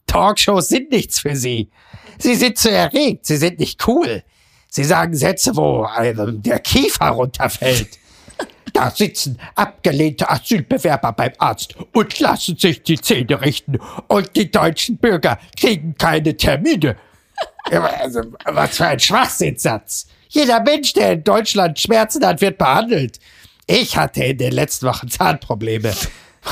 Talkshows 0.07 0.69
sind 0.69 0.91
nichts 0.91 1.21
für 1.21 1.37
Sie. 1.37 1.71
Sie 2.19 2.35
sind 2.35 2.59
zu 2.59 2.71
erregt. 2.71 3.27
Sie 3.27 3.37
sind 3.37 3.59
nicht 3.59 3.87
cool. 3.87 4.23
Sie 4.69 4.85
sagen 4.85 5.15
Sätze, 5.15 5.55
wo 5.57 5.85
einem 5.85 6.43
der 6.43 6.59
Kiefer 6.59 7.09
runterfällt. 7.09 7.99
Da 8.73 8.91
sitzen 8.91 9.39
abgelehnte 9.55 10.31
Asylbewerber 10.31 11.13
beim 11.13 11.33
Arzt 11.39 11.75
und 11.93 12.19
lassen 12.21 12.57
sich 12.57 12.83
die 12.83 12.99
Zähne 12.99 13.41
richten. 13.41 13.79
Und 14.09 14.35
die 14.35 14.51
deutschen 14.51 14.97
Bürger 14.97 15.39
kriegen 15.59 15.95
keine 15.97 16.37
Termine. 16.37 16.97
Also, 17.71 18.23
was 18.45 18.77
für 18.77 18.87
ein 18.87 19.01
Schwachsinnssatz. 19.01 20.07
Jeder 20.29 20.61
Mensch, 20.61 20.95
der 20.95 21.13
in 21.13 21.25
Deutschland 21.25 21.79
Schmerzen 21.79 22.25
hat, 22.25 22.41
wird 22.41 22.57
behandelt. 22.57 23.19
Ich 23.67 23.97
hatte 23.97 24.25
in 24.25 24.39
den 24.39 24.53
letzten 24.53 24.87
Wochen 24.87 25.09
Zahnprobleme. 25.09 25.95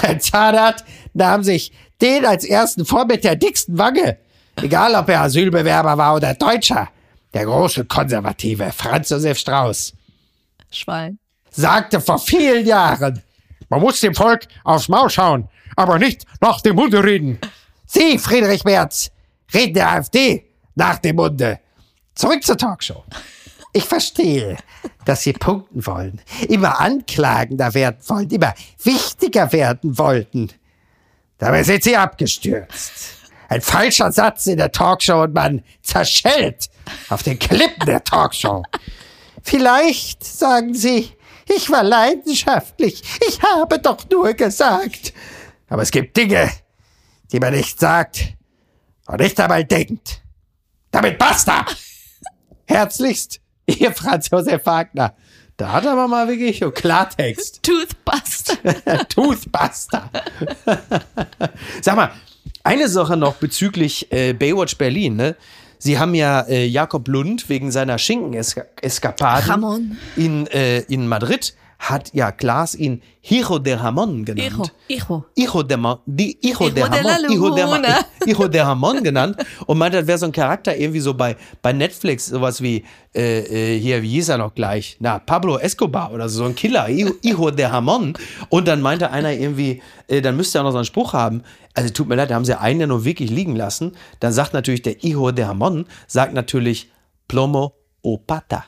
Mein 0.03 0.21
Zahnarzt 0.21 0.85
nahm 1.15 1.43
sich 1.43 1.73
den 2.01 2.25
als 2.25 2.45
ersten 2.45 2.85
vor 2.85 3.05
mit 3.07 3.25
der 3.25 3.37
dicksten 3.37 3.77
Wange. 3.77 4.19
Egal, 4.57 4.95
ob 4.95 5.09
er 5.09 5.23
Asylbewerber 5.23 5.99
war 5.99 6.15
oder 6.17 6.35
Deutscher. 6.35 6.89
Der 7.35 7.45
große 7.45 7.85
Konservative 7.85 8.73
Franz 8.73 9.11
Josef 9.11 9.39
Strauß 9.39 9.93
Schwein. 10.71 11.19
sagte 11.51 12.01
vor 12.01 12.19
vielen 12.19 12.67
Jahren, 12.67 13.23
man 13.69 13.81
muss 13.81 14.01
dem 14.01 14.15
Volk 14.15 14.47
aufs 14.65 14.89
Maul 14.89 15.11
schauen, 15.11 15.49
aber 15.77 15.99
nicht 15.99 16.25
nach 16.41 16.61
dem 16.61 16.77
Munde 16.77 17.03
reden. 17.03 17.39
Sie, 17.87 18.19
Friedrich 18.19 18.65
Merz, 18.65 19.11
reden 19.55 19.75
der 19.75 19.91
AfD 19.91 20.45
nach 20.75 20.99
dem 20.99 21.17
Munde. 21.17 21.61
Zurück 22.15 22.43
zur 22.45 22.57
Talkshow. 22.57 23.05
Ich 23.73 23.85
verstehe, 23.85 24.57
dass 25.05 25.23
Sie 25.23 25.33
punkten 25.33 25.87
wollen, 25.87 26.21
immer 26.49 26.81
anklagender 26.81 27.73
werden 27.75 27.99
wollen, 28.07 28.31
immer 28.31 28.55
wichtiger 28.83 29.53
werden 29.53 29.97
wollten. 29.97 30.51
Dabei 31.39 31.63
sind 31.63 31.85
Sie 31.85 31.97
abgestürzt. 31.97 32.93
Ein 33.49 33.61
falscher 33.61 34.13
Satz 34.13 34.47
in 34.47 34.59
der 34.59 34.73
Talkshow 34.73 35.23
und 35.23 35.35
man 35.35 35.65
zerschellt 35.83 36.69
auf 37.09 37.23
den 37.23 37.39
Klippen 37.39 37.87
der 37.87 38.05
Talkshow. 38.05 38.63
Vielleicht 39.43 40.25
sagen 40.25 40.75
Sie, 40.75 41.11
ich 41.49 41.71
war 41.71 41.83
leidenschaftlich. 41.83 43.03
Ich 43.27 43.43
habe 43.43 43.79
doch 43.79 44.09
nur 44.11 44.35
gesagt. 44.35 45.13
Aber 45.69 45.83
es 45.83 45.91
gibt 45.91 46.17
Dinge, 46.17 46.51
die 47.33 47.41
man 47.41 47.55
nicht 47.55 47.81
sagt 47.81 48.35
und 49.07 49.21
nicht 49.21 49.39
einmal 49.41 49.65
denkt. 49.65 50.23
Damit 50.91 51.19
basta! 51.19 51.67
Herzlichst, 52.67 53.41
Ihr 53.79 53.93
Franz 53.93 54.31
Josef 54.31 54.67
Wagner. 54.67 55.15
Da 55.57 55.73
hat 55.73 55.85
er 55.85 55.93
aber 55.93 56.09
mal 56.09 56.29
wirklich 56.29 56.59
so 56.59 56.71
Klartext. 56.71 57.61
Toothbuster. 57.63 59.05
Toothbuster. 59.09 60.11
Sag 61.83 61.97
mal, 61.97 62.13
eine 62.65 62.89
Sache 62.89 63.17
noch 63.17 63.35
bezüglich 63.35 64.11
äh, 64.11 64.33
Baywatch 64.33 64.79
Berlin. 64.79 65.17
Ne? 65.17 65.37
Sie 65.79 65.99
haben 65.99 66.15
ja 66.15 66.41
äh, 66.43 66.67
Jakob 66.67 67.09
Lund 67.09 67.49
wegen 67.49 67.71
seiner 67.71 67.99
Schinken-Eskapaden 67.99 69.99
in, 70.17 70.47
äh, 70.47 70.81
in 70.81 71.07
Madrid 71.07 71.55
hat 71.81 72.11
ja 72.13 72.31
Klaas 72.31 72.75
ihn 72.75 73.03
Hijo 73.23 73.59
de 73.59 73.75
Ramon 73.75 74.25
genannt. 74.25 74.71
Hijo, 74.87 75.05
hijo. 75.09 75.25
Hijo 75.35 75.63
de, 75.63 75.77
Ma 75.77 75.99
die 76.05 76.39
Hijo, 76.43 76.67
Hijo 76.67 76.71
de 76.71 76.83
Ramon, 76.83 77.31
Hijo 77.31 77.51
de. 77.51 77.95
Hijo 78.27 78.49
de 78.49 78.61
Ramon 78.61 79.03
genannt 79.03 79.37
und 79.67 79.79
meinte, 79.79 79.99
das 79.99 80.07
wäre 80.07 80.19
so 80.19 80.27
ein 80.27 80.33
Charakter 80.33 80.77
irgendwie 80.77 81.01
so 81.01 81.15
bei, 81.15 81.37
bei 81.63 81.73
Netflix, 81.73 82.27
sowas 82.27 82.61
wie, 82.61 82.85
äh, 83.15 83.77
äh, 83.77 83.81
hier, 83.81 84.03
wie 84.03 84.11
hieß 84.11 84.29
er 84.29 84.39
noch 84.39 84.55
gleich? 84.55 84.99
Na, 85.01 85.19
Pablo 85.19 85.59
Escobar 85.59 86.13
oder 86.13 86.29
so, 86.29 86.39
so 86.39 86.45
ein 86.45 86.55
Killer, 86.55 86.85
Hijo, 86.85 87.13
Hijo 87.23 87.51
de 87.51 87.65
Ramon. 87.65 88.13
Und 88.51 88.69
dann 88.69 88.83
meinte 88.83 89.11
einer 89.11 89.33
irgendwie, 89.33 89.83
äh, 90.07 90.21
dann 90.21 90.37
müsste 90.37 90.59
er 90.59 90.65
noch 90.65 90.73
so 90.73 90.79
einen 90.79 90.85
Spruch 90.85 91.15
haben. 91.15 91.43
Also 91.75 91.91
tut 91.91 92.09
mir 92.09 92.15
leid, 92.15 92.31
da 92.31 92.35
haben 92.35 92.45
sie 92.45 92.59
einen 92.59 92.81
ja 92.81 92.87
nur 92.87 93.07
wirklich 93.07 93.31
liegen 93.31 93.57
lassen. 93.57 93.93
Dann 94.21 94.33
sagt 94.33 94.53
natürlich 94.53 94.83
der 94.83 94.97
Hijo 94.99 95.31
de 95.33 95.47
Ramon, 95.47 95.87
sagt 96.07 96.35
natürlich 96.35 96.91
Plomo 97.27 97.73
o 98.03 98.19
pata. 98.19 98.65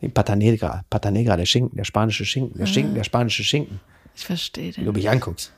Die 0.00 0.08
Pata 0.08 0.36
Negra, 0.36 0.84
Pata 0.90 1.10
Negra, 1.10 1.36
der 1.36 1.46
Schinken, 1.46 1.76
der 1.76 1.84
spanische 1.84 2.24
Schinken, 2.24 2.56
der 2.58 2.66
Schinken, 2.66 2.94
der 2.94 3.04
spanische 3.04 3.42
Schinken 3.44 3.80
Ich 4.16 4.24
verstehe 4.24 4.66
wenn 4.76 4.84
den. 4.84 4.84
du 4.86 4.92
mich 4.92 5.08
anguckst. 5.10 5.52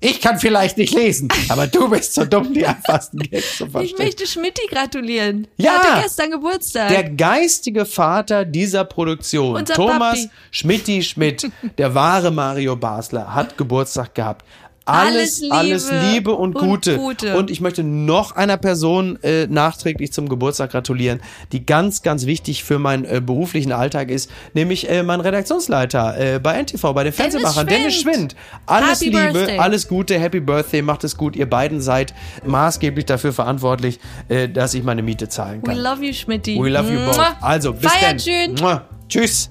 Ich 0.00 0.20
kann 0.20 0.38
vielleicht 0.38 0.76
nicht 0.78 0.94
lesen, 0.94 1.28
aber 1.48 1.66
du 1.66 1.88
bist 1.90 2.14
so 2.14 2.24
dumm, 2.24 2.54
die 2.54 2.64
einfachsten 2.66 3.18
Gags 3.18 3.56
zu 3.56 3.64
Ich 3.64 3.70
verstehen. 3.72 3.98
möchte 3.98 4.26
Schmidti 4.28 4.62
gratulieren. 4.70 5.48
Ja. 5.56 5.72
Er 5.72 5.78
hatte 5.92 6.02
gestern 6.02 6.30
Geburtstag. 6.30 6.88
Der 6.90 7.10
geistige 7.10 7.84
Vater 7.84 8.44
dieser 8.44 8.84
Produktion, 8.84 9.56
Unser 9.56 9.74
Thomas. 9.74 10.28
Schmidti 10.52 11.02
Schmidt, 11.02 11.50
der 11.78 11.94
wahre 11.96 12.30
Mario 12.30 12.76
Basler, 12.76 13.34
hat 13.34 13.58
Geburtstag 13.58 14.14
gehabt. 14.14 14.44
Alles, 14.88 15.42
Alles 15.50 15.50
alles 15.52 15.90
Liebe 15.90 16.08
Liebe, 16.12 16.32
und, 16.34 16.56
und 16.56 16.62
Gute. 16.66 16.96
Gute. 16.96 17.36
Und 17.36 17.50
ich 17.50 17.60
möchte 17.60 17.82
noch 17.84 18.32
einer 18.36 18.56
Person 18.56 19.18
äh, 19.22 19.46
nachträglich 19.46 20.12
zum 20.12 20.28
Geburtstag 20.28 20.70
gratulieren, 20.70 21.20
die 21.52 21.64
ganz, 21.66 22.02
ganz 22.02 22.26
wichtig 22.26 22.64
für 22.64 22.78
meinen 22.78 23.04
äh, 23.04 23.20
beruflichen 23.20 23.72
Alltag 23.72 24.10
ist, 24.10 24.30
nämlich 24.54 24.88
äh, 24.88 25.02
mein 25.02 25.20
Redaktionsleiter 25.20 26.34
äh, 26.36 26.38
bei 26.38 26.60
NTV, 26.62 26.92
bei 26.94 27.04
den 27.04 27.12
Fernsehmachern, 27.12 27.66
Dennis 27.66 28.00
Schwind. 28.00 28.34
Alles 28.66 29.00
Happy 29.00 29.10
Liebe, 29.10 29.32
Birthday. 29.32 29.58
alles 29.58 29.88
Gute, 29.88 30.18
Happy 30.18 30.40
Birthday, 30.40 30.82
macht 30.82 31.04
es 31.04 31.16
gut. 31.16 31.36
Ihr 31.36 31.48
beiden 31.48 31.80
seid 31.80 32.14
maßgeblich 32.46 33.06
dafür 33.06 33.32
verantwortlich, 33.32 34.00
äh, 34.28 34.48
dass 34.48 34.74
ich 34.74 34.82
meine 34.82 35.02
Miete 35.02 35.28
zahlen 35.28 35.62
We 35.62 35.68
kann. 35.72 35.78
love 35.78 36.04
you, 36.04 36.12
Schmidti. 36.12 36.58
We 36.60 36.68
love 36.70 36.92
you 36.92 36.98
both. 37.04 37.20
Also, 37.40 37.72
bis 37.72 37.90
Feiert 37.92 38.12
dann. 38.12 38.18
schön. 38.20 38.54
Mua. 38.60 38.82
Tschüss. 39.08 39.50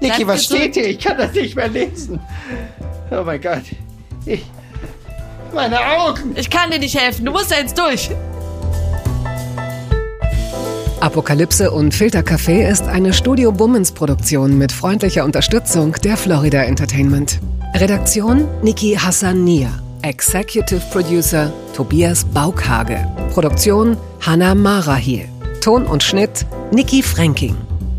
Niki, 0.00 0.26
was 0.26 0.42
gesund. 0.42 0.60
steht 0.60 0.74
hier? 0.74 0.88
Ich 0.88 0.98
kann 1.00 1.16
das 1.18 1.32
nicht 1.32 1.56
mehr 1.56 1.68
lesen. 1.68 2.20
Oh 3.10 3.22
mein 3.24 3.40
Gott. 3.40 3.62
Ich, 4.28 4.44
meine 5.54 5.78
Augen. 5.78 6.34
Ich 6.36 6.50
kann 6.50 6.70
dir 6.70 6.78
nicht 6.78 6.98
helfen. 6.98 7.24
Du 7.24 7.32
musst 7.32 7.50
da 7.50 7.56
jetzt 7.56 7.78
durch. 7.78 8.10
Apokalypse 11.00 11.70
und 11.70 11.94
Filtercafé 11.94 12.68
ist 12.68 12.82
eine 12.82 13.14
Studio 13.14 13.52
Bummens 13.52 13.92
Produktion 13.92 14.58
mit 14.58 14.70
freundlicher 14.70 15.24
Unterstützung 15.24 15.92
der 16.04 16.16
Florida 16.16 16.62
Entertainment. 16.64 17.38
Redaktion 17.74 18.46
Niki 18.62 18.94
Hassania. 18.94 19.70
Executive 20.02 20.82
Producer 20.92 21.50
Tobias 21.74 22.24
Baukhage. 22.24 22.98
Produktion 23.32 23.96
Hanna 24.20 24.54
Marahiel. 24.54 25.28
Ton 25.62 25.86
und 25.86 26.02
Schnitt 26.02 26.44
Niki 26.72 27.02
Fränking. 27.02 27.56